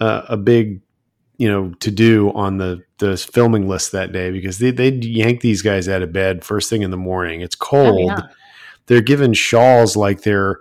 uh, 0.00 0.22
a 0.28 0.36
big 0.36 0.80
you 1.38 1.48
know 1.48 1.70
to 1.80 1.90
do 1.90 2.30
on 2.32 2.58
the 2.58 2.82
the 2.98 3.16
filming 3.16 3.68
list 3.68 3.92
that 3.92 4.12
day 4.12 4.30
because 4.30 4.58
they 4.58 4.70
they 4.70 4.90
yank 4.90 5.40
these 5.40 5.62
guys 5.62 5.88
out 5.88 6.02
of 6.02 6.12
bed 6.12 6.44
first 6.44 6.70
thing 6.70 6.82
in 6.82 6.90
the 6.90 6.96
morning. 6.96 7.40
It's 7.40 7.54
cold. 7.54 8.10
Oh, 8.10 8.14
yeah. 8.16 8.26
They're 8.86 9.00
given 9.00 9.32
shawls 9.32 9.96
like 9.96 10.22
they're 10.22 10.60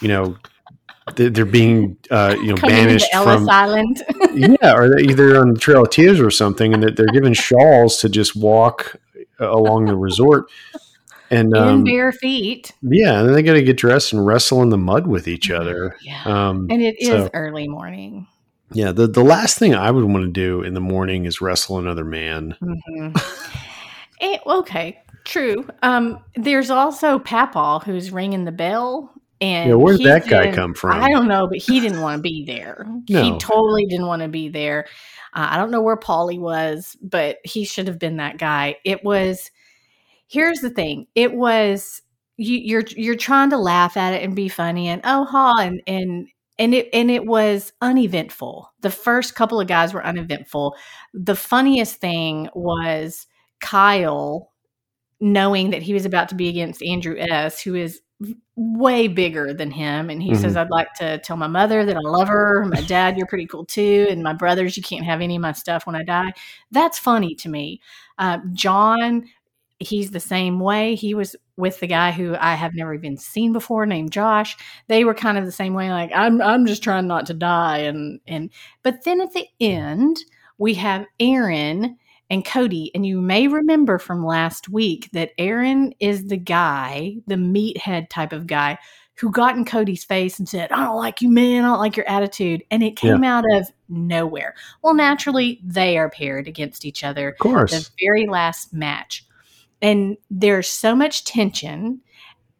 you 0.00 0.08
know 0.08 0.36
they're, 1.14 1.30
they're 1.30 1.44
being 1.44 1.96
uh, 2.10 2.34
you 2.38 2.48
know 2.48 2.56
Coming 2.56 2.76
banished 2.76 3.08
Ellis 3.12 3.36
from 3.36 3.48
Island. 3.50 4.02
yeah 4.34 4.74
or 4.74 4.88
they're 4.88 5.00
either 5.00 5.38
on 5.40 5.52
the 5.54 5.60
Trail 5.60 5.82
of 5.82 5.90
Tears 5.90 6.20
or 6.20 6.30
something 6.30 6.72
and 6.74 6.82
they're, 6.82 6.90
they're 6.90 7.06
given 7.06 7.32
shawls 7.32 7.98
to 7.98 8.08
just 8.08 8.36
walk 8.36 8.96
uh, 9.40 9.50
along 9.50 9.86
the 9.86 9.96
resort. 9.96 10.46
And 11.30 11.48
in 11.56 11.62
um, 11.62 11.84
bare 11.84 12.12
feet. 12.12 12.70
yeah, 12.82 13.18
and 13.20 13.34
they 13.34 13.42
got 13.42 13.54
to 13.54 13.62
get 13.62 13.76
dressed 13.76 14.12
and 14.12 14.24
wrestle 14.24 14.62
in 14.62 14.68
the 14.70 14.78
mud 14.78 15.08
with 15.08 15.26
each 15.26 15.50
other. 15.50 15.96
Yeah. 16.00 16.22
Um, 16.24 16.68
And 16.70 16.80
it 16.80 17.00
is 17.00 17.08
so- 17.08 17.30
early 17.34 17.66
morning. 17.66 18.28
Yeah, 18.72 18.92
the 18.92 19.06
the 19.06 19.24
last 19.24 19.58
thing 19.58 19.74
I 19.74 19.90
would 19.90 20.04
want 20.04 20.24
to 20.24 20.30
do 20.30 20.62
in 20.62 20.74
the 20.74 20.80
morning 20.80 21.24
is 21.24 21.40
wrestle 21.40 21.78
another 21.78 22.04
man. 22.04 22.56
hmm 22.60 23.10
okay, 24.46 25.02
true. 25.24 25.66
Um, 25.82 26.18
there's 26.34 26.70
also 26.70 27.18
Papal 27.18 27.80
who's 27.80 28.10
ringing 28.10 28.44
the 28.44 28.52
bell. 28.52 29.12
And 29.40 29.68
Yeah, 29.68 29.74
where'd 29.74 29.98
he 29.98 30.04
that 30.04 30.26
guy 30.26 30.52
come 30.52 30.72
from? 30.72 31.02
I 31.02 31.10
don't 31.10 31.28
know, 31.28 31.46
but 31.46 31.58
he 31.58 31.78
didn't 31.80 32.00
want 32.00 32.18
to 32.18 32.22
be 32.22 32.46
there. 32.46 32.86
He 33.06 33.38
totally 33.38 33.84
didn't 33.84 34.06
want 34.06 34.22
to 34.22 34.28
be 34.28 34.48
there. 34.48 34.86
Uh, 35.34 35.48
I 35.50 35.58
don't 35.58 35.70
know 35.70 35.82
where 35.82 35.98
Paulie 35.98 36.40
was, 36.40 36.96
but 37.02 37.36
he 37.44 37.64
should 37.64 37.86
have 37.86 37.98
been 37.98 38.16
that 38.16 38.38
guy. 38.38 38.76
It 38.84 39.04
was. 39.04 39.50
Here's 40.28 40.58
the 40.60 40.70
thing. 40.70 41.06
It 41.14 41.34
was 41.34 42.02
you, 42.36 42.58
you're 42.58 42.84
you're 42.96 43.16
trying 43.16 43.50
to 43.50 43.58
laugh 43.58 43.96
at 43.96 44.14
it 44.14 44.22
and 44.22 44.34
be 44.34 44.48
funny 44.48 44.88
and 44.88 45.00
oh 45.04 45.24
ha 45.24 45.54
and 45.60 45.82
and 45.86 46.28
and 46.58 46.74
it 46.74 46.88
and 46.92 47.10
it 47.10 47.26
was 47.26 47.72
uneventful. 47.80 48.72
The 48.80 48.90
first 48.90 49.34
couple 49.34 49.60
of 49.60 49.68
guys 49.68 49.92
were 49.94 50.04
uneventful. 50.04 50.76
The 51.14 51.36
funniest 51.36 51.96
thing 51.96 52.48
was 52.54 53.26
Kyle 53.60 54.52
knowing 55.20 55.70
that 55.70 55.82
he 55.82 55.94
was 55.94 56.04
about 56.04 56.28
to 56.30 56.34
be 56.34 56.48
against 56.48 56.82
Andrew 56.82 57.16
S, 57.18 57.60
who 57.60 57.74
is 57.74 58.00
way 58.56 59.08
bigger 59.08 59.52
than 59.52 59.70
him, 59.70 60.08
and 60.08 60.22
he 60.22 60.30
Mhm. 60.32 60.36
says, 60.36 60.56
"I'd 60.56 60.70
like 60.70 60.92
to 60.94 61.18
tell 61.18 61.36
my 61.36 61.46
mother 61.46 61.84
that 61.84 61.96
I 61.96 62.00
love 62.00 62.28
her. 62.28 62.64
My 62.64 62.80
dad, 62.82 63.18
you're 63.18 63.26
pretty 63.26 63.46
cool 63.46 63.66
too, 63.66 64.06
and 64.10 64.22
my 64.22 64.32
brothers, 64.32 64.76
you 64.76 64.82
can't 64.82 65.04
have 65.04 65.20
any 65.20 65.36
of 65.36 65.42
my 65.42 65.52
stuff 65.52 65.86
when 65.86 65.96
I 65.96 66.02
die." 66.02 66.32
That's 66.70 66.98
funny 66.98 67.34
to 67.36 67.48
me. 67.50 67.80
Uh, 68.18 68.38
John, 68.54 69.24
he's 69.78 70.10
the 70.10 70.20
same 70.20 70.60
way. 70.60 70.94
He 70.94 71.14
was 71.14 71.36
with 71.56 71.80
the 71.80 71.86
guy 71.86 72.12
who 72.12 72.34
I 72.38 72.54
have 72.54 72.74
never 72.74 72.94
even 72.94 73.16
seen 73.16 73.52
before, 73.52 73.86
named 73.86 74.12
Josh. 74.12 74.56
They 74.88 75.04
were 75.04 75.14
kind 75.14 75.38
of 75.38 75.44
the 75.44 75.52
same 75.52 75.74
way. 75.74 75.90
Like 75.90 76.10
I'm, 76.14 76.40
I'm 76.40 76.66
just 76.66 76.82
trying 76.82 77.06
not 77.06 77.26
to 77.26 77.34
die, 77.34 77.78
and 77.78 78.20
and 78.26 78.50
but 78.82 79.04
then 79.04 79.20
at 79.20 79.32
the 79.32 79.46
end 79.60 80.18
we 80.58 80.74
have 80.74 81.06
Aaron 81.20 81.98
and 82.30 82.44
Cody. 82.44 82.90
And 82.94 83.06
you 83.06 83.20
may 83.20 83.48
remember 83.48 83.98
from 83.98 84.24
last 84.24 84.68
week 84.68 85.10
that 85.12 85.32
Aaron 85.38 85.94
is 86.00 86.26
the 86.26 86.36
guy, 86.36 87.16
the 87.26 87.36
meathead 87.36 88.08
type 88.08 88.32
of 88.32 88.46
guy, 88.46 88.78
who 89.18 89.30
got 89.30 89.56
in 89.56 89.64
Cody's 89.64 90.04
face 90.04 90.38
and 90.38 90.48
said, 90.48 90.70
I 90.72 90.84
don't 90.84 90.96
like 90.96 91.22
you, 91.22 91.30
man. 91.30 91.64
I 91.64 91.68
don't 91.68 91.78
like 91.78 91.96
your 91.96 92.08
attitude. 92.08 92.62
And 92.70 92.82
it 92.82 92.96
came 92.96 93.24
out 93.24 93.44
of 93.52 93.70
nowhere. 93.88 94.54
Well, 94.82 94.92
naturally, 94.92 95.60
they 95.64 95.96
are 95.96 96.10
paired 96.10 96.46
against 96.46 96.84
each 96.84 97.02
other 97.02 97.30
Of 97.30 97.38
course, 97.38 97.72
the 97.72 97.88
very 97.98 98.26
last 98.26 98.74
match. 98.74 99.26
And 99.82 100.16
there's 100.30 100.68
so 100.68 100.94
much 100.94 101.24
tension. 101.24 102.00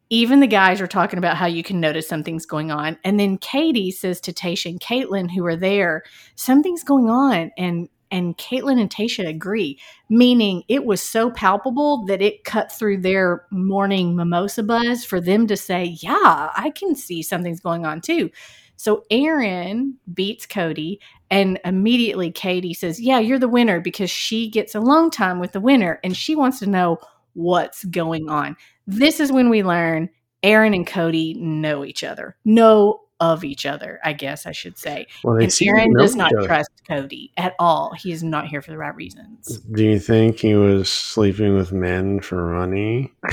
Even 0.09 0.39
the 0.39 0.47
guys 0.47 0.79
are 0.79 0.87
talking 0.87 1.19
about 1.19 1.35
how 1.35 1.47
you 1.47 1.63
can 1.63 1.79
notice 1.79 2.07
something's 2.07 2.45
going 2.45 2.71
on. 2.71 2.97
And 3.03 3.19
then 3.19 3.37
Katie 3.37 3.91
says 3.91 4.21
to 4.21 4.33
Tayshia 4.33 4.71
and 4.71 4.79
Kaitlyn, 4.79 5.29
who 5.29 5.45
are 5.45 5.55
there, 5.57 6.03
something's 6.35 6.83
going 6.83 7.09
on. 7.09 7.51
And 7.57 7.89
and 8.09 8.37
Kaitlyn 8.37 8.79
and 8.79 8.89
Tayshia 8.89 9.27
agree, 9.27 9.79
meaning 10.09 10.63
it 10.67 10.85
was 10.85 11.01
so 11.01 11.29
palpable 11.29 12.05
that 12.05 12.21
it 12.21 12.45
cut 12.45 12.71
through 12.71 13.01
their 13.01 13.45
morning 13.51 14.15
mimosa 14.15 14.63
buzz 14.63 15.03
for 15.03 15.19
them 15.19 15.47
to 15.47 15.57
say, 15.57 15.97
Yeah, 15.99 16.49
I 16.55 16.71
can 16.73 16.95
see 16.95 17.21
something's 17.21 17.59
going 17.59 17.85
on 17.85 18.01
too. 18.01 18.29
So 18.77 19.03
Aaron 19.11 19.95
beats 20.13 20.45
Cody, 20.45 20.99
and 21.29 21.59
immediately 21.65 22.31
Katie 22.31 22.73
says, 22.73 23.01
Yeah, 23.01 23.19
you're 23.19 23.39
the 23.39 23.47
winner 23.47 23.81
because 23.81 24.09
she 24.09 24.49
gets 24.49 24.75
alone 24.75 25.09
time 25.11 25.39
with 25.39 25.51
the 25.51 25.59
winner 25.59 25.99
and 26.03 26.15
she 26.15 26.35
wants 26.35 26.59
to 26.59 26.67
know 26.67 26.99
what's 27.33 27.83
going 27.85 28.29
on. 28.29 28.55
This 28.85 29.19
is 29.19 29.31
when 29.31 29.49
we 29.49 29.63
learn 29.63 30.09
Aaron 30.43 30.73
and 30.73 30.87
Cody 30.87 31.33
know 31.33 31.83
each 31.83 32.03
other, 32.03 32.37
know 32.45 33.01
of 33.19 33.43
each 33.43 33.65
other, 33.65 33.99
I 34.03 34.13
guess 34.13 34.45
I 34.45 34.51
should 34.51 34.77
say. 34.77 35.07
Well, 35.23 35.37
And 35.37 35.51
Aaron 35.61 35.93
does 35.93 36.15
not 36.15 36.31
trust 36.43 36.69
Cody 36.87 37.31
at 37.35 37.55
all. 37.57 37.93
He 37.93 38.11
is 38.11 38.23
not 38.23 38.47
here 38.47 38.61
for 38.61 38.71
the 38.71 38.77
right 38.77 38.95
reasons. 38.95 39.59
Do 39.71 39.83
you 39.83 39.99
think 39.99 40.39
he 40.39 40.53
was 40.53 40.91
sleeping 40.91 41.55
with 41.55 41.71
men 41.71 42.21
for 42.21 42.53
money? 42.53 43.11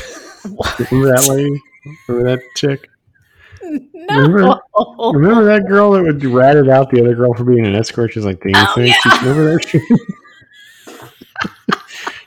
Remember 0.91 1.15
that 1.15 1.27
lady? 1.29 1.61
Remember 2.09 2.31
that 2.31 2.43
chick? 2.57 2.89
No. 4.07 4.61
Remember 5.13 5.45
that 5.45 5.67
girl 5.67 5.93
that 5.93 6.03
would 6.03 6.23
ratted 6.25 6.69
out 6.69 6.91
the 6.91 7.01
other 7.01 7.15
girl 7.15 7.33
for 7.35 7.45
being 7.45 7.67
an 7.67 7.75
escort? 7.75 8.13
She's 8.13 8.25
like, 8.25 8.41
"Do 8.43 8.49
you 8.51 8.55
Oh, 8.57 8.73
think?" 8.75 8.95
She, 8.95 9.09
remember 9.27 9.53
that? 9.55 9.65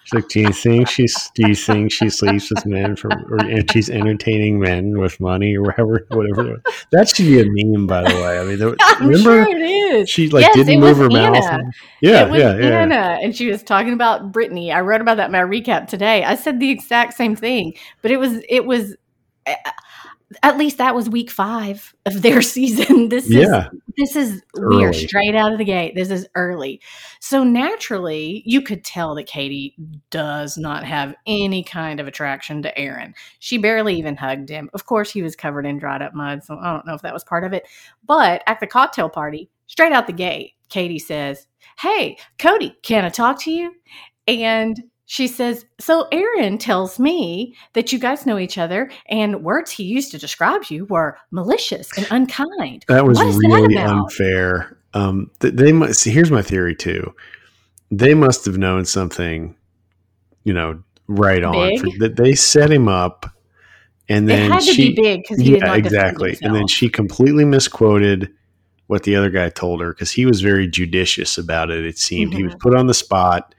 she's 0.04 0.14
like, 0.14 0.28
"Do 0.30 0.40
you 0.40 0.52
think 0.52 0.88
she's? 0.90 1.32
Do 1.36 1.48
you 1.48 1.56
think 1.56 1.92
she 1.92 2.10
sleeps 2.10 2.50
with 2.50 2.66
men 2.66 2.96
for? 2.96 3.10
Or, 3.30 3.38
and 3.40 3.70
she's 3.72 3.90
entertaining 3.90 4.60
men 4.60 4.98
with 4.98 5.20
money 5.20 5.56
or 5.56 5.64
whatever? 5.64 6.06
Whatever. 6.10 6.62
That 6.92 7.10
should 7.10 7.26
be 7.26 7.42
a 7.42 7.46
meme, 7.46 7.86
by 7.88 8.02
the 8.10 8.16
way. 8.16 8.40
I 8.40 8.44
mean, 8.44 8.58
there, 8.58 8.76
remember 9.00 9.44
sure 9.46 9.48
it 9.56 9.62
is. 9.62 10.10
she 10.10 10.30
like 10.30 10.44
Yes, 10.44 10.56
didn't 10.56 10.80
move 10.80 10.98
her 10.98 11.10
mouth. 11.10 11.36
Anna. 11.36 11.64
Yeah, 12.02 12.26
it 12.26 12.32
was 12.32 12.40
yeah, 12.40 12.58
yeah. 12.58 12.80
Anna, 12.82 13.20
and 13.22 13.36
she 13.36 13.48
was 13.50 13.62
talking 13.64 13.94
about 13.94 14.32
Brittany. 14.32 14.72
I 14.72 14.82
wrote 14.82 15.02
about 15.02 15.18
that 15.18 15.28
in 15.28 15.32
my 15.32 15.40
recap 15.42 15.88
today. 15.88 16.24
I 16.24 16.36
said 16.36 16.60
the 16.60 16.70
exact 16.72 17.14
same 17.14 17.36
thing, 17.36 17.74
but 18.02 18.12
it 18.12 18.18
was 18.18 18.42
it 18.50 18.66
was 18.66 18.96
uh, 19.46 19.54
at 20.44 20.58
least 20.58 20.78
that 20.78 20.94
was 20.94 21.10
week 21.10 21.32
five 21.32 21.96
of 22.06 22.22
their 22.22 22.42
season. 22.42 23.10
This 23.10 23.30
is 23.30 23.50
this 23.98 24.16
is 24.16 24.44
we 24.70 24.84
are 24.84 24.94
straight 24.94 25.36
out 25.36 25.52
of 25.52 25.58
the 25.58 25.66
gate. 25.66 25.96
This 25.96 26.12
is 26.12 26.28
early, 26.36 26.82
so 27.20 27.44
naturally 27.44 28.44
you 28.46 28.62
could 28.62 28.84
tell 28.84 29.16
that 29.16 29.28
Katie 29.28 29.76
does 30.10 30.58
not 30.58 30.84
have 30.84 31.16
any 31.26 31.64
kind 31.64 32.00
of 32.00 32.08
attraction 32.08 32.62
to 32.64 32.78
Aaron. 32.78 33.14
She 33.40 33.58
barely 33.58 33.96
even 33.96 34.16
hugged 34.16 34.50
him. 34.50 34.70
Of 34.74 34.86
course, 34.86 35.12
he 35.12 35.22
was 35.22 35.36
covered 35.36 35.66
in 35.66 35.78
dried 35.78 36.02
up 36.02 36.14
mud, 36.14 36.44
so 36.44 36.58
I 36.58 36.74
don't 36.74 36.86
know 36.86 36.96
if 36.96 37.02
that 37.02 37.14
was 37.14 37.24
part 37.24 37.44
of 37.44 37.54
it. 37.54 37.66
But 38.06 38.44
at 38.48 38.60
the 38.60 38.68
cocktail 38.68 39.10
party, 39.10 39.50
straight 39.68 39.94
out 39.94 40.08
the 40.08 40.14
gate, 40.14 40.54
Katie 40.70 41.00
says, 41.00 41.48
"Hey, 41.80 42.18
Cody, 42.38 42.78
can 42.84 43.06
I 43.06 43.10
talk 43.10 43.42
to 43.44 43.52
you?" 43.52 43.74
And 44.28 44.84
she 45.10 45.28
says, 45.28 45.66
So 45.80 46.08
Aaron 46.12 46.58
tells 46.58 46.99
me 46.99 47.55
that 47.74 47.91
you 47.93 47.97
guys 47.97 48.26
know 48.26 48.38
each 48.38 48.58
other, 48.58 48.91
and 49.10 49.41
words 49.43 49.72
he 49.72 49.84
used 49.84 50.12
to 50.12 50.18
describe 50.18 50.66
you 50.70 50.86
were 50.86 51.18
malicious 51.32 51.89
and 51.97 52.05
unkind. 52.12 52.84
that 52.89 53.05
was 53.05 53.18
that 53.18 53.26
really 53.47 53.74
about? 53.76 54.03
unfair. 54.03 54.78
Um, 54.93 55.32
th- 55.39 55.53
they 55.55 55.72
must 55.72 56.01
see. 56.01 56.12
Here's 56.12 56.30
my 56.30 56.41
theory 56.41 56.76
too. 56.76 57.14
They 57.89 58.14
must 58.14 58.45
have 58.45 58.58
known 58.58 58.84
something, 58.86 59.55
you 60.43 60.53
know, 60.53 60.84
right 61.08 61.41
on. 61.41 61.53
Big? 61.53 61.80
For, 61.80 61.88
that 61.99 62.16
they 62.18 62.36
set 62.36 62.70
him 62.70 62.89
up, 62.89 63.26
and 64.10 64.26
It 64.26 64.36
then 64.36 64.51
had 64.51 64.60
to 64.62 64.74
she, 64.74 64.93
be 64.93 65.01
big 65.01 65.22
because 65.24 65.41
yeah, 65.41 65.60
defend 65.60 65.86
exactly. 65.86 66.38
And 66.41 66.53
then 66.53 66.68
she 66.68 66.89
completely 66.89 67.45
misquoted 67.45 68.30
what 68.88 69.03
the 69.03 69.16
other 69.16 69.30
guy 69.30 69.47
told 69.49 69.80
her 69.80 69.93
because 69.93 70.12
he 70.12 70.26
was 70.26 70.41
very 70.41 70.68
judicious 70.68 71.38
about 71.38 71.70
it. 71.72 71.86
It 71.86 71.97
seemed 71.97 72.34
he 72.34 72.43
was 72.43 72.53
Mm-hmm. 72.53 72.60
put 72.60 72.76
on 72.76 72.88
the 72.88 72.93
spot, 72.93 73.55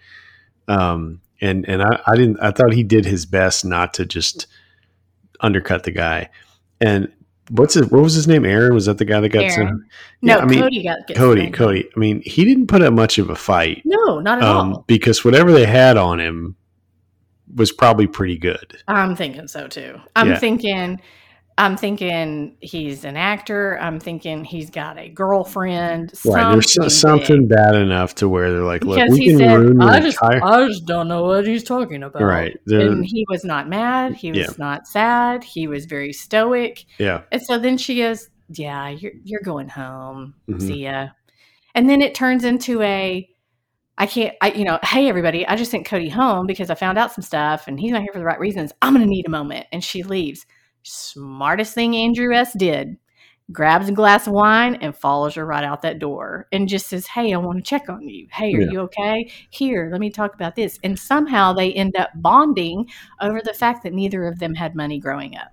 um, 0.68 1.20
and 1.40 1.68
and 1.68 1.82
I, 1.82 2.00
I 2.06 2.16
didn't. 2.16 2.38
I 2.40 2.50
thought 2.50 2.72
he 2.72 2.82
did 2.82 3.04
his 3.04 3.26
best 3.26 3.64
not 3.64 3.94
to 3.94 4.06
just 4.06 4.46
undercut 5.40 5.84
the 5.84 5.90
guy. 5.92 6.30
And 6.80 7.12
what's 7.50 7.74
his? 7.74 7.86
What 7.90 8.02
was 8.02 8.14
his 8.14 8.26
name? 8.28 8.44
Aaron 8.44 8.74
was 8.74 8.86
that 8.86 8.98
the 8.98 9.04
guy 9.04 9.20
that 9.20 9.28
got 9.30 9.50
sent? 9.50 9.68
Aaron. 9.68 9.86
no, 10.22 10.38
I 10.38 10.44
mean, 10.44 10.60
Cody 10.60 10.82
got 10.82 10.98
Cody, 11.14 11.40
suspended. 11.42 11.54
Cody. 11.54 11.88
I 11.94 11.98
mean, 11.98 12.22
he 12.24 12.44
didn't 12.44 12.66
put 12.66 12.82
up 12.82 12.92
much 12.92 13.18
of 13.18 13.30
a 13.30 13.36
fight 13.36 13.82
No, 13.84 14.20
not 14.20 14.38
at 14.38 14.44
um, 14.44 14.72
all. 14.74 14.84
because 14.86 15.24
whatever 15.24 15.52
they 15.52 15.66
had 15.66 15.96
on 15.96 16.20
him 16.20 16.56
was 17.54 17.72
probably 17.72 18.06
pretty 18.06 18.36
good. 18.38 18.76
I'm 18.88 19.16
thinking 19.16 19.48
so 19.48 19.68
too. 19.68 20.00
I'm 20.16 20.28
Yeah. 20.30 20.38
thinking. 20.38 21.00
I'm 21.58 21.76
thinking 21.76 22.56
he's 22.60 23.04
an 23.04 23.16
actor. 23.16 23.78
I'm 23.80 23.98
thinking 24.00 24.44
he's 24.44 24.70
got 24.70 24.96
a 24.98 25.08
girlfriend. 25.08 26.12
Right. 26.24 26.52
There's 26.52 26.72
so- 26.72 26.88
something 26.88 27.46
big. 27.46 27.56
bad 27.56 27.74
enough 27.74 28.14
to 28.16 28.28
where 28.28 28.50
they're 28.52 28.62
like, 28.62 28.84
look, 28.84 28.96
because 28.96 29.12
we 29.12 29.18
he 29.24 29.28
can 29.30 29.38
said, 29.38 29.58
ruin 29.58 29.82
I 29.82 30.00
just, 30.00 30.18
entire. 30.22 30.42
I 30.44 30.66
just 30.68 30.86
don't 30.86 31.08
know 31.08 31.24
what 31.24 31.46
he's 31.46 31.64
talking 31.64 32.02
about. 32.04 32.22
Right. 32.22 32.56
They're- 32.66 32.90
And 32.92 33.04
he 33.04 33.26
was 33.28 33.44
not 33.44 33.68
mad. 33.68 34.14
He 34.14 34.30
was 34.30 34.38
Yeah. 34.38 34.46
not 34.56 34.86
sad. 34.86 35.44
He 35.44 35.66
was 35.68 35.84
very 35.86 36.12
stoic. 36.12 36.84
yeah. 36.98 37.22
And 37.32 37.42
so 37.42 37.58
then 37.58 37.76
she 37.76 37.96
goes, 37.98 38.30
Yeah, 38.50 38.88
you're, 38.88 39.12
you're 39.24 39.42
going 39.42 39.68
home. 39.68 40.34
Mhm. 40.48 40.62
See 40.62 40.84
ya. 40.84 41.08
And 41.74 41.90
then 41.90 42.00
it 42.02 42.14
turns 42.14 42.44
into 42.44 42.80
a, 42.82 43.28
I 43.98 44.06
can't, 44.06 44.34
I, 44.40 44.52
you 44.52 44.64
know, 44.64 44.78
hey, 44.84 45.08
everybody, 45.08 45.46
I 45.46 45.56
just 45.56 45.70
sent 45.72 45.84
Cody 45.86 46.08
home 46.08 46.46
because 46.46 46.70
I 46.70 46.74
found 46.76 46.98
out 46.98 47.12
some 47.12 47.22
stuff 47.22 47.66
and 47.66 47.78
he's 47.80 47.90
not 47.90 48.02
here 48.02 48.12
for 48.12 48.20
the 48.20 48.24
right 48.24 48.38
reasons. 48.38 48.72
I'm 48.80 48.94
going 48.94 49.04
to 49.04 49.10
need 49.10 49.26
a 49.26 49.30
moment. 49.30 49.66
And 49.72 49.82
she 49.82 50.02
leaves. 50.04 50.46
Smartest 50.88 51.74
thing 51.74 51.94
Andrew 51.96 52.34
S. 52.34 52.52
did 52.54 52.96
grabs 53.50 53.88
a 53.88 53.92
glass 53.92 54.26
of 54.26 54.32
wine 54.34 54.74
and 54.76 54.94
follows 54.94 55.34
her 55.34 55.46
right 55.46 55.64
out 55.64 55.80
that 55.82 55.98
door 55.98 56.46
and 56.52 56.68
just 56.68 56.86
says, 56.86 57.06
Hey, 57.06 57.32
I 57.32 57.38
want 57.38 57.58
to 57.58 57.68
check 57.68 57.88
on 57.88 58.06
you. 58.08 58.26
Hey, 58.32 58.54
are 58.54 58.60
Yeah. 58.60 58.66
you 58.70 58.80
okay? 58.80 59.30
Here, 59.50 59.88
let 59.90 60.00
me 60.00 60.10
talk 60.10 60.34
about 60.34 60.54
this. 60.54 60.78
And 60.84 60.98
somehow 60.98 61.52
they 61.52 61.72
end 61.72 61.96
up 61.96 62.10
bonding 62.14 62.86
over 63.20 63.40
the 63.42 63.54
fact 63.54 63.82
that 63.84 63.94
neither 63.94 64.26
of 64.26 64.38
them 64.38 64.54
had 64.54 64.74
money 64.74 64.98
growing 65.00 65.36
up. 65.36 65.48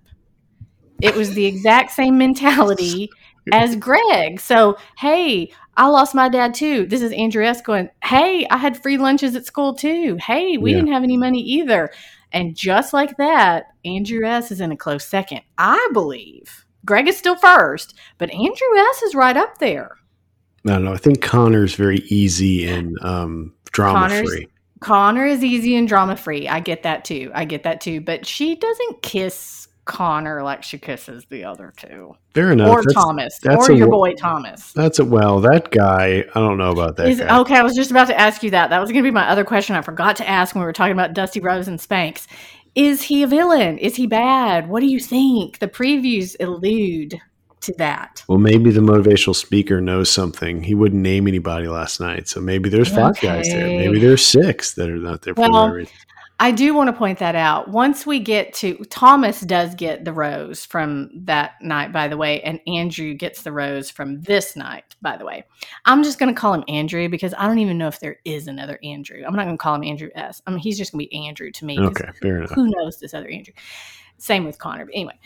It 1.02 1.16
was 1.16 1.34
the 1.34 1.46
exact 1.46 1.92
same 1.92 2.18
mentality 2.18 3.10
as 3.52 3.76
Greg. 3.76 4.40
So, 4.40 4.78
hey, 4.98 5.52
I 5.78 5.88
lost 5.88 6.16
my 6.16 6.30
dad 6.30 6.54
too. 6.54 6.86
This 6.88 7.02
is 7.02 7.12
Andrew 7.14 7.46
S. 7.46 7.62
going, 7.62 7.90
Hey, 8.04 8.46
I 8.50 8.58
had 8.58 8.82
free 8.82 8.98
lunches 8.98 9.36
at 9.36 9.46
school 9.46 9.74
too. 9.74 10.18
Hey, 10.20 10.58
we 10.58 10.72
Yeah. 10.72 10.78
didn't 10.78 10.92
have 10.94 11.04
any 11.04 11.18
money 11.18 11.40
either. 11.42 11.92
And 12.36 12.56
just 12.56 12.92
like 12.94 13.16
that, 13.18 13.68
Andrew 13.86 14.26
S. 14.26 14.52
is 14.52 14.60
in 14.62 14.72
a 14.72 14.78
close 14.78 15.06
second. 15.06 15.42
I 15.58 15.90
believe 15.94 16.66
Greg 16.86 17.08
is 17.08 17.18
still 17.18 17.38
first, 17.38 17.96
but 18.18 18.30
Andrew 18.30 18.78
S. 18.78 19.02
is 19.04 19.16
right 19.16 19.38
up 19.38 19.58
there. 19.60 19.96
I 20.68 20.72
don't 20.74 20.84
know. 20.84 20.94
I 20.94 20.98
think 20.98 21.22
Connor's 21.22 21.76
very 21.76 22.00
easy 22.10 22.68
and 22.68 22.98
um, 23.02 23.54
drama 23.72 24.10
Connor's- 24.10 24.30
free. 24.30 24.48
Connor 24.82 25.26
is 25.26 25.44
easy 25.44 25.78
and 25.78 25.88
drama 25.88 26.18
free. 26.18 26.48
I 26.48 26.60
get 26.60 26.84
that 26.84 27.06
too. 27.06 27.32
I 27.34 27.46
get 27.46 27.64
that 27.64 27.80
too. 27.82 28.02
But 28.02 28.26
she 28.28 28.56
doesn't 28.56 29.02
kiss 29.02 29.34
Connor 29.86 30.42
like 30.44 30.64
she 30.64 30.78
kisses 30.78 31.26
the 31.30 31.44
other 31.44 31.72
two, 31.78 32.16
Fair 32.34 32.52
enough. 32.52 32.70
or 32.70 32.82
that's, 32.82 32.94
Thomas, 32.94 33.40
that's 33.40 33.70
or 33.70 33.74
a 33.74 33.78
your 33.78 33.88
boy 33.90 34.14
Thomas. 34.16 34.74
That's 34.74 35.00
a 35.00 35.06
well. 35.06 35.40
That 35.40 35.70
guy. 35.72 36.26
I 36.34 36.40
don't 36.40 36.58
know 36.58 36.72
about 36.72 36.96
that 36.98 37.08
Is, 37.08 37.20
guy. 37.20 37.40
okay, 37.40 37.56
I 37.56 37.62
was 37.64 37.76
just 37.76 37.92
about 37.92 38.08
to 38.08 38.20
ask 38.20 38.42
you 38.44 38.50
that. 38.52 38.72
That 38.72 38.80
was 38.80 38.92
going 38.92 39.04
to 39.04 39.08
be 39.08 39.14
my 39.14 39.30
other 39.30 39.44
question. 39.44 39.76
I 39.76 39.82
forgot 39.82 40.16
to 40.18 40.28
ask 40.28 40.56
when 40.56 40.62
we 40.62 40.66
were 40.66 40.74
talking 40.74 40.94
about 40.94 41.14
Dusty 41.14 41.40
Rose 41.40 41.68
and 41.68 41.80
Spanx. 41.80 42.26
Is 42.74 43.04
he 43.04 43.24
a 43.24 43.28
villain? 43.28 43.78
Is 43.78 43.96
he 43.96 44.06
bad? 44.08 44.68
What 44.68 44.82
do 44.82 44.88
you 44.88 45.00
think? 45.00 45.60
The 45.60 45.68
previews 45.68 46.36
allude 46.44 47.16
to 47.62 47.74
that. 47.78 48.24
Well, 48.28 48.38
maybe 48.38 48.72
the 48.72 48.82
motivational 48.82 49.36
speaker 49.36 49.80
knows 49.82 50.10
something. 50.10 50.62
He 50.64 50.76
wouldn't 50.76 51.02
name 51.02 51.28
anybody 51.28 51.68
last 51.68 52.00
night, 52.00 52.28
so 52.28 52.42
maybe 52.42 52.70
there's 52.70 52.90
five 52.94 53.20
guys 53.22 53.48
there. 53.48 53.68
Maybe 53.68 54.00
there's 54.00 54.26
six 54.26 54.74
that 54.74 54.90
are 54.90 54.98
not 54.98 55.22
there 55.22 55.34
for 55.36 55.42
Well, 55.42 55.68
that 55.68 55.74
reason. 55.74 55.94
I 56.40 56.52
do 56.52 56.74
want 56.74 56.90
to 56.90 56.94
point 56.94 57.20
that 57.20 57.36
out. 57.36 57.70
Once 57.70 58.06
we 58.06 58.20
get 58.20 58.54
to 58.56 58.76
Thomas 58.90 59.40
does 59.42 59.74
get 59.74 60.04
the 60.04 60.12
rose 60.12 60.66
from 60.66 61.10
that 61.26 61.54
night, 61.62 61.94
by 61.94 62.08
the 62.08 62.18
way, 62.18 62.42
and 62.42 62.60
Andrew 62.68 63.14
gets 63.14 63.44
the 63.44 63.54
rose 63.54 63.90
from 63.90 64.22
this 64.22 64.56
night, 64.56 64.96
by 65.02 65.16
the 65.16 65.26
way. 65.26 65.46
I'm 65.86 66.04
just 66.04 66.20
going 66.20 66.34
to 66.34 66.40
call 66.40 66.54
him 66.54 66.66
Andrew 66.68 67.08
because 67.08 67.34
I 67.38 67.48
don't 67.48 67.60
even 67.60 67.78
know 67.78 67.88
if 67.88 68.02
there 68.02 68.18
is 68.26 68.48
another 68.48 68.78
Andrew. 68.84 69.24
I'm 69.26 69.36
not 69.36 69.46
going 69.46 69.58
to 69.58 69.62
call 69.62 69.76
him 69.76 69.84
Andrew 69.84 70.10
S. 70.16 70.42
I 70.46 70.52
mean, 70.52 70.60
he's 70.60 70.78
just 70.78 70.92
going 70.92 71.06
to 71.06 71.10
be 71.10 71.28
Andrew 71.28 71.52
to 71.52 71.66
me. 71.66 71.80
Okay, 71.80 72.10
fair 72.22 72.40
enough. 72.40 72.52
who 72.52 72.70
knows 72.70 73.00
this 73.00 73.14
other 73.14 73.30
Andrew? 73.30 73.54
Same 74.18 74.44
with 74.44 74.60
Connor. 74.60 74.86
But 74.86 74.96
anyway, 74.96 75.20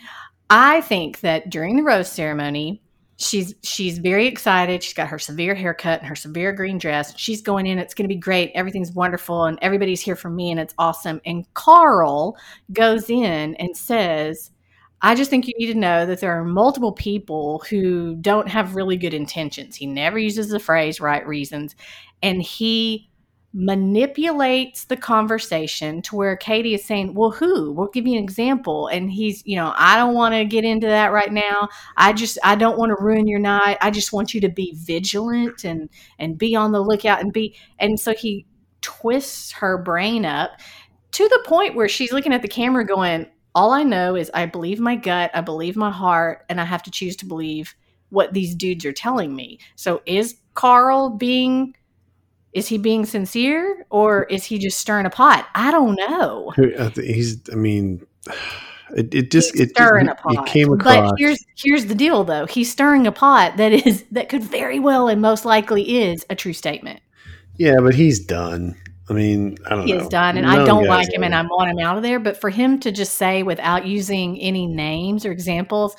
I 0.48 0.80
think 0.80 1.20
that 1.20 1.50
during 1.50 1.76
the 1.76 1.82
rose 1.82 2.10
ceremony, 2.10 2.82
she's 3.20 3.54
she's 3.62 3.98
very 3.98 4.26
excited. 4.26 4.82
She's 4.82 4.94
got 4.94 5.08
her 5.08 5.18
severe 5.18 5.54
haircut 5.54 6.00
and 6.00 6.08
her 6.08 6.16
severe 6.16 6.52
green 6.52 6.78
dress. 6.78 7.16
She's 7.16 7.42
going 7.42 7.66
in. 7.66 7.78
It's 7.78 7.94
going 7.94 8.08
to 8.08 8.14
be 8.14 8.18
great. 8.18 8.50
Everything's 8.54 8.92
wonderful, 8.92 9.44
and 9.44 9.58
everybody's 9.62 10.00
here 10.00 10.16
for 10.16 10.30
me, 10.30 10.50
and 10.50 10.58
it's 10.58 10.74
awesome. 10.78 11.20
And 11.24 11.52
Karl 11.54 12.36
goes 12.72 13.08
in 13.08 13.54
and 13.56 13.76
says. 13.76 14.50
I 15.02 15.14
just 15.14 15.30
think 15.30 15.46
you 15.46 15.54
need 15.56 15.72
to 15.72 15.78
know 15.78 16.04
that 16.04 16.20
there 16.20 16.38
are 16.38 16.44
multiple 16.44 16.92
people 16.92 17.64
who 17.70 18.16
don't 18.16 18.46
have 18.48 18.74
really 18.74 18.98
good 18.98 19.14
intentions. 19.14 19.74
He 19.74 19.86
never 19.86 20.18
uses 20.18 20.50
the 20.50 20.60
phrase 20.60 21.00
right 21.00 21.26
reasons. 21.26 21.74
And 22.22 22.42
he 22.42 23.09
manipulates 23.52 24.84
the 24.84 24.96
conversation 24.96 26.00
to 26.02 26.14
where 26.14 26.36
Katie 26.36 26.74
is 26.74 26.84
saying, 26.84 27.14
Well, 27.14 27.30
who? 27.30 27.72
We'll 27.72 27.88
give 27.88 28.06
you 28.06 28.16
an 28.16 28.22
example. 28.22 28.86
And 28.86 29.10
he's, 29.10 29.42
you 29.44 29.56
know, 29.56 29.72
I 29.76 29.96
don't 29.96 30.14
want 30.14 30.34
to 30.34 30.44
get 30.44 30.64
into 30.64 30.86
that 30.86 31.12
right 31.12 31.32
now. 31.32 31.68
I 31.96 32.12
just 32.12 32.38
I 32.44 32.54
don't 32.54 32.78
want 32.78 32.96
to 32.96 33.02
ruin 33.02 33.26
your 33.26 33.40
night. 33.40 33.78
I 33.80 33.90
just 33.90 34.12
want 34.12 34.34
you 34.34 34.40
to 34.42 34.48
be 34.48 34.74
vigilant 34.76 35.64
and 35.64 35.88
and 36.18 36.38
be 36.38 36.54
on 36.54 36.72
the 36.72 36.80
lookout 36.80 37.20
and 37.20 37.32
be 37.32 37.56
and 37.78 37.98
so 37.98 38.14
he 38.14 38.46
twists 38.82 39.52
her 39.52 39.78
brain 39.78 40.24
up 40.24 40.52
to 41.12 41.28
the 41.28 41.44
point 41.44 41.74
where 41.74 41.88
she's 41.88 42.12
looking 42.12 42.32
at 42.32 42.42
the 42.42 42.48
camera 42.48 42.86
going, 42.86 43.26
All 43.54 43.72
I 43.72 43.82
know 43.82 44.14
is 44.14 44.30
I 44.32 44.46
believe 44.46 44.78
my 44.78 44.94
gut, 44.94 45.30
I 45.34 45.40
believe 45.40 45.76
my 45.76 45.90
heart, 45.90 46.44
and 46.48 46.60
I 46.60 46.64
have 46.64 46.84
to 46.84 46.90
choose 46.90 47.16
to 47.16 47.26
believe 47.26 47.74
what 48.10 48.32
these 48.32 48.54
dudes 48.54 48.84
are 48.84 48.92
telling 48.92 49.34
me. 49.34 49.58
So 49.76 50.02
is 50.06 50.36
Karl 50.54 51.10
being 51.10 51.74
is 52.52 52.68
he 52.68 52.78
being 52.78 53.06
sincere 53.06 53.84
or 53.90 54.24
is 54.24 54.44
he 54.44 54.58
just 54.58 54.78
stirring 54.78 55.06
a 55.06 55.10
pot? 55.10 55.46
I 55.54 55.70
don't 55.70 55.94
know. 55.96 56.52
Uh, 56.78 56.90
Thi- 56.90 57.12
He's. 57.12 57.38
I 57.52 57.54
mean, 57.56 58.06
It, 58.96 59.14
it 59.14 59.30
just 59.30 59.52
He's 59.52 59.68
it, 59.68 59.70
stirring 59.70 60.06
it, 60.08 60.10
a 60.10 60.14
pot. 60.16 60.32
it 60.34 60.46
came 60.52 60.72
across. 60.72 61.10
But 61.10 61.14
here's 61.16 61.38
here's 61.54 61.86
the 61.86 61.94
deal, 61.94 62.24
though. 62.24 62.46
He's 62.46 62.72
stirring 62.72 63.06
a 63.06 63.12
pot 63.12 63.56
that 63.56 63.70
is 63.72 64.04
that 64.10 64.28
could 64.28 64.42
very 64.42 64.80
well 64.80 65.06
and 65.06 65.22
most 65.22 65.44
likely 65.44 65.98
is 66.02 66.26
a 66.28 66.34
true 66.34 66.52
statement. 66.52 66.98
yeah, 67.56 67.76
but 67.80 67.94
he's 67.94 68.18
done. 68.18 68.74
I 69.10 69.12
mean, 69.12 69.58
I 69.66 69.70
don't 69.70 69.86
He 69.86 69.92
know. 69.92 70.00
is 70.00 70.08
done, 70.08 70.36
and 70.36 70.46
None 70.46 70.60
I 70.60 70.64
don't 70.64 70.86
like 70.86 71.12
him, 71.12 71.24
and. 71.24 71.34
I 71.34 71.42
want 71.42 71.70
him 71.70 71.78
out 71.80 71.96
of 71.96 72.04
there. 72.04 72.20
But 72.20 72.40
for 72.40 72.48
him 72.48 72.78
to 72.80 72.92
just 72.92 73.14
say 73.14 73.42
without 73.42 73.84
using 73.84 74.40
any 74.40 74.68
names 74.68 75.26
or 75.26 75.32
examples, 75.32 75.96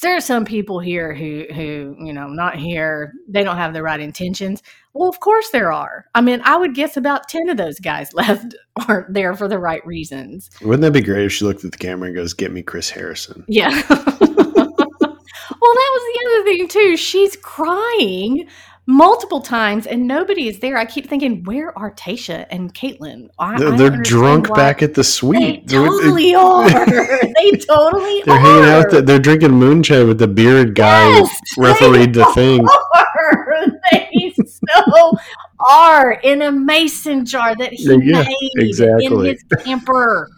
there 0.00 0.16
are 0.16 0.20
some 0.20 0.46
people 0.46 0.80
here 0.80 1.12
who 1.14 1.44
who 1.54 1.94
you 2.00 2.12
know 2.12 2.26
not 2.26 2.56
here. 2.56 3.12
They 3.28 3.44
don't 3.44 3.58
have 3.58 3.74
the 3.74 3.82
right 3.82 4.00
intentions. 4.00 4.62
Well, 4.94 5.08
of 5.10 5.20
course 5.20 5.50
there 5.50 5.72
are. 5.72 6.06
I 6.14 6.22
mean, 6.22 6.40
I 6.44 6.56
would 6.56 6.74
guess 6.74 6.96
about 6.96 7.28
ten 7.28 7.50
of 7.50 7.58
those 7.58 7.78
guys 7.80 8.14
left 8.14 8.54
aren't 8.88 9.12
there 9.12 9.34
for 9.34 9.46
the 9.46 9.58
right 9.58 9.84
reasons. 9.86 10.48
Wouldn't 10.62 10.80
that 10.82 10.92
be 10.92 11.02
great 11.02 11.26
if 11.26 11.32
she 11.32 11.44
looked 11.44 11.64
at 11.66 11.72
the 11.72 11.78
camera 11.78 12.06
and 12.06 12.16
goes, 12.16 12.32
"Get 12.32 12.50
me 12.50 12.62
Chris 12.62 12.88
Harrison"? 12.88 13.44
Yeah. 13.46 13.68
well, 13.90 15.74
that 15.74 15.90
was 15.92 16.02
the 16.14 16.26
other 16.26 16.44
thing 16.44 16.68
too. 16.68 16.96
She's 16.96 17.36
crying 17.36 18.48
multiple 18.86 19.40
times 19.40 19.86
and 19.86 20.06
nobody 20.06 20.48
is 20.48 20.58
there. 20.58 20.76
I 20.76 20.84
keep 20.84 21.08
thinking, 21.08 21.42
where 21.44 21.76
are 21.78 21.90
Tayshia 21.92 22.46
and 22.50 22.72
Kaitlyn? 22.74 23.28
I, 23.38 23.58
They're, 23.76 23.90
drunk 24.02 24.52
back 24.54 24.82
at 24.82 24.94
the 24.94 25.04
suite. 25.04 25.66
They're- 25.66 25.86
totally 25.86 26.34
are. 26.34 26.68
They 27.34 27.50
totally 27.52 28.22
They're 28.26 28.34
are. 28.34 28.38
hanging 28.38 28.64
out. 28.70 28.90
The, 28.90 29.02
they're 29.02 29.18
drinking 29.18 29.52
moonshine 29.52 30.06
with 30.08 30.18
the 30.18 30.28
bearded 30.28 30.74
guy 30.74 31.08
Yes, 31.08 31.40
who 31.56 31.62
refereed 31.64 32.14
they 32.14 32.20
the 32.24 32.26
thing. 32.34 32.66
are. 32.68 33.80
They 33.92 34.32
so 34.36 35.12
are 35.68 36.12
in 36.22 36.42
a 36.42 36.52
mason 36.52 37.24
jar 37.24 37.54
that 37.56 37.72
he 37.72 37.84
Yeah, 37.84 38.22
made 38.22 38.50
exactly. 38.56 39.06
in 39.06 39.24
his 39.24 39.42
camper 39.64 40.28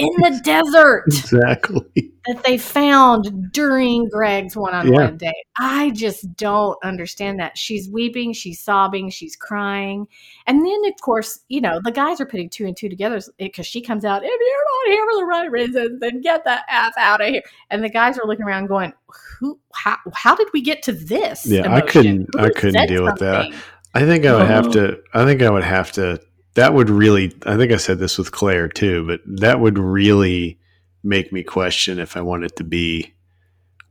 in 0.00 0.08
the 0.20 0.40
desert. 0.42 1.04
Exactly. 1.08 2.12
that 2.26 2.44
they 2.44 2.58
found 2.58 3.50
during 3.50 4.06
Greg's 4.10 4.54
one-on-one 4.54 4.92
Yeah. 4.94 5.10
date. 5.12 5.44
I 5.58 5.90
just 5.90 6.36
don't 6.36 6.76
understand 6.84 7.40
that. 7.40 7.56
She's 7.56 7.88
weeping, 7.88 8.34
she's 8.34 8.60
sobbing, 8.60 9.08
she's 9.08 9.34
crying, 9.36 10.06
and 10.46 10.58
then 10.64 10.84
of 10.84 11.00
course, 11.00 11.40
you 11.48 11.62
know, 11.62 11.80
the 11.82 11.90
guys 11.90 12.20
are 12.20 12.26
putting 12.26 12.50
two 12.50 12.66
and 12.66 12.76
two 12.76 12.90
together 12.90 13.20
because 13.38 13.66
she 13.66 13.80
comes 13.80 14.04
out. 14.04 14.22
If 14.22 14.28
you're 14.28 14.92
not 14.92 14.94
here 14.94 15.06
for 15.10 15.18
the 15.20 15.24
right 15.26 15.50
reasons, 15.50 16.00
then 16.00 16.20
get 16.20 16.44
the 16.44 16.58
f 16.68 16.92
out 16.98 17.22
of 17.22 17.26
here. 17.28 17.42
And 17.70 17.82
the 17.82 17.88
guys 17.88 18.18
are 18.18 18.26
looking 18.26 18.44
around, 18.44 18.66
going, 18.66 18.92
"Who? 19.38 19.58
How? 19.74 19.96
How 20.12 20.34
did 20.34 20.48
we 20.52 20.60
get 20.60 20.82
to 20.84 20.92
this?" 20.92 21.46
Yeah, 21.46 21.72
I 21.74 21.80
couldn't- 21.80 22.28
Who 22.34 22.40
I 22.44 22.50
couldn't 22.50 22.86
deal 22.88 23.04
with 23.04 23.18
that. 23.20 23.46
I 23.94 24.00
think 24.04 24.26
I 24.26 24.34
would 24.36 24.46
have 24.46 24.66
Oh. 24.68 24.72
to. 24.72 24.98
I 25.14 25.24
think 25.24 25.42
I 25.42 25.50
would 25.50 25.64
have 25.64 25.90
to. 25.92 26.20
That 26.54 26.74
would 26.74 26.90
really. 26.90 27.32
I 27.46 27.56
think 27.56 27.72
I 27.72 27.76
said 27.76 27.98
this 27.98 28.18
with 28.18 28.32
Claire 28.32 28.68
too, 28.68 29.06
but 29.06 29.20
that 29.26 29.60
would 29.60 29.78
really 29.78 30.58
make 31.02 31.32
me 31.32 31.42
question 31.42 31.98
if 31.98 32.16
I 32.16 32.20
wanted 32.22 32.56
to 32.56 32.64
be 32.64 33.14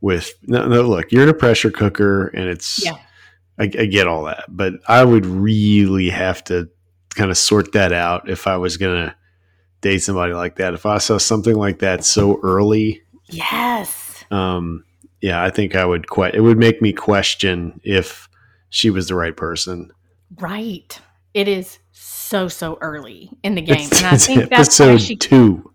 with. 0.00 0.32
No, 0.42 0.66
no. 0.68 0.82
Look, 0.82 1.10
you're 1.12 1.22
in 1.22 1.28
a 1.28 1.34
pressure 1.34 1.70
cooker, 1.70 2.28
and 2.28 2.48
it's. 2.48 2.84
Yeah. 2.84 2.98
I, 3.58 3.64
I 3.64 3.86
get 3.86 4.06
all 4.06 4.24
that, 4.24 4.44
but 4.48 4.74
I 4.88 5.04
would 5.04 5.26
really 5.26 6.08
have 6.08 6.42
to 6.44 6.70
kind 7.10 7.30
of 7.30 7.36
sort 7.36 7.72
that 7.72 7.92
out 7.92 8.30
if 8.30 8.46
I 8.46 8.56
was 8.56 8.78
gonna 8.78 9.14
date 9.82 9.98
somebody 9.98 10.32
like 10.32 10.56
that. 10.56 10.72
If 10.72 10.86
I 10.86 10.96
saw 10.96 11.18
something 11.18 11.54
like 11.54 11.80
that 11.80 12.02
so 12.02 12.40
early, 12.42 13.02
Yes. 13.28 14.24
um, 14.30 14.84
yeah, 15.20 15.42
I 15.44 15.50
think 15.50 15.74
I 15.76 15.84
would 15.84 16.08
quite. 16.08 16.34
It 16.34 16.40
would 16.40 16.56
make 16.56 16.80
me 16.80 16.94
question 16.94 17.82
if 17.84 18.30
she 18.70 18.88
was 18.88 19.08
the 19.08 19.14
right 19.14 19.36
person. 19.36 19.90
Right. 20.38 20.98
It 21.34 21.46
is 21.46 21.78
so 22.30 22.46
so 22.46 22.78
early 22.80 23.28
in 23.42 23.56
the 23.56 23.60
game, 23.60 23.88
and 23.92 24.06
I 24.06 24.16
think 24.16 24.48
that's 24.50 24.78
why 24.78 24.90
episode 24.90 25.00
she 25.00 25.16
two. 25.16 25.72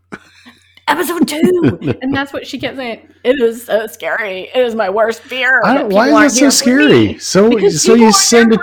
episode 0.88 1.28
two, 1.28 1.98
and 2.02 2.16
that's 2.16 2.32
what 2.32 2.48
she 2.48 2.58
kept 2.58 2.78
saying. 2.78 3.10
It 3.26 3.42
is 3.42 3.66
so 3.66 3.88
scary. 3.88 4.50
It 4.56 4.66
is 4.66 4.74
my 4.74 4.90
worst 4.90 5.20
fear. 5.22 5.60
Why 5.64 6.26
is 6.26 6.36
that 6.36 6.40
so 6.40 6.50
scary? 6.50 7.18
So, 7.20 7.50
Because 7.50 7.84
so 7.84 7.94
you 7.94 8.12
send 8.14 8.54
it. 8.54 8.60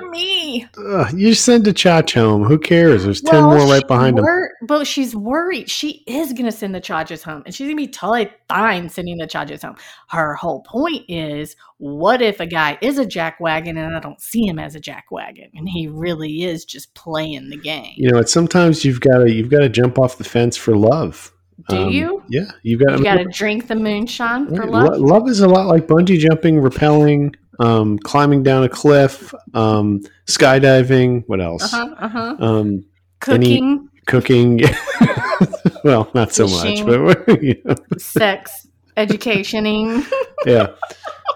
Me. 0.52 0.66
uh, 0.78 1.10
you 1.14 1.34
send 1.34 1.66
a 1.66 1.72
Chach 1.72 2.14
home. 2.14 2.44
Who 2.44 2.58
cares? 2.58 3.04
There's 3.04 3.20
ten 3.20 3.42
more 3.44 3.66
right 3.66 3.86
behind 3.86 4.18
him. 4.18 4.26
But 4.66 4.86
she's 4.86 5.14
worried. 5.16 5.68
She 5.70 6.04
is 6.06 6.32
going 6.32 6.44
to 6.44 6.52
send 6.52 6.74
the 6.74 6.80
charges 6.80 7.22
home, 7.22 7.42
and 7.46 7.54
she's 7.54 7.66
going 7.66 7.76
to 7.76 7.82
be 7.82 7.88
totally 7.88 8.30
fine 8.48 8.88
sending 8.88 9.16
the 9.18 9.26
charges 9.26 9.62
home. 9.62 9.76
Her 10.08 10.34
whole 10.34 10.60
point 10.62 11.04
is, 11.08 11.56
what 11.78 12.22
if 12.22 12.38
a 12.40 12.46
guy 12.46 12.78
is 12.80 12.98
a 12.98 13.04
jackwagon 13.04 13.70
and 13.70 13.96
I 13.96 14.00
don't 14.00 14.20
see 14.20 14.46
him 14.46 14.58
as 14.58 14.74
a 14.76 14.80
jackwagon, 14.80 15.50
and 15.54 15.68
he 15.68 15.88
really 15.88 16.44
is 16.44 16.64
just 16.64 16.94
playing 16.94 17.50
the 17.50 17.56
game? 17.56 17.94
You 17.96 18.10
know, 18.12 18.18
it's 18.18 18.32
sometimes 18.32 18.84
you've 18.84 19.00
got 19.00 19.18
to 19.18 19.32
you've 19.32 19.50
got 19.50 19.60
to 19.60 19.68
jump 19.68 19.98
off 19.98 20.18
the 20.18 20.24
fence 20.24 20.56
for 20.56 20.76
love. 20.76 21.32
Do 21.68 21.76
Um, 21.76 21.88
you? 21.90 22.22
Yeah, 22.28 22.50
you've 22.62 22.80
got. 22.80 22.98
You 22.98 23.04
got 23.04 23.16
to 23.16 23.24
drink 23.24 23.68
the 23.68 23.74
moonshine 23.76 24.48
for 24.48 24.66
love. 24.66 24.98
Lo- 24.98 24.98
love 24.98 25.28
is 25.28 25.40
a 25.40 25.48
lot 25.48 25.66
like 25.66 25.86
bungee 25.86 26.18
jumping, 26.18 26.56
rappelling, 26.56 27.34
um, 27.62 27.98
climbing 27.98 28.42
down 28.42 28.64
a 28.64 28.68
cliff, 28.68 29.32
um, 29.54 30.00
skydiving. 30.26 31.24
What 31.26 31.40
else? 31.40 31.72
Uh 31.72 31.86
huh. 31.86 31.94
Uh 31.98 32.08
huh. 32.08 32.36
Um, 32.40 32.84
any- 33.28 33.58
Cooking, 33.60 33.88
cooking. 34.06 34.60
well, 35.84 36.10
not 36.14 36.32
so 36.32 36.48
Fishing. 36.48 36.86
much, 36.86 37.18
but 37.26 37.42
you 37.42 37.60
know, 37.64 37.74
sex, 37.98 38.66
educationing. 38.96 40.04
yeah. 40.46 40.68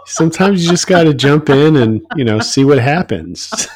Sometimes 0.06 0.64
you 0.64 0.70
just 0.70 0.86
got 0.86 1.04
to 1.04 1.14
jump 1.14 1.48
in 1.48 1.76
and 1.76 2.04
you 2.16 2.24
know 2.24 2.40
see 2.40 2.64
what 2.64 2.78
happens. 2.78 3.68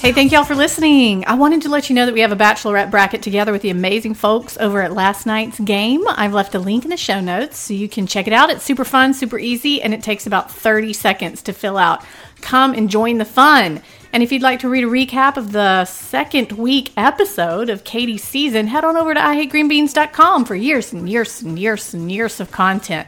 Hey, 0.08 0.14
thank 0.14 0.32
y'all 0.32 0.42
for 0.42 0.54
listening. 0.54 1.26
I 1.26 1.34
wanted 1.34 1.60
to 1.62 1.68
let 1.68 1.90
you 1.90 1.94
know 1.94 2.06
that 2.06 2.14
we 2.14 2.20
have 2.20 2.32
a 2.32 2.36
bachelorette 2.36 2.90
bracket 2.90 3.20
together 3.20 3.52
with 3.52 3.60
the 3.60 3.68
amazing 3.68 4.14
folks 4.14 4.56
over 4.56 4.80
at 4.80 4.94
last 4.94 5.26
night's 5.26 5.60
game. 5.60 6.02
I've 6.08 6.32
left 6.32 6.54
a 6.54 6.58
link 6.58 6.84
in 6.84 6.90
the 6.90 6.96
show 6.96 7.20
notes 7.20 7.58
so 7.58 7.74
you 7.74 7.90
can 7.90 8.06
check 8.06 8.26
it 8.26 8.32
out. 8.32 8.48
It's 8.48 8.64
super 8.64 8.86
fun, 8.86 9.12
super 9.12 9.38
easy, 9.38 9.82
and 9.82 9.92
it 9.92 10.02
takes 10.02 10.26
about 10.26 10.50
30 10.50 10.94
seconds 10.94 11.42
to 11.42 11.52
fill 11.52 11.76
out. 11.76 12.02
Come 12.40 12.72
and 12.72 12.88
join 12.88 13.18
the 13.18 13.26
fun. 13.26 13.82
And 14.12 14.22
if 14.22 14.32
you'd 14.32 14.42
like 14.42 14.60
to 14.60 14.68
read 14.68 14.84
a 14.84 14.86
recap 14.86 15.36
of 15.36 15.52
the 15.52 15.84
second 15.84 16.52
week 16.52 16.92
episode 16.96 17.68
of 17.68 17.84
Katie's 17.84 18.24
season, 18.24 18.66
head 18.66 18.84
on 18.84 18.96
over 18.96 19.12
to 19.12 19.20
IHateGreenBeans.com 19.20 20.46
for 20.46 20.54
years 20.54 20.92
and 20.92 21.08
years 21.08 21.42
and 21.42 21.58
years 21.58 21.92
and 21.92 22.10
years 22.10 22.40
of 22.40 22.50
content. 22.50 23.06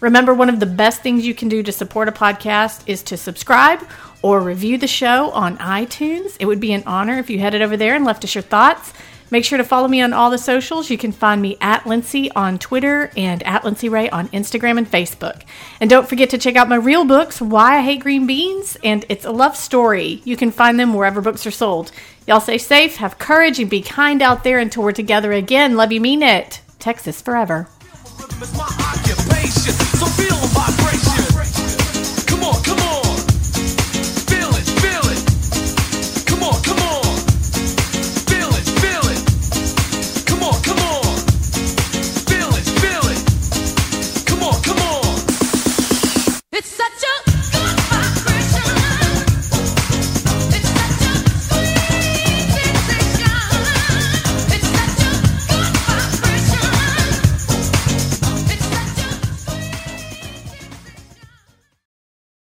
Remember, 0.00 0.34
one 0.34 0.48
of 0.48 0.60
the 0.60 0.66
best 0.66 1.00
things 1.00 1.24
you 1.24 1.34
can 1.34 1.48
do 1.48 1.62
to 1.62 1.72
support 1.72 2.08
a 2.08 2.12
podcast 2.12 2.82
is 2.86 3.02
to 3.04 3.16
subscribe 3.16 3.80
or 4.20 4.40
review 4.40 4.76
the 4.76 4.86
show 4.86 5.30
on 5.30 5.56
iTunes. 5.58 6.36
It 6.38 6.46
would 6.46 6.60
be 6.60 6.72
an 6.72 6.82
honor 6.86 7.18
if 7.18 7.30
you 7.30 7.38
headed 7.38 7.62
over 7.62 7.76
there 7.76 7.94
and 7.94 8.04
left 8.04 8.24
us 8.24 8.34
your 8.34 8.42
thoughts. 8.42 8.92
Make 9.32 9.46
sure 9.46 9.56
to 9.56 9.64
follow 9.64 9.88
me 9.88 10.02
on 10.02 10.12
all 10.12 10.28
the 10.28 10.36
socials. 10.36 10.90
You 10.90 10.98
can 10.98 11.10
find 11.10 11.40
me 11.40 11.56
at 11.58 11.86
Lindsay 11.86 12.30
on 12.32 12.58
Twitter 12.58 13.10
and 13.16 13.42
at 13.44 13.64
Lindsay 13.64 13.88
Ray 13.88 14.10
on 14.10 14.28
Instagram 14.28 14.76
and 14.76 14.86
Facebook. 14.86 15.44
And 15.80 15.88
don't 15.88 16.06
forget 16.06 16.28
to 16.30 16.38
check 16.38 16.54
out 16.54 16.68
my 16.68 16.76
real 16.76 17.06
books, 17.06 17.40
Why 17.40 17.78
I 17.78 17.80
Hate 17.80 18.00
Green 18.00 18.26
Beans 18.26 18.76
and 18.84 19.06
It's 19.08 19.24
a 19.24 19.30
Love 19.30 19.56
Story. 19.56 20.20
You 20.24 20.36
can 20.36 20.50
find 20.50 20.78
them 20.78 20.92
wherever 20.92 21.22
books 21.22 21.46
are 21.46 21.50
sold. 21.50 21.92
Y'all 22.26 22.40
stay 22.40 22.58
safe, 22.58 22.96
have 22.96 23.18
courage, 23.18 23.58
and 23.58 23.70
be 23.70 23.80
kind 23.80 24.20
out 24.20 24.44
there 24.44 24.58
until 24.58 24.82
we're 24.82 24.92
together 24.92 25.32
again. 25.32 25.76
Love 25.78 25.92
you, 25.92 26.00
mean 26.02 26.22
it. 26.22 26.60
Texas 26.78 27.22
forever. 27.22 27.70